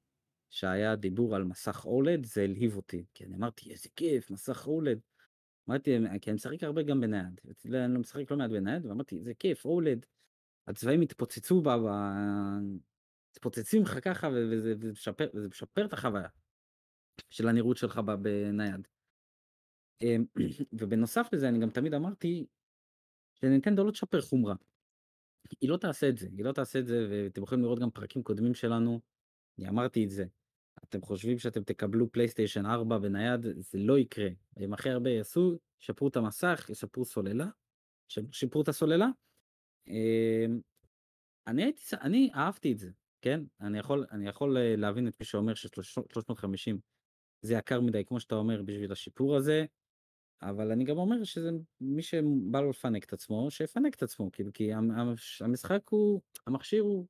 שהיה 0.49 0.95
דיבור 0.95 1.35
על 1.35 1.43
מסך 1.43 1.85
אולד, 1.85 2.25
זה 2.25 2.43
הלהיב 2.43 2.75
אותי, 2.75 3.05
כי 3.13 3.25
אני 3.25 3.35
אמרתי 3.35 3.71
איזה 3.71 3.89
כיף, 3.95 4.31
מסך 4.31 4.67
אולד. 4.67 4.99
אמרתי, 5.69 5.97
כי 6.21 6.29
אני 6.29 6.35
משחק 6.35 6.63
הרבה 6.63 6.83
גם 6.83 7.01
בנייד, 7.01 7.41
אצלי 7.51 7.85
אני 7.85 7.93
לא 7.93 7.99
משחק 7.99 8.31
לא 8.31 8.37
מעט 8.37 8.49
בנייד, 8.51 8.85
ואמרתי, 8.85 9.19
זה 9.21 9.33
כיף, 9.33 9.65
אולד, 9.65 10.05
הצבעים 10.67 11.01
התפוצצו, 11.01 11.61
ב... 11.61 11.69
ב- 11.69 12.93
מתפוצצים 13.35 13.81
לך 13.81 13.97
ככה, 14.03 14.29
וזה, 14.33 14.73
משפר, 15.49 15.85
את 15.85 15.93
החוויה 15.93 16.27
של 17.29 17.47
הנראות 17.47 17.77
שלך 17.77 17.97
בנייד. 18.21 18.87
אמ, 20.01 20.25
ובנוסף 20.79 21.27
לזה, 21.33 21.49
אני 21.49 21.59
גם 21.59 21.69
תמיד 21.69 21.93
אמרתי, 21.93 22.45
שנינטנדו 23.33 23.83
לא 23.83 23.91
תשפר 23.91 24.21
חומרה. 24.21 24.55
היא 25.61 25.69
לא 25.69 25.77
תעשה 25.77 26.09
את 26.09 26.17
זה, 26.17 26.27
היא 26.37 26.45
לא 26.45 26.51
תעשה 26.51 26.79
את 26.79 26.85
זה, 26.85 27.07
ואתם 27.09 27.43
יכולים 27.43 27.63
לראות 27.63 27.79
גם 27.79 27.89
פרקים 27.89 28.23
קודמים 28.23 28.53
שלנו, 28.53 28.99
אני 29.59 29.69
אמרתי 29.69 30.05
את 30.05 30.09
זה. 30.09 30.25
אתם 30.83 31.01
חושבים 31.01 31.39
שאתם 31.39 31.63
תקבלו 31.63 32.11
פלייסטיישן 32.11 32.65
4 32.65 32.97
בנייד, 32.97 33.41
זה 33.41 33.77
לא 33.77 33.99
יקרה. 33.99 34.29
הם 34.57 34.73
הכי 34.73 34.89
הרבה 34.89 35.09
יעשו, 35.09 35.57
ישפרו 35.81 36.07
את 36.07 36.15
המסך, 36.15 36.65
ישפרו 36.69 37.05
סוללה, 37.05 37.47
שיפרו 38.31 38.61
את 38.61 38.67
הסוללה. 38.67 39.07
אמ, 39.87 40.61
אני 41.47 41.63
הייתי, 41.63 41.81
אני 42.01 42.29
אהבתי 42.35 42.71
את 42.71 42.79
זה, 42.79 42.91
כן? 43.21 43.41
אני 43.61 43.79
יכול, 43.79 44.05
אני 44.11 44.27
יכול 44.27 44.57
אה, 44.57 44.75
להבין 44.75 45.07
את 45.07 45.13
מי 45.19 45.25
שאומר 45.25 45.53
ש-350 45.53 46.77
זה 47.41 47.53
יקר 47.53 47.81
מדי, 47.81 48.05
כמו 48.05 48.19
שאתה 48.19 48.35
אומר, 48.35 48.61
בשביל 48.61 48.91
השיפור 48.91 49.35
הזה, 49.35 49.65
אבל 50.41 50.71
אני 50.71 50.83
גם 50.83 50.97
אומר 50.97 51.23
שזה 51.23 51.49
מי 51.81 52.01
שבא 52.01 52.61
לו 52.61 52.69
לפנק 52.69 53.03
את 53.03 53.13
עצמו, 53.13 53.51
שיפנק 53.51 53.95
את 53.95 54.03
עצמו, 54.03 54.31
כאילו, 54.31 54.53
כי 54.53 54.73
המ- 54.73 54.91
המ- 54.91 55.15
המשחק 55.41 55.81
הוא, 55.89 56.21
המכשיר 56.47 56.83
הוא 56.83 57.05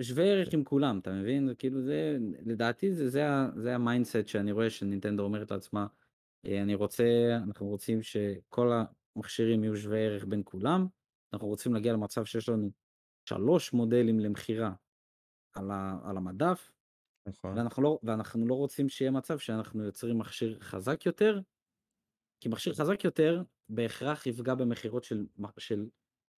שווה 0.00 0.24
ערך 0.24 0.54
עם 0.54 0.64
כולם, 0.64 0.98
אתה 0.98 1.12
מבין? 1.12 1.54
כאילו 1.58 1.82
זה, 1.82 2.16
לדעתי 2.46 2.94
זה, 2.94 3.08
זה, 3.08 3.22
זה 3.56 3.74
ה 3.74 3.80
mindset 3.80 4.26
שאני 4.28 4.52
רואה 4.52 4.70
שנינטנדו 4.70 5.22
אומרת 5.22 5.50
לעצמה, 5.50 5.86
"אה, 6.46 6.62
אני 6.62 6.74
רוצה, 6.74 7.04
אנחנו 7.42 7.66
רוצים 7.66 8.02
שכל 8.02 8.72
המכשירים 9.16 9.64
יהיו 9.64 9.76
שווי 9.76 10.06
ערך 10.06 10.24
בין 10.24 10.42
כולם, 10.44 10.86
אנחנו 11.32 11.48
רוצים 11.48 11.74
להגיע 11.74 11.92
למצב 11.92 12.24
שיש 12.24 12.48
לנו 12.48 12.70
שלוש 13.28 13.72
מודלים 13.72 14.20
למכירה 14.20 14.72
על, 15.54 15.70
ה, 15.70 15.98
על 16.04 16.16
המדף, 16.16 16.70
נכון. 17.28 17.58
ואנחנו 17.58 17.82
לא, 17.82 17.98
ואנחנו 18.02 18.46
לא 18.46 18.54
רוצים 18.54 18.88
שיהיה 18.88 19.10
מצב 19.10 19.38
שאנחנו 19.38 19.84
יוצרים 19.84 20.18
מכשיר 20.18 20.58
חזק 20.60 21.06
יותר, 21.06 21.40
כי 22.40 22.48
מכשיר 22.48 22.74
חזק 22.74 23.04
יותר 23.04 23.42
בהכרח 23.68 24.26
יפגע 24.26 24.54
במכירות 24.54 25.04
של, 25.04 25.26
של 25.58 25.88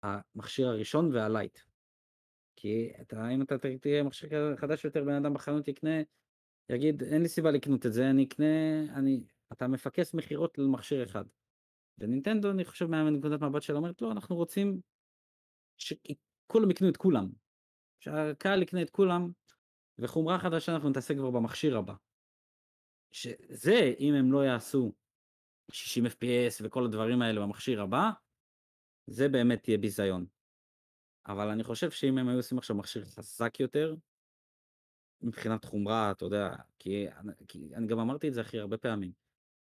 המכשיר 0.04 0.68
הראשון 0.68 1.16
והלייט. 1.16 1.60
כי 2.56 2.92
אתה, 3.02 3.30
אם 3.30 3.42
אתה 3.42 3.56
תהיה 3.82 4.04
מכשיר 4.04 4.56
חדש 4.56 4.86
יותר, 4.86 5.04
בן 5.04 5.14
אדם 5.14 5.34
בחנות 5.34 5.68
יקנה, 5.68 6.02
יגיד, 6.70 7.04
אין 7.04 7.22
לי 7.22 7.28
סיבה 7.28 7.52
לקנות 7.52 7.86
את 7.86 7.94
זה, 7.94 8.10
אני 8.10 8.24
אקנה, 8.24 8.82
אני, 8.96 9.24
אתה 9.52 9.68
מפקס 9.68 10.14
מכירות 10.14 10.58
למכשיר 10.58 11.04
אחד. 11.04 11.26
ונינטנדו, 11.98 12.52
אני 12.52 12.66
חושב, 12.66 12.86
מנקודת 12.86 13.42
מבט 13.42 13.62
שלה 13.62 13.78
אומרת, 13.78 14.02
לא, 14.02 14.12
אנחנו 14.12 14.36
רוצים 14.36 14.82
שכולם 15.78 16.72
יקנו 16.72 16.90
את 16.90 16.98
כולם. 16.98 17.30
שהקהל 18.00 18.62
יקנה 18.62 18.82
את 18.82 18.90
כולם, 18.90 19.32
וחומרה 20.00 20.40
חדשה 20.40 20.74
אנחנו 20.74 20.90
נתעסק 20.90 21.16
כבר 21.16 21.32
במכשיר 21.32 21.78
הבא. 21.78 21.94
שזה, 23.12 23.94
אם 24.00 24.14
הם 24.14 24.32
לא 24.32 24.46
יעשו 24.46 24.94
60 25.72 26.06
FPS 26.06 26.64
וכל 26.64 26.86
הדברים 26.86 27.22
האלה 27.22 27.42
במכשיר 27.42 27.82
הבא, 27.82 28.10
זה 29.08 29.30
באמת 29.30 29.68
יהיה 29.68 29.78
ביזיון. 29.78 30.26
אבל 31.28 31.50
אני 31.50 31.64
חושב 31.64 31.92
שאם 31.92 32.18
הם 32.18 32.28
היו 32.28 32.38
עושים 32.38 32.58
עכשיו 32.58 32.76
מכשיר 32.76 33.06
חזק 33.06 33.60
יותר, 33.60 33.96
מבחינת 35.22 35.66
חומרה, 35.66 36.12
אתה 36.12 36.26
יודע, 36.26 36.56
כי, 36.80 37.06
כי 37.48 37.70
אני 37.76 37.88
גם 37.88 38.00
אמרתי 38.00 38.28
את 38.28 38.34
זה 38.34 38.42
הכי 38.42 38.60
הרבה 38.60 38.78
פעמים. 38.78 39.12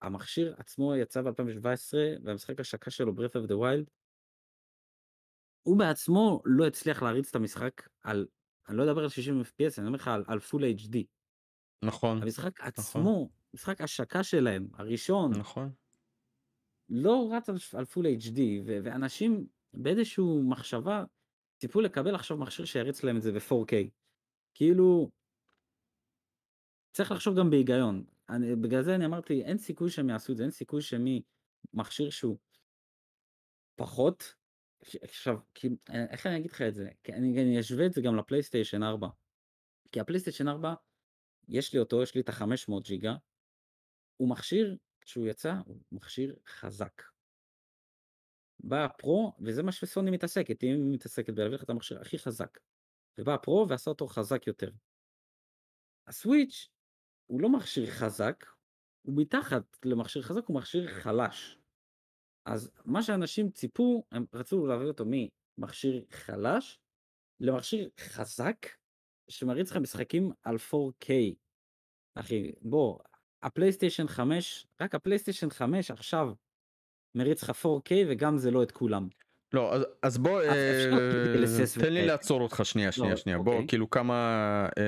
המכשיר 0.02 0.56
עצמו 0.58 0.95
יצא 0.95 1.22
ב-2017, 1.22 1.93
והמשחק 2.24 2.60
השקה 2.60 2.91
שלו, 2.91 3.14
Breath 3.14 3.45
of 3.45 3.47
the 3.47 3.54
Wild, 3.54 3.89
הוא 5.64 5.80
בעצמו 5.80 6.41
לא 6.45 6.68
הצליח 6.68 7.04
להריץ 7.04 7.30
את 7.30 7.36
המשחק 7.36 7.89
על, 8.02 8.28
אני 8.70 8.78
לא 8.78 8.84
אדבר 8.84 9.04
על 9.04 9.10
60 9.10 9.41
FPS, 9.41 9.74
אני 9.78 9.88
אומר 9.88 9.97
לך 9.97 10.08
על, 10.08 10.24
על 10.28 10.38
full 10.38 10.80
HD. 10.80 10.97
נכון. 11.86 12.22
המשחק 12.22 12.60
נכון. 12.60 12.68
עצמו, 12.68 13.30
משחק 13.54 13.82
השקה 13.82 14.24
שלהם, 14.24 14.68
הראשון, 14.74 15.32
נכון. 15.32 15.72
לא 16.92 17.30
רץ 17.32 17.50
על, 17.50 17.56
על 17.78 17.84
full 17.84 18.26
HD, 18.26 18.39
ו- 18.66 18.78
ואנשים 18.84 19.48
באיזשהו 19.74 20.44
מחשבה 20.50 21.04
ציפו 21.62 21.82
לקבל 21.82 22.16
עכשיו 22.16 22.38
מכשיר 22.38 22.66
שיריץ 22.66 23.04
להם 23.04 23.18
את 23.18 23.22
זה 23.22 23.32
ב-4K. 23.32 23.74
כאילו, 24.54 25.10
צריך 26.94 27.12
לחשוב 27.12 27.39
גם 27.39 27.50
בהיגיון. 27.50 28.06
אני, 28.30 28.56
בגלל 28.56 28.84
זה 28.84 28.96
אני 28.96 29.06
אמרתי, 29.06 29.44
אין 29.44 29.58
סיכוי 29.58 29.89
שהם 29.89 30.10
יעשו 30.10 30.32
את 30.32 30.38
זה, 30.38 30.44
אין 30.44 30.52
סיכוי 30.52 30.82
שממכשיר 30.82 32.10
שהוא 32.10 32.38
פחות, 33.76 34.36
עכשיו, 35.02 35.38
כי, 35.54 35.68
איך 36.12 36.28
אני 36.28 36.38
אגיד 36.38 36.52
לך 36.52 36.62
את 36.62 36.76
זה? 36.76 36.89
כי 37.04 37.14
אני, 37.14 37.44
אני 37.44 37.60
אשווה 37.60 37.86
את 37.86 37.94
זה 37.94 38.02
גם 38.02 38.16
לפלייסטיישן 38.16 38.84
4. 38.84 39.08
כי 39.92 40.00
הפלייסטיישן 40.00 40.48
4, 40.48 40.74
יש 41.48 41.74
לי 41.74 41.80
אותו, 41.80 42.04
יש 42.04 42.16
לי 42.16 42.22
את 42.22 42.30
ה-500 42.30 42.82
ג'יגה, 42.84 43.16
הוא 44.18 44.30
מכשיר, 44.30 44.78
כשהוא 45.02 45.28
יצא, 45.28 45.54
הוא 45.66 45.78
מכשיר 45.91 46.36
חזק. 46.47 47.02
בא 48.60 48.86
הפרו, 48.86 49.34
וזה 49.39 49.64
מה 49.64 49.72
שסוני 49.72 50.12
מתעסקת, 50.12 50.62
היא 50.62 50.76
מתעסקת 50.91 51.34
בלהביא 51.34 51.56
לך 51.56 51.64
את 51.64 51.70
המכשיר 51.70 52.02
הכי 52.02 52.20
חזק. 52.20 52.60
ובא 53.18 53.34
הפרו 53.34 53.66
ועשה 53.70 53.89
אותו 53.89 54.08
חזק 54.08 54.47
יותר. 54.47 54.72
הסוויץ' 56.08 56.70
הוא 57.28 57.41
לא 57.41 57.49
מכשיר 57.49 57.91
חזק, 57.91 58.45
הוא 59.02 59.18
מתחת 59.18 59.78
למכשיר 59.86 60.22
חזק, 60.22 60.45
הוא 60.45 60.56
מכשיר 60.56 60.88
חלש. 60.88 61.58
אז 62.45 62.72
מה 62.86 63.04
שאנשים 63.04 63.52
ציפו, 63.52 64.04
הם 64.12 64.26
רצו 64.34 64.68
להביא 64.68 64.88
אותו 64.88 65.06
ממכשיר 65.08 66.06
חלש 66.12 66.80
למכשיר 67.39 67.89
חזק, 67.99 68.58
שמריץ 69.28 69.72
לך 69.72 69.78
משחקים 69.78 70.32
על 70.43 70.56
4K. 70.56 71.36
אחי, 72.16 72.52
בוא, 72.62 72.99
הפלייסטיישן 73.44 74.08
5, 74.08 74.68
רק 74.82 74.96
הפלייסטיישן 74.96 75.50
5 75.50 75.92
עכשיו 75.92 76.30
מריץ 77.16 77.44
לך 77.44 77.66
4K 77.66 77.92
וגם 78.08 78.38
זה 78.38 78.52
לא 78.52 78.64
את 78.64 78.72
כולם. 78.72 79.08
לא 79.54 79.74
אז, 79.74 79.86
אז 80.02 80.18
בוא 80.18 80.42
אה, 80.42 80.94
תן 81.80 81.94
לי 81.94 82.06
לעצור 82.06 82.42
אותך 82.42 82.62
שנייה 82.64 82.92
שנייה 82.92 83.12
לא, 83.12 83.18
שנייה 83.18 83.38
אוקיי. 83.38 83.54
בוא 83.54 83.68
כאילו 83.68 83.89
כמה 83.89 84.14
אה, 84.78 84.84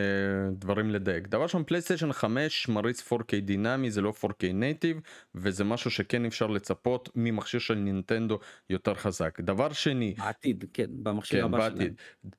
דברים 0.51 0.89
לדייק 0.89 1.27
דבר 1.27 1.47
שם 1.47 1.63
פלייסטיישן 1.63 2.13
5 2.13 2.69
מריץ 2.69 3.13
4K 3.13 3.39
דינמי 3.41 3.91
זה 3.91 4.01
לא 4.01 4.13
4K 4.25 4.53
native 4.53 4.97
וזה 5.35 5.63
משהו 5.63 5.91
שכן 5.91 6.25
אפשר 6.25 6.47
לצפות 6.47 7.09
ממכשיר 7.15 7.59
של 7.59 7.75
נינטנדו 7.75 8.39
יותר 8.69 8.93
חזק 8.93 9.39
דבר 9.39 9.73
שני 9.73 10.13
בעתיד 10.17 10.65
כן 10.73 10.89
במכשיר 10.89 11.39
כן, 11.39 11.45
הבא 11.45 11.57
בעתיד. 11.57 11.77
שלהם. 11.77 12.33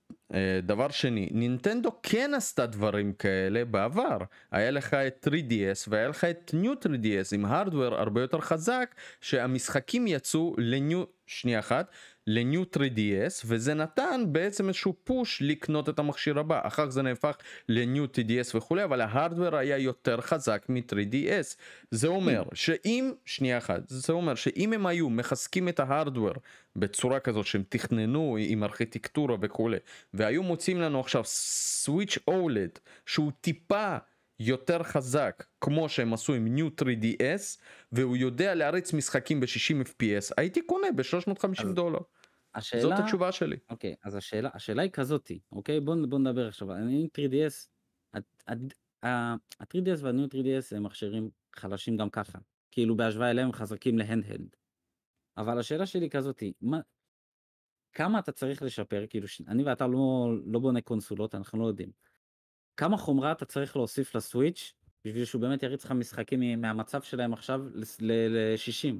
דבר 0.62 0.90
שני 0.90 1.28
נינטנדו 1.32 1.90
כן 2.02 2.30
עשתה 2.36 2.66
דברים 2.66 3.12
כאלה 3.12 3.64
בעבר. 3.64 4.18
היה 4.50 4.70
לך 4.70 4.94
את 4.94 5.28
3DS 5.30 5.88
והיה 5.88 6.08
לך 6.08 6.24
את 6.24 6.54
New 6.62 6.86
3DS 6.86 7.34
עם 7.34 7.44
hardware 7.44 7.94
הרבה 7.94 8.20
יותר 8.20 8.40
חזק 8.40 8.94
שהמשחקים 9.20 10.06
יצאו 10.06 10.54
לניו 10.58 11.04
שנייה 11.26 11.58
אחת 11.58 11.90
לניו 12.26 12.62
3DS 12.62 13.42
וזה 13.44 13.74
נתן 13.74 14.20
בעצם 14.26 14.68
איזשהו 14.68 14.94
פוש 15.04 15.42
לקנות 15.42 15.88
את 15.88 15.98
המכשיר 15.98 16.38
הבא. 16.38 16.60
אחר 16.66 16.86
כך 16.86 16.90
זה 16.90 17.02
נהפך 17.02 17.36
לניו 17.68 18.04
3DS 18.04 18.56
וכולי 18.56 18.84
אבל 18.84 19.00
ההארדוור 19.00 19.56
היה 19.56 19.78
יותר 19.78 20.20
חזק 20.20 20.66
מ-3DS 20.68 21.56
זה 21.90 22.08
אומר 22.08 22.42
שאם 22.54 23.12
שנייה 23.24 23.58
אחת 23.58 23.82
זה 23.86 24.12
אומר 24.12 24.34
שאם 24.34 24.72
הם 24.72 24.86
היו 24.86 25.10
מחזקים 25.10 25.68
את 25.68 25.80
ההארדוור 25.80 26.34
בצורה 26.76 27.20
כזאת 27.20 27.46
שהם 27.46 27.62
תכננו 27.68 28.36
עם 28.40 28.64
ארכיטקטורה 28.64 29.36
וכולי 29.40 29.78
והיו 30.14 30.42
מוצאים 30.42 30.80
לנו 30.80 31.00
עכשיו 31.00 31.24
סוויץ' 31.24 32.18
אולד 32.28 32.78
שהוא 33.06 33.32
טיפה 33.40 33.96
יותר 34.38 34.82
חזק 34.82 35.44
כמו 35.60 35.88
שהם 35.88 36.12
עשו 36.12 36.34
עם 36.34 36.56
New 36.56 36.82
3DS 36.82 37.60
והוא 37.92 38.16
יודע 38.16 38.54
להריץ 38.54 38.92
משחקים 38.92 39.40
ב-60 39.40 39.88
FPS 39.88 40.34
הייתי 40.36 40.66
קונה 40.66 40.86
ב-350 40.96 41.72
דולר. 41.74 41.98
השאלה... 42.54 42.82
זאת 42.82 42.92
התשובה 42.98 43.32
שלי. 43.32 43.56
אוקיי 43.70 43.94
אז 44.04 44.16
השאלה 44.16 44.50
השאלה 44.54 44.82
היא 44.82 44.90
כזאתי 44.90 45.40
אוקיי 45.52 45.80
בוא, 45.80 45.96
בוא 46.08 46.18
נדבר 46.18 46.48
עכשיו 46.48 46.72
אני 46.72 47.08
3DS 47.18 47.68
ה-3DS 49.02 50.02
וה-New 50.02 50.34
3DS 50.34 50.76
הם 50.76 50.82
מכשירים 50.82 51.30
חלשים 51.56 51.96
גם 51.96 52.10
ככה 52.10 52.38
כאילו 52.70 52.96
בהשוואה 52.96 53.30
אליהם 53.30 53.52
חזקים 53.52 53.98
להנדהלד. 53.98 54.56
אבל 55.36 55.58
השאלה 55.58 55.86
שלי 55.86 56.10
כזאתי 56.10 56.52
מה 56.60 56.80
כמה 57.92 58.18
אתה 58.18 58.32
צריך 58.32 58.62
לשפר 58.62 59.04
כאילו 59.10 59.26
אני 59.48 59.64
ואתה 59.64 59.86
לא 59.86 60.28
לא 60.46 60.58
בונה 60.58 60.80
קונסולות 60.80 61.34
אנחנו 61.34 61.58
לא 61.58 61.66
יודעים. 61.66 61.90
כמה 62.76 62.96
חומרה 62.96 63.32
אתה 63.32 63.44
צריך 63.44 63.76
להוסיף 63.76 64.14
לסוויץ' 64.14 64.72
בשביל 65.04 65.24
שהוא 65.24 65.40
באמת 65.40 65.62
יריץ 65.62 65.84
לך 65.84 65.92
משחקים 65.92 66.60
מהמצב 66.60 67.02
שלהם 67.02 67.32
עכשיו 67.32 67.60
ל-60. 68.00 68.94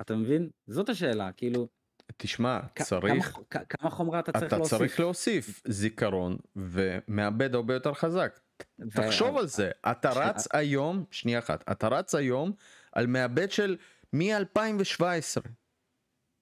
אתה 0.00 0.16
מבין? 0.16 0.50
זאת 0.66 0.88
השאלה, 0.88 1.32
כאילו... 1.32 1.68
תשמע, 2.16 2.60
צריך... 2.82 3.38
כמה, 3.50 3.64
כמה 3.64 3.90
חומרה 3.90 4.20
אתה 4.20 4.32
צריך 4.32 4.44
אתה 4.44 4.56
להוסיף? 4.56 4.76
אתה 4.76 4.78
צריך 4.78 5.00
להוסיף 5.00 5.62
זיכרון 5.68 6.36
ומעבד 6.56 7.54
הרבה 7.54 7.74
יותר 7.74 7.94
חזק. 7.94 8.40
ו... 8.80 8.90
תחשוב 8.90 9.36
על 9.36 9.46
זה, 9.46 9.70
אתה 9.90 10.10
רץ. 10.10 10.48
היום, 10.52 11.04
שנייה 11.10 11.38
אחת, 11.38 11.70
אתה 11.70 11.88
רץ 11.88 12.14
היום 12.14 12.52
על 12.92 13.06
מעבד 13.06 13.50
של 13.50 13.76
מ-2017. 14.12 15.40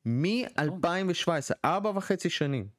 מ-2017, 0.04 1.30
ארבע 1.64 1.90
וחצי 1.90 2.30
שנים. 2.30 2.75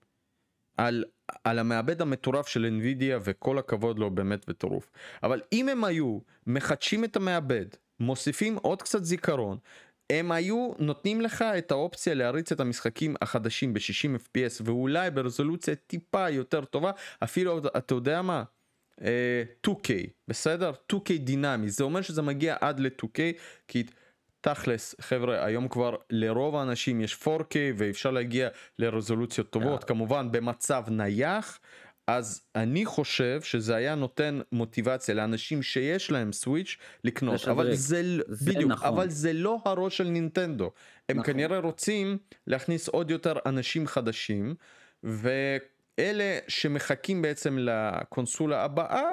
על, 0.78 1.04
על 1.44 1.60
המעבד 1.60 2.02
המטורף 2.02 2.48
של 2.48 2.80
NVIDIA 2.80 3.20
וכל 3.24 3.58
הכבוד 3.58 4.00
לו 4.00 4.12
באמת 4.12 4.50
בטירוף. 4.50 4.92
אבל 5.24 5.42
אם 5.54 5.70
הם 5.70 5.84
היו 5.84 6.20
מחדשים 6.48 7.04
את 7.04 7.16
המעבד, 7.16 7.66
מוסיפים 8.00 8.56
עוד 8.56 8.82
קצת 8.82 9.04
זיכרון, 9.04 9.58
הם 10.10 10.32
היו 10.32 10.72
נותנים 10.80 11.22
לך 11.22 11.42
את 11.42 11.72
האופציה 11.72 12.14
להריץ 12.14 12.52
את 12.52 12.60
המשחקים 12.60 13.16
החדשים 13.22 13.74
ב-60 13.74 14.18
FPS 14.18 14.62
ואולי 14.64 15.12
ברזולוציה 15.12 15.76
טיפה 15.76 16.30
יותר 16.30 16.66
טובה, 16.66 16.92
אפילו 17.24 17.62
אתה 17.78 17.94
יודע 17.94 18.22
מה? 18.22 18.44
Uh, 19.00 19.68
2K, 19.68 19.90
בסדר? 20.28 20.72
2K 20.94 21.18
דינמי, 21.18 21.70
זה 21.70 21.84
אומר 21.84 22.02
שזה 22.02 22.22
מגיע 22.22 22.56
עד 22.62 22.80
ל-2K 22.80 23.20
כי 23.68 23.84
תכלס 24.54 24.96
חבר'ה 25.02 25.46
היום 25.46 25.68
כבר 25.68 25.96
לרוב 26.10 26.56
האנשים 26.56 27.02
יש 27.02 27.18
4K 27.24 27.56
ואפשר 27.78 28.12
להגיע 28.12 28.50
לרזולוציות 28.80 29.50
טובות 29.50 29.84
yeah. 29.84 29.88
כמובן 29.88 30.32
במצב 30.32 30.84
נייח 30.88 31.60
אז 32.08 32.42
אני 32.56 32.86
חושב 32.86 33.42
שזה 33.42 33.76
היה 33.76 33.96
נותן 33.96 34.40
מוטיבציה 34.52 35.16
לאנשים 35.16 35.64
שיש 35.64 36.12
להם 36.12 36.32
סוויץ' 36.34 36.78
לקנות 37.04 37.48
אבל 37.48 37.74
זה, 37.74 38.02
זה 38.28 38.52
בדיוק 38.52 38.72
נכון. 38.72 38.88
אבל 38.88 39.10
זה 39.10 39.34
לא 39.34 39.60
הראש 39.66 39.98
של 39.98 40.08
נינטנדו 40.08 40.72
הם 41.10 41.18
נכון. 41.18 41.34
כנראה 41.34 41.60
רוצים 41.60 42.18
להכניס 42.48 42.88
עוד 42.88 43.12
יותר 43.12 43.34
אנשים 43.46 43.88
חדשים 43.88 44.56
ואלה 45.04 46.40
שמחכים 46.48 47.22
בעצם 47.22 47.58
לקונסולה 47.60 48.64
הבאה 48.64 49.12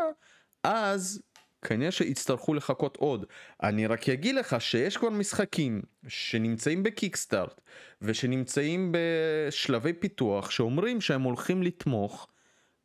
אז 0.64 1.22
כנראה 1.64 1.90
שיצטרכו 1.90 2.54
לחכות 2.54 2.96
עוד. 2.96 3.26
אני 3.62 3.86
רק 3.86 4.08
אגיד 4.08 4.34
לך 4.34 4.56
שיש 4.58 4.96
כבר 4.96 5.10
משחקים 5.10 5.82
שנמצאים 6.08 6.82
בקיקסטארט 6.82 7.60
ושנמצאים 8.02 8.92
בשלבי 8.92 9.92
פיתוח 9.92 10.50
שאומרים 10.50 11.00
שהם 11.00 11.22
הולכים 11.22 11.62
לתמוך 11.62 12.28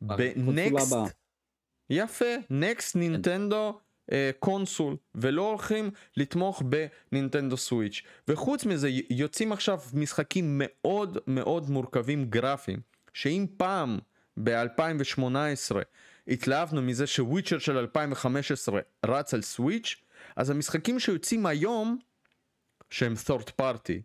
בנקסט. 0.00 0.96
יפה, 1.90 2.34
נקסט 2.50 2.96
נינטנדו 2.96 3.78
קונסול 4.38 4.96
ולא 5.14 5.48
הולכים 5.48 5.90
לתמוך 6.16 6.62
בנינטנדו 7.12 7.56
סוויץ' 7.56 8.02
וחוץ 8.28 8.64
מזה 8.64 8.88
יוצאים 9.10 9.52
עכשיו 9.52 9.80
משחקים 9.94 10.44
מאוד 10.58 11.18
מאוד 11.26 11.70
מורכבים 11.70 12.24
גרפיים 12.24 12.80
שאם 13.14 13.46
פעם 13.56 13.98
ב-2018 14.42 15.76
התלהבנו 16.30 16.82
מזה 16.82 17.06
שוויצ'ר 17.06 17.58
של 17.58 17.78
2015 17.78 18.80
רץ 19.06 19.34
על 19.34 19.42
סוויץ' 19.42 19.96
אז 20.36 20.50
המשחקים 20.50 21.00
שיוצאים 21.00 21.46
היום 21.46 21.98
שהם 22.90 23.14
third 23.26 23.48
party 23.60 24.00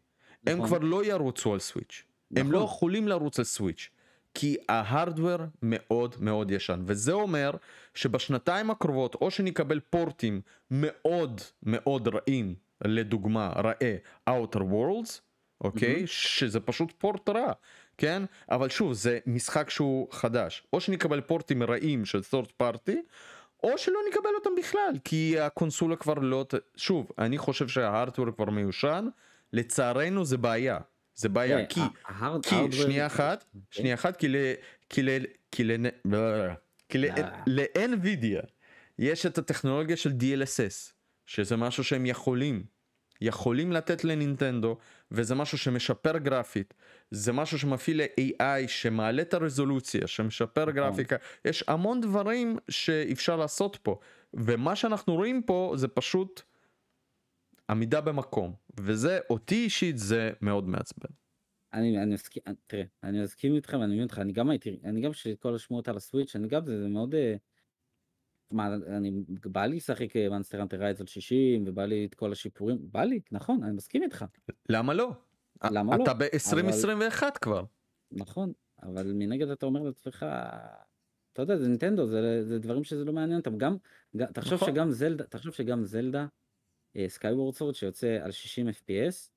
הם 0.48 0.58
נכון. 0.58 0.68
כבר 0.68 0.78
לא 0.80 1.06
ירוצו 1.06 1.54
על 1.54 1.60
סוויץ' 1.60 2.04
הם 2.32 2.38
נכון. 2.48 2.52
לא 2.52 2.66
יכולים 2.66 3.08
לרוץ 3.08 3.40
על 3.40 3.46
סוויץ' 3.46 3.90
כי 4.34 4.58
ההארדוור 4.70 5.38
מאוד 5.62 6.16
מאוד 6.20 6.52
ישן 6.52 6.84
וזה 6.86 7.12
אומר 7.12 7.52
שבשנתיים 7.94 8.72
הקרובות 8.72 9.16
או 9.16 9.32
שנקבל 9.32 9.80
פורטים 9.80 10.42
מאוד 10.72 11.42
מאוד 11.64 12.08
רעים 12.08 12.56
לדוגמה 12.86 13.54
ראה 13.56 13.98
Outer 14.30 14.62
Worlds 14.62 15.20
אוקיי 15.62 15.94
מהמם. 15.94 16.08
שזה 16.08 16.60
פשוט 16.60 16.94
פורט 16.98 17.30
רע 17.30 17.52
כן 17.98 18.24
אבל 18.52 18.70
שוב 18.70 18.94
זה 18.94 19.20
משחק 19.26 19.70
שהוא 19.70 20.08
חדש 20.12 20.64
או 20.74 20.82
שנקבל 20.82 21.22
פורטים 21.22 21.64
רעים 21.64 22.06
של 22.06 22.20
third 22.32 22.64
party 22.64 22.96
או 23.64 23.78
שלא 23.78 24.00
נקבל 24.10 24.30
אותם 24.36 24.50
בכלל 24.58 24.94
כי 25.04 25.40
הקונסולה 25.40 25.96
כבר 25.96 26.14
לא. 26.14 26.46
שוב 26.76 27.12
אני 27.18 27.38
חושב 27.38 27.68
שההארדוור 27.68 28.32
כבר 28.32 28.50
מיושן 28.50 29.08
לצערנו 29.54 30.26
זה 30.26 30.38
בעיה 30.38 30.80
זה 31.16 31.30
בעיה 31.30 31.66
תראה, 31.66 31.68
כי 31.68 31.82
כי 32.72 32.78
שנייה 32.78 33.06
אחת 33.06 33.46
אוקיי. 33.48 33.62
שנייה 33.72 33.96
אחת 33.96 34.18
כי 34.18 34.28
ל... 34.28 34.36
כי 34.90 35.04
ל... 35.04 35.10
כי 35.52 35.64
ל... 35.64 35.74
כי. 36.90 37.10
אה. 37.10 37.30
ל-NVIDIA 37.48 38.46
יש 39.00 39.26
את 39.26 39.38
הטכנולוגיה 39.38 39.98
של 39.98 40.10
DLSS 40.10 40.94
שזה 41.26 41.56
משהו 41.56 41.84
שהם 41.84 42.06
יכולים 42.06 42.64
יכולים 43.22 43.72
לתת 43.72 44.04
לנינטנדו 44.04 44.78
וזה 45.12 45.36
משהו 45.36 45.58
שמשפר 45.58 46.18
גרפית 46.18 46.74
זה 47.12 47.34
משהו 47.34 47.60
שמפעיל 47.60 48.02
ל-AI 48.02 48.68
שמעלה 48.68 49.22
את 49.22 49.34
הרזולוציה 49.34 50.08
שמשפר 50.08 50.62
נכון. 50.62 50.74
גרפיקה 50.76 51.16
יש 51.46 51.64
המון 51.68 52.02
דברים 52.02 52.58
שאפשר 52.70 53.36
לעשות 53.36 53.80
פה 53.84 54.00
ומה 54.34 54.76
שאנחנו 54.76 55.16
רואים 55.16 55.42
פה 55.42 55.74
זה 55.76 55.88
פשוט 55.88 56.42
עמידה 57.70 58.02
במקום 58.02 58.54
וזה 58.80 59.20
אותי 59.30 59.56
אישית 59.56 59.98
זה 59.98 60.32
מאוד 60.42 60.68
מעצבן. 60.68 61.10
אני 61.74 62.04
אני 62.04 62.14
מסכים 62.14 62.44
תראה 62.68 62.84
אני 63.04 63.22
מסכים 63.22 63.56
איתך 63.56 63.78
ואני 63.80 63.94
מבין 63.94 64.04
אותך 64.04 64.20
אני 64.20 64.34
גם 64.34 64.50
הייתי 64.50 64.80
אני 64.84 65.02
גם 65.02 65.14
שכל 65.14 65.56
השמועות 65.56 65.88
על 65.88 65.98
הסוויץ' 65.98 66.36
אני 66.36 66.48
גם 66.48 66.66
זה 66.66 66.82
זה 66.82 66.88
מאוד 66.88 67.16
אה, 67.16 67.36
מה 68.52 68.76
אני 68.76 69.12
בא 69.46 69.66
לי 69.66 69.76
לשחק 69.76 70.16
Monster 70.16 70.62
Hunter 70.62 70.78
Rise 70.78 71.02
על 71.02 71.08
60 71.08 71.64
ובא 71.68 71.86
לי 71.86 72.06
את 72.06 72.16
כל 72.16 72.32
השיפורים 72.32 72.78
בא 72.82 73.04
לי 73.04 73.20
נכון 73.32 73.64
אני 73.64 73.72
מסכים 73.72 74.04
איתך 74.04 74.26
למה 74.70 74.94
לא? 74.94 75.12
למה 75.64 75.98
לא? 75.98 76.04
אתה 76.04 76.14
ב-2021 76.14 77.24
כבר. 77.42 77.64
נכון 78.12 78.54
אבל 78.84 79.12
מנגד 79.14 79.50
אתה 79.50 79.66
אומר 79.66 79.82
לעצמך 79.82 80.26
אתה 81.34 81.42
יודע 81.42 81.58
זה 81.58 81.68
נינטנדו 81.68 82.08
זה, 82.08 82.44
זה 82.44 82.60
דברים 82.60 82.84
שזה 82.84 83.06
לא 83.06 83.14
מעניין 83.14 83.40
אותם 83.40 83.58
גם, 83.58 83.78
גם 84.18 84.28
תחשוב 84.32 84.54
נכון. 84.54 84.68
שגם 84.68 84.92
זלדה 84.92 85.24
תחשוב 85.24 85.54
שגם 85.54 85.84
זלדה 85.84 86.28
Skyward 87.08 87.56
Sword 87.56 87.76
שיוצא 87.76 88.18
על 88.22 88.32
60 88.32 88.70
fps 88.70 89.30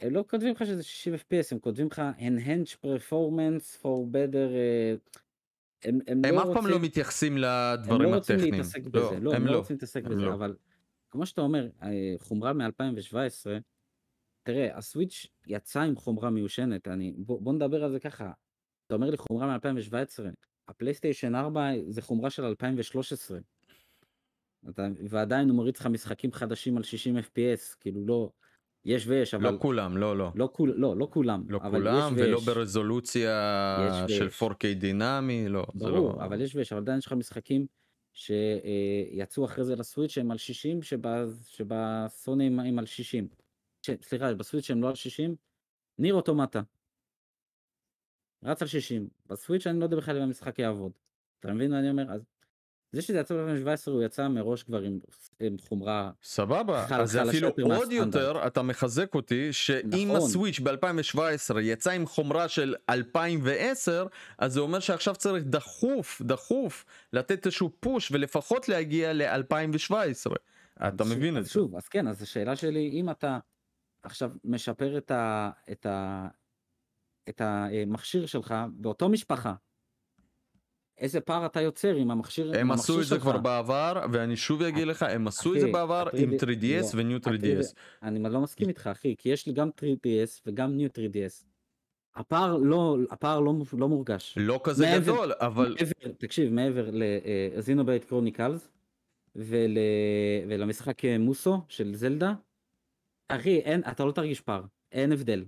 הם 0.00 0.14
לא 0.14 0.24
כותבים 0.30 0.54
לך 0.54 0.66
שזה 0.66 0.82
60 0.82 1.14
fps 1.14 1.46
הם 1.52 1.58
כותבים 1.58 1.86
לך 1.86 2.02
enhance 2.18 2.76
performance 2.84 3.82
for 3.82 4.12
better 4.12 4.54
אה, 4.54 4.94
הם, 5.84 5.98
הם, 6.06 6.22
הם 6.24 6.34
לא 6.34 6.38
אף 6.38 6.44
פעם 6.44 6.56
רוצים, 6.56 6.70
לא 6.70 6.80
מתייחסים 6.80 7.32
הם 7.32 7.38
לדברים 7.38 8.02
לא 8.02 8.16
רוצים 8.16 8.36
הטכניים. 8.36 8.54
להתעסק 8.54 8.82
בזה 8.82 9.20
לא, 9.20 9.34
הם 9.34 9.46
לא 9.46 9.58
רוצים 9.58 9.76
להתעסק 9.76 10.04
הם 10.04 10.10
בזה 10.10 10.22
לא. 10.22 10.34
אבל 10.34 10.56
כמו 11.10 11.26
שאתה 11.26 11.40
אומר 11.40 11.68
אה, 11.82 12.14
חומרה 12.18 12.52
מ-2017 12.52 13.46
תראה 14.42 14.76
הסוויץ' 14.76 15.26
יצא 15.46 15.80
עם 15.80 15.96
חומרה 15.96 16.30
מיושנת 16.30 16.88
אני 16.88 17.14
בוא, 17.16 17.40
בוא 17.42 17.52
נדבר 17.52 17.84
על 17.84 17.92
זה 17.92 18.00
ככה 18.00 18.30
אתה 18.86 18.94
אומר 18.94 19.10
לי 19.10 19.16
חומרה 19.16 19.46
מ-2017 19.58 19.94
הפלייסטיישן 20.68 21.34
4 21.34 21.70
זה 21.88 22.02
חומרה 22.02 22.30
של 22.30 22.44
2013 22.44 23.38
אתה, 24.70 24.86
ועדיין 25.08 25.48
הוא 25.48 25.56
מריץ 25.56 25.80
לך 25.80 25.86
משחקים 25.86 26.32
חדשים 26.32 26.76
על 26.76 26.82
60 26.82 27.16
fps 27.18 27.76
כאילו 27.80 28.06
לא 28.06 28.30
יש 28.84 29.06
ויש 29.06 29.34
אבל 29.34 29.52
לא 29.52 29.58
כולם, 29.60 29.96
לא, 29.96 30.16
לא. 30.16 30.30
לא, 30.34 30.48
כול, 30.52 30.74
לא, 30.76 30.96
לא 30.96 31.08
כולם 31.10 31.44
לא 31.48 31.58
כולם, 31.58 32.12
ולא 32.16 32.36
ויש. 32.36 32.46
ברזולוציה 32.46 34.06
של 34.08 34.24
ויש. 34.24 34.42
4K 34.42 34.74
דינמי, 34.74 35.48
לא. 35.48 35.66
זה 35.74 35.84
ברור, 35.86 36.18
לא... 36.18 36.24
אבל 36.24 36.40
יש 36.40 36.54
ויש, 36.56 36.72
אבל 36.72 36.80
עדיין 36.82 36.98
יש 36.98 37.06
לך 37.06 37.12
משחקים 37.12 37.66
שיצאו 38.14 39.44
אחרי 39.44 39.64
זה 39.64 39.76
לסוויץ' 39.76 40.10
שהם 40.10 40.30
על 40.30 40.36
60, 40.38 40.82
שבה- 40.82 41.24
שבסוני 41.46 42.46
הם- 42.46 42.60
הם 42.60 42.78
על 42.78 42.86
60. 42.86 43.28
סליחה, 44.02 44.34
בסוויץ' 44.34 44.64
שהם 44.64 44.82
לא 44.82 44.88
על 44.88 44.94
60, 44.94 45.34
ניר 45.98 46.14
אוטומטה. 46.14 46.60
רץ 48.44 48.62
על 48.62 48.68
60. 48.68 49.08
בסוויץ' 49.26 49.66
אני 49.66 49.78
לא 49.78 49.84
יודע 49.84 49.96
בכלל 49.96 50.16
אם 50.16 50.22
המשחק 50.22 50.58
יעבוד. 50.58 50.92
אתה 51.40 51.52
מבין 51.52 51.70
מה 51.70 51.78
אני 51.78 51.90
אומר? 51.90 52.12
אז 52.12 52.20
זה 52.92 53.02
שזה 53.02 53.18
יצא 53.18 53.34
ב-2017 53.34 53.90
הוא 53.90 54.02
יצא 54.02 54.28
מראש 54.28 54.62
כבר 54.62 54.82
עם, 54.82 54.98
עם 55.40 55.58
חומרה 55.58 56.10
סבבה, 56.22 56.86
חל- 56.88 57.00
אז 57.00 57.12
חלשה 57.16 57.28
אפילו 57.30 57.48
עוד 57.48 57.68
מהסטנדרט. 57.68 57.92
יותר, 58.14 58.46
אתה 58.46 58.62
מחזק 58.62 59.14
אותי, 59.14 59.52
שאם 59.52 60.08
נכון. 60.08 60.16
הסוויץ' 60.16 60.60
ב-2017 60.60 61.20
יצא 61.60 61.90
עם 61.90 62.06
חומרה 62.06 62.48
של 62.48 62.74
2010, 62.90 64.06
אז 64.38 64.52
זה 64.52 64.60
אומר 64.60 64.80
שעכשיו 64.80 65.14
צריך 65.16 65.44
דחוף, 65.44 66.22
דחוף, 66.22 66.84
לתת 67.12 67.46
איזשהו 67.46 67.70
פוש 67.80 68.12
ולפחות 68.12 68.68
להגיע 68.68 69.12
ל-2017. 69.12 69.94
אתה 70.88 71.04
ש- 71.04 71.08
מבין 71.10 71.38
את 71.38 71.44
זה. 71.44 71.50
שוב, 71.50 71.76
אז 71.76 71.88
כן, 71.88 72.08
אז 72.08 72.22
השאלה 72.22 72.56
שלי, 72.56 72.90
אם 72.92 73.10
אתה 73.10 73.38
עכשיו 74.02 74.30
משפר 74.44 74.98
את, 74.98 75.10
ה, 75.10 75.50
את, 75.72 75.86
ה, 75.86 76.28
את 77.28 77.40
המכשיר 77.40 78.26
שלך 78.26 78.54
באותו 78.72 79.08
משפחה, 79.08 79.54
איזה 80.98 81.20
פער 81.20 81.46
אתה 81.46 81.60
יוצר 81.60 81.94
עם 81.94 82.10
המכשיר, 82.10 82.52
הם 82.54 82.60
עם 82.60 82.70
עשו 82.70 82.92
המכשיר 82.92 83.02
את 83.02 83.08
זה 83.08 83.14
שלך? 83.14 83.22
כבר 83.22 83.38
בעבר, 83.38 84.06
ואני 84.12 84.36
שוב 84.36 84.62
אגיד 84.62 84.86
לך, 84.86 85.02
הם 85.02 85.28
עשו 85.28 85.54
את 85.54 85.60
זה 85.60 85.72
בעבר 85.72 86.06
עם 86.18 86.30
ה-3D 86.30 86.42
3DS 86.42 86.96
לא, 86.96 87.02
ו-New 87.02 87.24
3DS. 87.24 87.28
ה-3D 87.32 87.76
אני 88.02 88.32
לא 88.32 88.40
מסכים 88.40 88.68
איתך, 88.68 88.86
אחי, 88.86 89.14
כי 89.18 89.28
יש 89.28 89.46
לי 89.46 89.52
גם 89.52 89.70
3DS 89.80 90.40
וגם 90.46 90.78
New 90.78 90.88
3DS. 90.98 91.44
הפער 92.14 92.56
לא, 92.56 92.96
הפער 93.10 93.40
לא, 93.40 93.54
לא 93.78 93.88
מורגש. 93.88 94.34
לא 94.40 94.60
כזה 94.64 94.84
מעבר- 94.86 95.12
גדול, 95.12 95.32
אבל 95.40 95.76
מעבר, 95.80 96.12
תקשיב, 96.18 96.52
מעבר 96.52 96.90
ל 96.92 97.03
Xenoblade 97.03 98.04
Chronicles 98.04 98.70
ול, 99.36 99.78
ולמשחק 100.48 101.04
אה, 101.04 101.18
מוסו 101.18 101.60
של 101.68 101.94
זלדה, 101.94 102.34
אחי, 103.36 103.58
אין, 103.58 103.82
אתה 103.90 104.04
לא 104.04 104.12
תרגיש 104.12 104.40
פער, 104.40 104.62
אין 104.92 105.12
הבדל. 105.12 105.44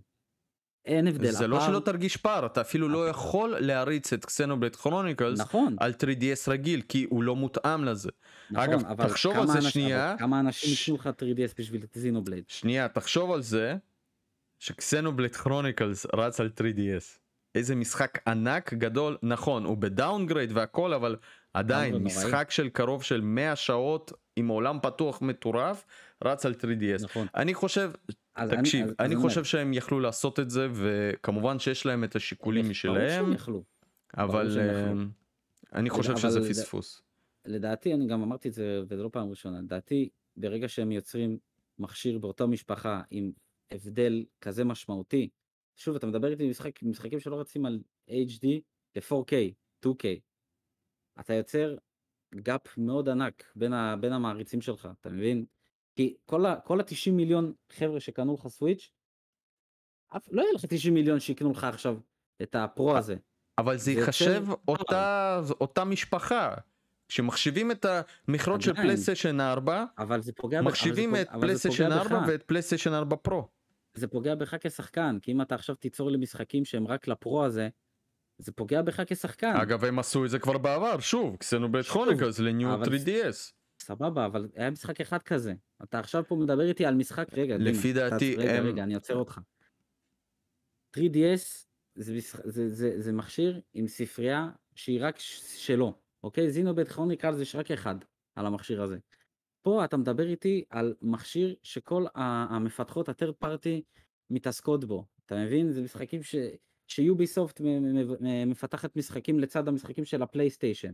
אין 0.84 1.06
הבדל. 1.06 1.30
זה 1.30 1.46
לא 1.46 1.56
הפער- 1.56 1.68
שלא 1.68 1.80
תרגיש 1.80 2.16
פער, 2.16 2.46
אתה 2.46 2.60
אפילו 2.60 2.88
לא 2.88 3.08
יכול 3.08 3.56
להריץ 3.58 4.12
את 4.12 4.24
Xenoblade 4.24 4.76
Chronicles 4.76 5.40
נכון, 5.40 5.76
על 5.80 5.92
3DS 5.92 6.48
רגיל, 6.50 6.82
כי 6.88 7.06
הוא 7.10 7.22
לא 7.22 7.36
מותאם 7.36 7.84
לזה. 7.84 8.10
נכון, 8.50 8.68
אגב, 8.68 8.86
אבל 8.86 9.08
תחשוב 9.08 9.36
על 9.38 9.46
זה 9.46 9.52
אנשים- 9.52 9.70
שנייה. 9.70 10.10
אבל 10.10 10.18
כמה 10.18 10.40
אנשים 10.40 10.70
ייתנו 10.70 10.94
לך 10.96 11.06
3DS 11.18 11.54
בשביל 11.58 11.86
Xenoblade? 11.94 12.44
שנייה, 12.48 12.88
תחשוב 12.88 13.32
על 13.32 13.42
זה 13.42 13.74
ש 14.58 14.72
Xenoblade 14.72 15.36
Chronicles 15.36 16.06
רץ 16.14 16.40
על 16.40 16.50
3DS. 16.60 17.18
איזה 17.54 17.74
משחק 17.74 18.18
ענק 18.28 18.74
גדול, 18.74 19.16
נכון, 19.22 19.64
הוא 19.64 19.76
ב 19.76 19.84
downgrade 19.84 20.52
והכל, 20.54 20.92
אבל 20.94 21.16
עדיין. 21.54 21.94
משחק 21.96 22.50
של 22.50 22.68
קרוב 22.68 23.02
של 23.02 23.20
100 23.20 23.56
שעות 23.56 24.12
עם 24.36 24.48
עולם 24.48 24.78
פתוח 24.82 25.22
מטורף, 25.22 25.84
רץ 26.24 26.46
על 26.46 26.52
3DS. 26.52 27.04
נכון. 27.04 27.26
אני 27.34 27.54
חושב, 27.54 27.90
תקשיב, 28.50 28.86
אז- 28.86 28.94
אני 29.00 29.14
אז 29.14 29.20
חושב 29.20 29.44
שהם 29.44 29.72
יכלו 29.72 30.00
לעשות 30.00 30.40
את 30.40 30.50
זה, 30.50 30.68
וכמובן 30.74 31.58
שיש 31.58 31.86
להם 31.86 32.04
את 32.04 32.16
השיקולים 32.16 32.70
משלהם. 32.70 33.32
אבל. 34.16 34.58
אה, 34.60 34.92
אני 35.72 35.90
חושב 35.90 36.16
שזה 36.16 36.40
פספוס. 36.50 37.02
לדעתי, 37.46 37.94
אני 37.94 38.06
גם 38.06 38.22
אמרתי 38.22 38.48
את 38.48 38.52
זה, 38.54 38.82
וזה 38.88 39.02
לא 39.02 39.08
פעם 39.12 39.30
ראשונה, 39.30 39.60
לדעתי, 39.60 40.08
ברגע 40.36 40.68
שהם 40.68 40.92
יוצרים 40.92 41.38
מכשיר 41.78 42.18
באותה 42.18 42.46
משפחה 42.46 43.02
עם 43.10 43.32
הבדל 43.70 44.24
כזה 44.40 44.64
משמעותי, 44.64 45.28
שוב, 45.76 45.96
אתה 45.96 46.06
מדבר 46.06 46.30
איתי 46.30 46.50
משחק, 46.50 46.82
משחקים 46.82 47.20
שלא 47.20 47.40
רצים 47.40 47.66
על 47.66 47.80
HD 48.08 48.46
ל-4K, 48.96 49.32
2K, 49.86 50.04
אתה 51.20 51.34
יוצר 51.34 51.76
גאפ 52.34 52.78
מאוד 52.78 53.08
ענק 53.08 53.52
בין, 53.56 53.72
ה, 53.72 53.96
בין 54.00 54.12
המעריצים 54.12 54.60
שלך, 54.60 54.88
אתה 55.00 55.10
מבין? 55.10 55.44
כי 55.96 56.14
כל 56.26 56.46
ה-90 56.46 57.12
מיליון 57.12 57.52
חבר'ה 57.72 58.00
שקנו 58.00 58.34
לך 58.34 58.48
סוויץ', 58.48 58.90
אף, 60.16 60.28
לא 60.30 60.42
יהיה 60.42 60.52
לך 60.52 60.64
90 60.68 60.94
מיליון 60.94 61.20
שיקנו 61.20 61.50
לך 61.52 61.64
עכשיו 61.64 61.96
את 62.42 62.54
הפרו 62.54 62.96
הזה. 62.96 63.16
אבל 63.58 63.76
זה 63.76 63.84
זה 63.84 63.90
ייחשב. 63.92 64.44
אותה, 64.68 65.40
אותה 65.60 65.84
משפחה. 65.84 66.54
כשמחשיבים 67.08 67.70
את 67.70 67.86
המכירות 68.28 68.62
של. 68.62 68.74
פלייסטיישן 68.74 69.40
4, 69.40 69.84
אבל 69.98 70.20
זה 70.20 70.32
פוגע 70.32 70.58
זה 70.58 70.64
מחשיבים 70.64 71.16
את 71.16 71.26
זה 71.34 71.40
פלייסטיישן 71.40 71.84
פוגע 71.84 72.00
4 72.00 72.20
בך. 72.20 72.28
ואת 72.28 72.42
פלייסטיישן 72.42 72.92
4 72.92 73.16
פרו. 73.16 73.48
זה 73.94 74.06
פוגע 74.08 74.34
בך 74.34 74.54
כשחקן, 74.60 75.18
כי 75.22 75.32
אם 75.32 75.42
אתה 75.42 75.54
עכשיו 75.54 75.74
תיצור 75.74 76.10
לי 76.10 76.18
משחקים 76.18 76.64
שהם 76.64 76.86
רק 76.86 77.08
לפרו 77.08 77.44
הזה, 77.44 77.68
זה 78.38 78.52
פוגע 78.52 78.82
בך 78.82 79.00
כשחקן. 79.06 79.56
אגב 79.56 79.84
הם 79.84 79.98
עשו 79.98 80.24
את 80.24 80.30
זה 80.30 80.38
כבר 80.38 80.58
בעבר, 80.58 81.00
שוב. 81.00 81.36
שוב, 81.42 81.82
Chronicles 81.82 82.38
ל 82.38 82.47
New 82.47 82.74
אבל- 82.74 82.86
3DS. 82.86 83.52
סבבה, 83.86 84.26
אבל 84.26 84.48
היה 84.54 84.70
משחק 84.70 85.00
אחד 85.00 85.22
כזה. 85.22 85.54
אתה 85.82 85.98
עכשיו 85.98 86.24
פה 86.28 86.36
מדבר 86.36 86.68
איתי 86.68 86.86
על 86.86 86.94
משחק, 86.94 87.26
רגע, 87.32 87.56
דימה, 87.58 87.70
לפי 87.70 87.90
אתה- 87.92 88.10
דעתי 88.10 88.36
רגע, 88.36 88.52
הם- 88.52 88.66
רגע, 88.66 88.82
אני 88.82 88.94
עוצר 88.94 89.14
אותך. 89.16 89.40
3DS 90.96 91.66
זה, 91.94 92.14
משח- 92.14 92.40
זה, 92.44 92.68
זה, 92.68 93.00
זה 93.00 93.12
מכשיר 93.12 93.60
עם 93.74 93.86
ספרייה 93.88 94.50
שהיא 94.74 94.98
רק 95.02 95.18
שלו, 95.56 95.94
אוקיי? 96.22 96.50
זינובד 96.50 96.88
כרוניקל 96.88 97.34
זה 97.34 97.44
רק 97.54 97.70
אחד 97.70 97.94
על 98.34 98.46
המכשיר 98.46 98.82
הזה. 98.82 98.98
פה 99.62 99.84
אתה 99.84 99.96
מדבר 99.96 100.26
איתי 100.28 100.64
על 100.70 100.94
מכשיר 101.02 101.54
שכל 101.62 102.04
המפתחות, 102.14 103.08
הטרד 103.08 103.34
פארטי, 103.34 103.82
מתעסקות 104.30 104.84
בו. 104.84 105.06
אתה 105.26 105.34
מבין? 105.44 105.72
זה 105.72 105.82
משחקים 105.82 106.22
ש... 106.22 106.34
שיוביסופט 106.86 107.60
מפתחת 108.46 108.96
משחקים 108.96 109.38
לצד 109.40 109.68
המשחקים 109.68 110.04
של 110.04 110.22
הפלייסטיישן. 110.22 110.92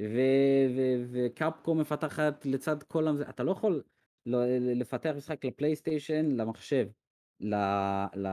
ו- 0.00 0.66
ו- 0.76 1.04
וקפקום 1.12 1.80
מפתחת 1.80 2.46
לצד 2.46 2.82
כל 2.82 3.08
הזה, 3.08 3.28
אתה 3.28 3.42
לא 3.42 3.52
יכול 3.52 3.82
לפתח 4.76 5.12
משחק 5.16 5.44
לפלייסטיישן, 5.44 6.26
למחשב, 6.36 6.86
ל, 7.40 7.54
ל, 8.16 8.28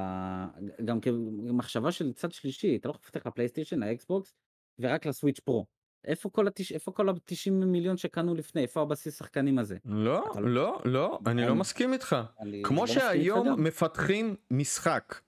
גם 0.86 1.00
כמחשבה 1.02 1.92
של 1.92 2.14
צד 2.14 2.32
שלישי, 2.32 2.76
אתה 2.76 2.88
לא 2.88 2.92
יכול 2.92 3.02
לפתח 3.06 3.28
לפלייסטיישן, 3.28 3.80
לאקסבוקס, 3.84 4.36
ורק 4.80 5.06
לסוויץ' 5.06 5.40
פרו. 5.40 5.66
איפה 6.06 6.30
כל, 6.30 6.48
התש... 6.48 6.72
איפה 6.72 6.92
כל 6.92 7.10
ה-90 7.10 7.52
מיליון 7.52 7.98
שקנו 7.98 8.36
לפני? 8.36 8.62
איפה 8.62 8.82
הבסיס 8.82 9.18
שחקנים 9.20 9.60
הזה? 9.60 9.78
לא, 9.86 10.32
אתה- 10.32 10.40
לא, 10.40 10.80
לא, 10.86 11.20
אני 11.28 11.42
לא 11.42 11.48
אני- 11.48 11.60
מסכים 11.60 11.94
איתך. 11.94 12.16
אני 12.40 12.62
כמו 12.66 12.82
לא 12.86 12.90
איתך 12.90 12.94
שהיום 13.02 13.48
גם. 13.48 13.64
מפתחים 13.64 14.36
משחק 14.52 15.22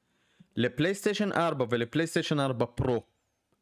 לפלייסטיישן 0.55 1.31
4 1.31 1.65
ולפלייסטיישן 1.69 2.39
4 2.39 2.65
פרו, 2.65 3.01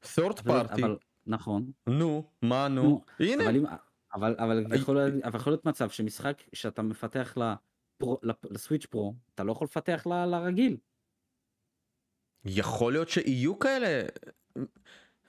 third 0.03 0.37
party, 0.37 0.49
אבל, 0.73 0.97
נכון, 1.27 1.71
נו, 1.87 2.23
מה 2.41 2.67
נו, 2.67 2.83
נו, 2.83 3.01
הנה, 3.19 3.43
אבל, 3.43 3.55
אם, 3.55 3.63
אבל, 4.13 4.35
אבל, 4.39 4.65
אי- 4.73 4.77
יכול, 4.77 4.97
אבל 5.23 5.39
יכול 5.39 5.53
להיות 5.53 5.65
מצב 5.65 5.89
שמשחק 5.89 6.43
שאתה 6.53 6.81
מפתח 6.81 7.37
לפרו, 7.37 8.19
לסוויץ' 8.51 8.85
פרו, 8.85 9.15
אתה 9.35 9.43
לא 9.43 9.51
יכול 9.51 9.65
לפתח 9.65 10.07
ל- 10.07 10.25
לרגיל. 10.25 10.77
יכול 12.45 12.93
להיות 12.93 13.09
שיהיו 13.09 13.59
כאלה 13.59 14.01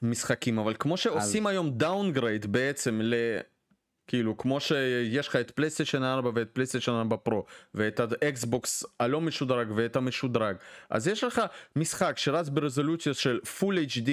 משחקים, 0.03 0.59
אבל 0.59 0.75
כמו 0.79 0.97
שעושים 0.97 1.47
היום 1.47 1.71
downgrade 1.71 2.47
בעצם 2.53 3.01
ל... 3.03 3.15
כאילו 4.09 4.37
כמו 4.37 4.61
שיש 4.61 5.29
לך 5.29 5.37
את 5.37 5.51
פלייסטיישן 5.51 6.03
4 6.03 6.31
ואת 6.35 6.51
פלייסטיישן 6.53 6.93
4 6.93 7.17
פרו 7.17 7.45
ואת 7.75 8.01
האקסבוקס 8.01 8.85
הלא 9.01 9.21
משודרג 9.21 9.69
ואת 9.77 9.97
המשודרג 9.97 10.57
אז 10.91 11.09
יש 11.09 11.25
לך 11.25 11.43
משחק 11.77 12.19
שרץ 12.19 12.49
ברזולוציה 12.49 13.15
של 13.15 13.41
פול 13.41 13.79
HD 13.79 14.11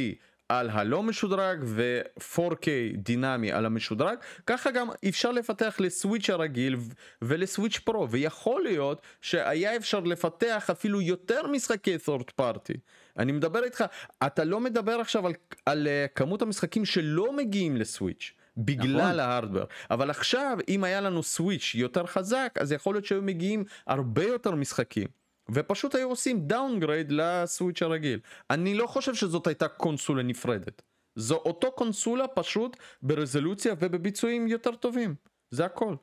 על 0.49 0.69
הלא 0.69 1.03
משודרג 1.03 1.59
ו-4K 1.63 2.67
דינמי 2.97 3.51
על 3.51 3.65
המשודרג 3.65 4.17
ככה 4.47 4.71
גם 4.71 4.87
אפשר 5.09 5.31
לפתח 5.31 5.75
לסוויץ' 5.79 6.29
הרגיל 6.29 6.77
ולסוויץ' 7.21 7.79
פרו 7.79 8.09
ויכול 8.09 8.63
להיות 8.63 9.01
שהיה 9.21 9.75
אפשר 9.75 9.99
לפתח 9.99 10.69
אפילו 10.71 11.01
יותר 11.01 11.47
משחקי 11.47 11.95
third 11.95 12.41
party. 12.41 12.77
אני 13.17 13.31
מדבר 13.31 13.63
איתך 13.63 13.83
אתה 14.25 14.43
לא 14.43 14.59
מדבר 14.59 14.99
עכשיו 14.99 15.27
על, 15.27 15.33
על 15.65 15.87
uh, 15.87 16.13
כמות 16.15 16.41
המשחקים 16.41 16.85
שלא 16.85 17.33
מגיעים 17.33 17.77
לסוויץ' 17.77 18.31
בגלל 18.57 19.07
נכון. 19.07 19.19
ההארדוור. 19.19 19.65
אבל 19.91 20.09
עכשיו 20.09 20.57
אם 20.69 20.83
היה 20.83 21.01
לנו 21.01 21.23
סוויץ' 21.23 21.71
יותר 21.75 22.05
חזק 22.05 22.57
אז 22.59 22.71
יכול 22.71 22.95
להיות 22.95 23.05
שהיו 23.05 23.21
מגיעים 23.21 23.63
הרבה 23.87 24.23
יותר 24.23 24.55
משחקים 24.55 25.22
ופשוט 25.51 25.95
היו 25.95 26.09
עושים 26.09 26.47
downgrade 26.47 27.11
לסוויץ' 27.11 27.81
הרגיל 27.81 28.19
אני 28.49 28.75
לא 28.75 28.87
חושב 28.87 29.15
שזאת 29.15 29.47
הייתה 29.47 29.67
קונסולה 29.67 30.23
נפרדת 30.23 30.81
זו 31.15 31.35
אותו 31.35 31.71
קונסולה 31.71 32.27
פשוט 32.27 32.77
ברזולוציה 33.01 33.75
ובביצועים 33.79 34.47
יותר 34.47 34.75
טובים 34.75 35.15
זה 35.51 35.65
הכל 35.65 35.95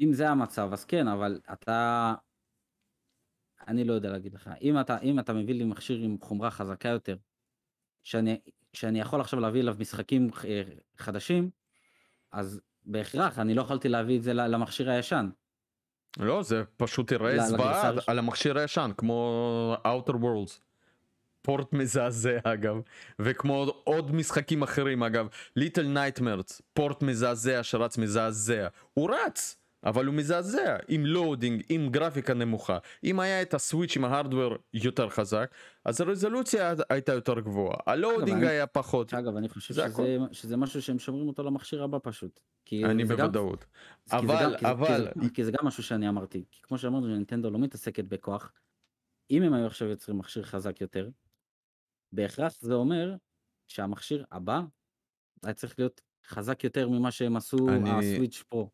אם 0.00 0.12
זה 0.12 0.28
המצב, 0.28 0.70
אז 0.72 0.84
כן, 0.84 1.08
אבל 1.08 1.40
אתה... 1.52 2.14
אני 3.68 3.84
לא 3.84 3.92
יודע 3.92 4.10
להגיד 4.10 4.34
לך. 4.34 4.50
אם 4.62 4.80
אתה, 4.80 4.98
אם 4.98 5.18
אתה 5.18 5.32
מביא 5.32 5.54
לי 5.54 5.64
מכשיר 5.64 5.98
עם 5.98 6.16
חומרה 6.20 6.50
חזקה 6.50 6.88
יותר, 6.88 7.16
שאני, 8.02 8.40
שאני 8.72 9.00
יכול 9.00 9.20
עכשיו 9.20 9.40
להביא 9.40 9.60
אליו 9.60 9.76
משחקים 9.78 10.30
אה, 10.44 10.62
חדשים, 10.96 11.50
אז 12.32 12.60
בהכרח 12.84 13.38
אני 13.38 13.54
לא 13.54 13.62
יכולתי 13.62 13.88
להביא 13.88 14.18
את 14.18 14.22
זה 14.22 14.32
למכשיר 14.34 14.90
הישן. 14.90 15.30
לא 16.20 16.42
זה 16.42 16.62
פשוט 16.76 17.12
יראה 17.12 17.46
זוועה 17.46 17.92
על 18.06 18.18
המכשיר 18.18 18.58
הישן 18.58 18.90
כמו 18.96 19.76
Outer 19.84 20.12
Worlds. 20.14 20.58
port 21.42 21.72
מזעזע 21.72 22.38
אגב. 22.44 22.76
וכמו 23.18 23.66
עוד 23.84 24.14
משחקים 24.14 24.62
אחרים 24.62 25.02
אגב. 25.02 25.26
Little 25.56 25.82
Nightmares 25.82 26.62
port 26.74 27.02
מזעזע 27.02 27.62
שרץ 27.62 27.98
מזעזע. 27.98 28.66
הוא 28.94 29.10
רץ 29.14 29.56
אבל 29.84 30.06
הוא 30.06 30.14
מזעזע 30.14 30.76
עם 30.88 31.06
loading 31.06 31.62
עם 31.68 31.88
גרפיקה 31.88 32.34
נמוכה. 32.34 32.78
אם 33.04 33.20
היה 33.20 33.42
את 33.42 33.54
הסוויץ' 33.54 33.96
עם 33.96 34.04
ה 34.04 34.10
hardware 34.10 34.54
יותר 34.74 35.08
חזק 35.08 35.50
אז 35.84 36.00
הרזולוציה 36.00 36.74
הייתה 36.90 37.12
יותר 37.12 37.40
גבוהה. 37.40 37.76
ה 37.86 37.93
loading 37.93 38.38
אני- 38.38 38.48
היה 38.48 38.66
פחות. 38.66 39.08
שאגב, 39.08 39.36
אני 39.36 39.48
חושב 39.48 39.74
זה 39.74 39.82
שזה, 39.88 40.18
שזה 40.32 40.56
משהו 40.56 40.82
שהם 40.82 40.98
שומרים 40.98 41.28
אותו 41.28 41.42
למכשיר 41.42 41.82
הבא 41.82 41.98
פשוט. 42.02 42.40
כי 42.64 42.84
אני 42.84 43.02
גם- 43.02 43.08
בוודאות 43.08 43.64
כי 43.64 43.68
זה 44.10 44.16
אבל 44.16 44.26
גם- 44.42 44.50
כי 44.50 44.50
זה- 44.50 44.58
כי 44.58 44.66
אבל 44.70 45.04
זה- 45.22 45.30
כי 45.34 45.44
זה 45.44 45.50
גם 45.52 45.66
משהו 45.66 45.82
שאני 45.82 46.08
אמרתי. 46.08 46.44
כי 46.50 46.62
כמו 46.62 46.78
שאמרנו, 46.78 47.06
נינטנדו 47.06 47.50
לא 47.50 47.58
מתעסקת 47.58 48.04
בכוח. 48.04 48.52
אם 49.30 49.42
הם 49.42 49.54
היו 49.54 49.66
עכשיו 49.66 49.88
יוצרים 49.88 50.18
מכשיר 50.18 50.42
חזק 50.42 50.80
יותר, 50.80 51.10
בהכרח 52.14 52.52
זה 52.60 52.74
אומר 52.74 53.14
שהמכשיר 53.68 54.24
הבא 54.32 54.60
היה 55.44 55.54
צריך 55.54 55.74
להיות 55.78 56.00
חזק 56.26 56.64
יותר 56.64 56.88
ממה 56.88 57.10
שהם 57.10 57.36
עשו 57.36 57.68
אני- 57.68 57.90
הסוויץ' 57.90 58.42
פרו. 58.48 58.70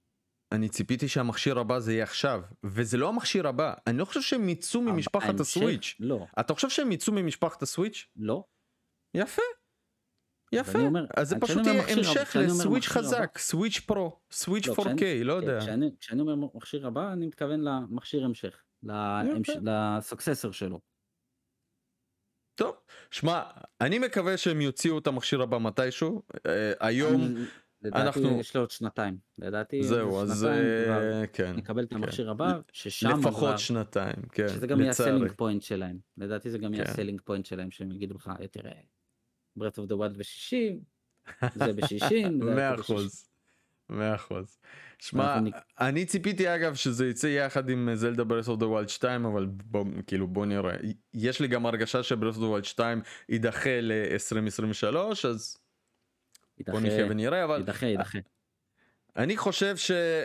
אני 0.52 0.68
ציפיתי 0.68 1.08
שהמכשיר 1.08 1.58
הבא 1.58 1.78
זה 1.78 1.92
יהיה 1.92 2.02
עכשיו 2.04 2.42
וזה 2.64 2.96
לא 2.96 3.08
המכשיר 3.08 3.48
הבא 3.48 3.74
אני 3.86 3.98
לא 3.98 4.04
חושב 4.04 4.20
שהם 4.22 4.48
יצאו 4.48 4.82
ממשפחת 4.82 5.24
ההמשך- 5.26 5.40
הסוויץ' 5.40 5.96
לא, 6.00 6.26
אתה 6.40 6.54
חושב 6.54 6.68
שהם 6.70 6.92
יצאו 6.92 7.12
ממשפחת 7.12 7.62
הסוויץ'? 7.62 8.06
לא. 8.16 8.44
יפה. 9.14 9.42
יפה. 10.52 10.78
אני 10.78 10.86
אומר- 10.86 11.06
אז 11.16 11.28
זה 11.28 11.36
פשוט 11.40 11.66
יהיה 11.66 11.82
המשך 11.96 12.36
לסוויץ' 12.40 12.86
חזק, 12.86 13.38
סוויץ' 13.38 13.80
פרו, 13.80 14.20
סוויץ' 14.30 14.66
לא, 14.68 14.74
4K, 14.74 14.96
כשאני- 14.96 15.24
לא 15.24 15.32
יודע. 15.32 15.58
כשאני, 15.60 15.90
כשאני 16.00 16.20
אומר 16.20 16.34
מכשיר 16.54 16.86
הבא, 16.86 17.12
אני 17.12 17.26
מתכוון 17.26 17.60
למכשיר 17.60 18.24
המשך. 18.24 18.62
להמש... 18.82 19.50
לסוקססור 19.62 20.52
שלו. 20.52 20.80
טוב, 22.54 22.74
שמע, 23.10 23.42
אני 23.80 23.98
מקווה 23.98 24.36
שהם 24.36 24.60
יוציאו 24.60 24.98
את 24.98 25.06
המכשיר 25.06 25.42
הבא 25.42 25.58
מתישהו. 25.58 26.22
אה, 26.46 26.72
היום, 26.80 27.22
אני- 27.22 27.44
לדעתי 27.82 28.02
אנחנו- 28.06 28.40
יש 28.40 28.54
לו 28.56 28.62
עוד 28.62 28.70
שנתיים. 28.70 29.18
לדעתי 29.38 29.82
זהו, 29.82 30.20
אז 30.22 30.44
אה, 30.44 31.26
כן. 31.32 31.52
נקבל 31.56 31.84
את 31.84 31.90
כן. 31.90 31.96
המכשיר 31.96 32.30
הבא, 32.30 32.52
ששם 32.72 33.18
לפחות 33.20 33.58
שנתיים, 33.58 34.16
כן, 34.32 34.48
שזה 34.48 34.66
גם 34.66 34.80
יהיה 34.80 34.90
לצערי. 34.90 35.10
הסלינג 35.10 35.32
point 35.32 35.62
שלהם. 35.62 35.98
לדעתי 36.16 36.50
זה 36.50 36.58
גם 36.58 36.74
יהיה 36.74 36.84
כן. 36.84 36.90
ה 36.90 36.94
selling 36.94 37.20
point 37.24 37.46
שלהם, 37.46 37.70
שהם 37.70 37.92
יגידו 37.92 38.14
לך, 38.14 38.30
"אה, 38.40 38.46
תראה, 38.46 38.72
Breath 39.58 39.78
of 39.78 39.86
the 39.86 39.96
Wild 39.96 40.16
ב-60, 40.18 40.78
זה 41.54 41.72
ב-60. 41.72 42.28
מאה 42.44 42.74
אחוז. 42.74 43.28
מאה 43.90 44.14
אחוז. 44.14 44.58
שמע, 44.98 45.38
אני 45.80 46.06
ציפיתי 46.06 46.54
אגב 46.54 46.74
שזה 46.74 47.06
יצא 47.08 47.26
יחד 47.26 47.68
עם 47.70 47.88
זלדה 47.94 48.24
Breath 48.24 48.48
of 48.48 48.58
the 48.60 48.66
Wild 48.66 48.88
2 48.88 49.24
אבל 49.24 49.46
בוא, 49.46 49.84
כאילו 50.06 50.26
בוא 50.28 50.46
נראה 50.46 50.76
יש 51.14 51.40
לי 51.40 51.48
גם 51.48 51.66
הרגשה 51.66 52.02
ש 52.02 52.10
Breath 52.10 52.34
of 52.36 52.42
the 52.44 52.48
Wild 52.48 52.64
2 52.64 53.00
יידחה 53.28 53.80
ל-2023 53.80 54.96
אז 55.28 55.56
בוא 56.66 56.80
נחיה 56.80 57.06
ונראה 57.10 57.44
אבל 57.44 57.58
יידחה, 57.58 57.86
יידחה. 57.86 58.18
אני 59.16 59.36
חושב 59.36 59.76
ש... 59.76 59.90
זה- 59.90 60.24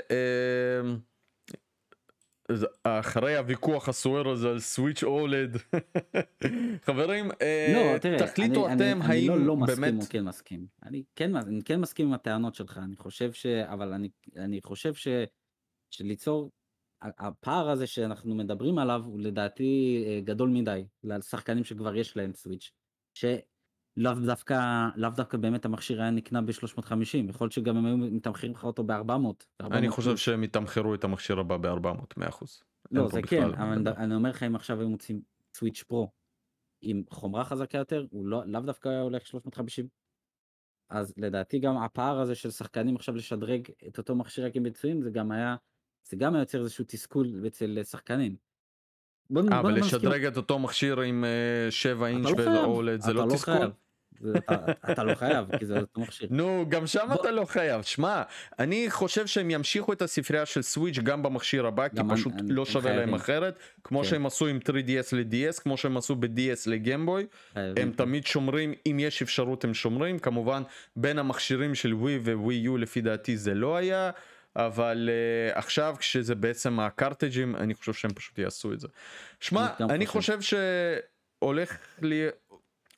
אחרי 2.84 3.36
הוויכוח 3.38 3.90
הסוער 3.90 4.30
הזה 4.30 4.50
על 4.50 4.60
סוויץ' 4.60 5.04
אולד 5.04 5.58
חברים 6.86 7.32
אה, 7.42 7.92
לא, 7.94 7.98
תראה, 7.98 8.18
תחליטו 8.28 8.68
אני, 8.68 8.76
אתם 8.76 9.02
אני, 9.02 9.06
אני 9.06 9.20
האם 9.20 9.30
לא, 9.30 9.46
לא 9.46 9.58
מסכים 9.58 9.82
באמת 9.82 10.04
או 10.04 10.08
כן 10.10 10.24
מסכים. 10.24 10.68
אני 10.84 11.04
כן, 11.16 11.36
אני 11.36 11.64
כן 11.64 11.82
מסכים 11.82 12.08
עם 12.08 12.14
הטענות 12.14 12.56
שלך, 12.56 12.78
אני 12.84 12.96
חושב 12.96 13.34
ש... 13.34 13.46
אבל 13.46 13.94
אני, 13.94 14.10
אני 14.36 14.62
חושב 14.62 14.94
ש... 14.94 15.08
שליצור... 15.92 16.52
הפער 17.02 17.70
הזה 17.70 17.88
שאנחנו 17.88 18.36
מדברים 18.36 18.78
עליו 18.78 19.02
הוא 19.06 19.20
לדעתי 19.20 20.04
אה, 20.08 20.22
גדול 20.22 20.50
מדי 20.50 20.86
לשחקנים 21.04 21.64
שכבר 21.64 21.96
יש 21.96 22.18
להם 22.18 22.34
סוויץ'. 22.34 22.72
שלאו 24.00 24.14
דווקא, 24.26 24.88
לאו 24.96 25.10
דווקא 25.10 25.38
באמת 25.38 25.66
המכשיר 25.66 26.02
היה 26.02 26.12
נקנה 26.12 26.42
ב-350, 26.42 26.94
יכול 27.30 27.46
להיות 27.46 27.52
שגם 27.52 27.78
הם 27.78 27.86
היו 27.86 27.98
מתמחרים 27.98 28.52
לך 28.52 28.64
אותו 28.64 28.84
ב-400. 28.84 29.64
אני 29.72 29.90
חושב 29.90 30.18
שהם 30.18 30.44
יתמחרו 30.44 30.94
את 30.96 31.04
המכשיר 31.04 31.40
הבא 31.40 31.58
ב-400 31.58 32.20
100%. 32.20 32.46
לא, 32.92 33.08
זה 33.08 33.22
כן, 33.22 33.44
אבל 33.44 33.76
לדבר. 33.76 33.92
אני 33.98 34.16
אומר 34.16 34.30
לך 34.30 34.44
אם 34.44 34.56
עכשיו 34.56 34.80
היו 34.80 34.90
מוצאים 34.90 35.22
סוויץ' 35.56 35.84
פרו 35.84 36.12
עם 36.82 37.04
חומרה 37.10 37.46
חזקה 37.46 37.78
יותר, 37.78 38.06
הוא 38.12 38.28
לא, 38.28 38.42
לאו 38.46 38.62
דווקא 38.62 38.90
היה 38.90 39.02
הולך 39.02 39.28
350. 39.28 39.88
אז 40.90 41.14
לדעתי 41.18 41.60
גם 41.60 41.78
הפער 41.78 42.20
הזה 42.20 42.36
של 42.36 42.52
שחקנים 42.52 42.96
עכשיו 42.96 43.16
לשדרג 43.16 43.68
את 43.88 43.98
אותו 43.98 44.16
מכשיר 44.16 44.46
רק 44.46 44.56
עם 44.56 44.64
ביצועים, 44.64 45.02
זה 45.02 45.10
גם 45.10 45.32
היה, 45.32 45.56
זה 46.10 46.18
גם 46.18 46.34
היה 46.34 46.42
יוצר 46.42 46.60
איזשהו 46.60 46.86
תסכול 46.88 47.44
אצל 47.48 47.84
שחקנים. 47.84 48.36
בוא, 49.30 49.42
אה, 49.42 49.48
בוא 49.50 49.60
אבל 49.60 49.80
לשדרג 49.80 50.26
את 50.26 50.38
אותו 50.38 50.60
מכשיר 50.60 51.02
עם 51.02 51.26
7 51.70 52.08
אינץ' 52.08 52.26
אתה 52.26 52.42
לא 52.42 52.50
חייב, 52.50 52.68
ואולד 52.68 53.02
זה 53.02 53.14
לא 53.14 53.28
לא 53.28 53.34
תסכול? 53.34 53.72
אתה 54.92 55.04
לא 55.04 55.16
חייב, 55.16 55.58
כי 55.58 55.66
זה 55.66 55.80
אותו 55.80 56.02
מכשיר. 56.02 56.28
נו 56.32 56.66
גם 56.70 56.88
שם 56.88 57.08
אתה 57.14 57.32
לא 57.32 57.46
חייב 57.46 57.82
שמע 57.82 58.22
אני 58.60 58.86
חושב 58.90 59.28
שהם 59.28 59.52
ימשיכו 59.52 59.94
את 59.94 60.02
הספרייה 60.02 60.46
של 60.46 60.62
סוויץ' 60.62 61.00
גם 61.00 61.24
במכשיר 61.24 61.66
הבא 61.66 61.88
כי 61.88 62.02
פשוט 62.10 62.34
לא 62.50 62.66
שווה 62.66 62.96
להם. 62.96 63.14
אחרת 63.14 63.60
כמו 63.84 64.04
כן. 64.04 64.10
שהם 64.10 64.26
עשו 64.26 64.48
עם 64.48 64.60
3DS 64.70 65.16
ל-DS 65.16 65.62
כמו 65.62 65.78
שהם 65.78 65.98
עשו 65.98 66.16
ב-DS 66.16 66.64
לגמבוי. 66.66 67.26
הם 67.56 67.92
תמיד 67.92 68.26
שומרים 68.26 68.74
אם 68.86 68.98
יש 69.00 69.22
אפשרות 69.22 69.64
הם 69.64 69.74
שומרים 69.74 70.20
כמובן 70.20 70.64
בין 70.96 71.20
המכשירים 71.20 71.76
של 71.76 71.94
ווי 71.94 72.18
וווי 72.18 72.56
יו 72.56 72.78
לפי 72.78 73.02
דעתי 73.02 73.38
זה 73.38 73.54
לא 73.54 73.76
היה 73.76 74.12
אבל 74.56 75.10
uh, 75.10 75.58
עכשיו 75.58 75.96
כשזה 76.00 76.36
בעצם 76.36 76.80
הקרטג'ים 76.80 77.56
אני 77.56 77.74
חושב 77.74 77.94
שהם 77.94 78.14
פשוט 78.14 78.40
יעשו 78.40 78.74
את 78.74 78.80
זה. 78.80 78.88
שמע 79.40 79.68
אני. 79.80 80.06
חושב 80.06 80.40
שהולך 80.42 81.78
לי 82.02 82.28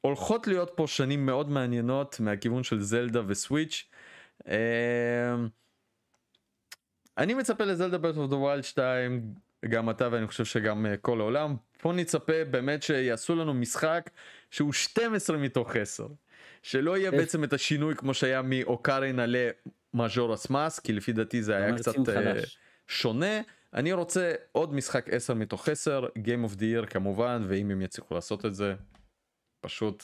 הולכות 0.06 0.48
להיות 0.48 0.72
פה 0.76 0.88
שנים 0.88 1.26
מאוד 1.26 1.49
מעניינות 1.49 2.19
מהכיוון 2.19 2.64
של 2.64 2.82
זלדה 2.82 3.22
וסוויץ'. 3.27 3.90
אמ, 4.48 4.53
אני 7.18 7.34
מצפה 7.34 7.64
לזלדה 7.64 7.98
Breath 7.98 8.18
of 8.18 8.30
the 8.30 8.36
Wild 8.36 8.64
2 8.64 9.34
גם 9.69 9.90
אתה 9.90 10.07
ואני 10.11 10.27
חושב 10.27 10.45
שגם 10.45 10.86
אה, 10.86 10.98
כל 10.98 11.19
העולם 11.19 11.56
פה 11.82 11.94
נצפה 11.94 12.44
באמת 12.52 12.84
שיעשו 12.84 13.36
לנו 13.36 13.53
משחק 13.53 14.10
שהוא 14.52 14.73
12 14.73 15.38
מתוך 15.38 15.76
10 15.76 16.07
שלא 16.64 16.98
יהיה? 16.98 17.11
בעצם 17.11 17.44
את 17.44 17.53
השינוי 17.53 17.95
כמו 17.95 18.14
שהיה 18.14 18.41
מ 18.41 18.52
Ocarina 18.52 19.26
ל 19.28 19.41
Majora's 19.41 20.49
Mask 20.49 20.80
כי 20.80 20.94
לפי 20.94 21.14
דעתי 21.14 21.44
זה 21.44 21.56
היה 21.56 21.77
קצת 21.77 21.95
אה, 22.10 22.15
חדש. 22.15 22.57
שונה 22.88 23.41
אני 23.73 23.94
רוצה 23.94 24.34
עוד 24.52 24.73
משחק 24.73 25.10
10 25.10 25.34
מתוך 25.34 25.69
10 25.69 26.06
Game 26.18 26.52
of 26.52 26.56
the 26.56 26.61
Year 26.61 26.86
כמובן 26.86 27.45
ואם 27.48 27.72
הם 27.72 27.82
יצליחו 27.82 28.15
לעשות 28.15 28.45
את 28.45 28.56
זה 28.56 28.76
פשוט 29.66 30.04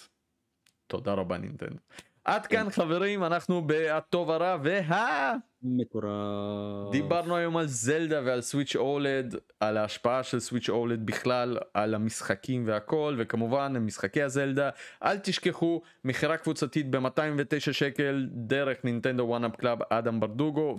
תודה 0.87 1.13
רבה 1.13 1.37
נינטנדו. 1.37 1.79
עד 2.25 2.47
כאן 2.47 2.69
חברים 2.69 3.23
אנחנו 3.23 3.61
ב"הטוב 3.67 4.31
הרע 4.31 4.57
וה... 4.63 5.35
מטורף. 5.63 6.91
דיברנו 6.91 7.35
היום 7.35 7.57
על 7.57 7.67
זלדה 7.67 8.21
ועל 8.25 8.41
סוויץ' 8.41 8.75
OLED 8.75 9.35
על 9.59 9.77
ההשפעה 9.77 10.23
של 10.23 10.39
סוויץ' 10.39 10.69
OLED 10.69 11.05
בכלל 11.05 11.57
על 11.73 11.95
המשחקים 11.95 12.67
והכל 12.67 13.15
וכמובן 13.17 13.77
משחקי 13.77 14.21
הזלדה 14.21 14.69
אל 15.03 15.17
תשכחו 15.17 15.81
מכירה 16.03 16.37
קבוצתית 16.37 16.91
ב-209 16.91 17.73
שקל 17.73 18.27
דרך 18.31 18.77
נינטנדו 18.83 19.23
1UP 19.23 19.55
Club 19.55 19.79
אדם 19.89 20.19
ברדוגו 20.19 20.77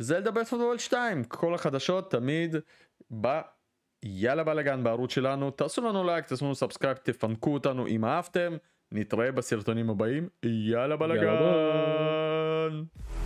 וזלדה 0.00 0.30
Breath 0.30 0.49
of 0.49 0.56
the 0.56 0.65
Wild 0.65 0.78
2 0.78 1.24
כל 1.24 1.54
החדשות 1.54 2.10
תמיד 2.10 2.56
ב... 3.20 3.40
יאללה 4.06 4.44
בלאגן 4.44 4.84
בערוץ 4.84 5.14
שלנו 5.14 5.50
תעשו 5.50 5.82
לנו 5.82 6.04
לייק 6.04 6.26
תעשו 6.26 6.44
לנו 6.44 6.54
subscribe 6.54 6.96
תפנקו 6.96 7.54
אותנו 7.54 7.86
אם 7.86 8.04
אהבתם 8.04 8.56
נתראה 8.92 9.32
בסרטונים 9.32 9.90
הבאים 9.90 10.28
יאללה 10.42 10.96
בלאגן. 10.96 11.24
יאללה. 11.24 13.23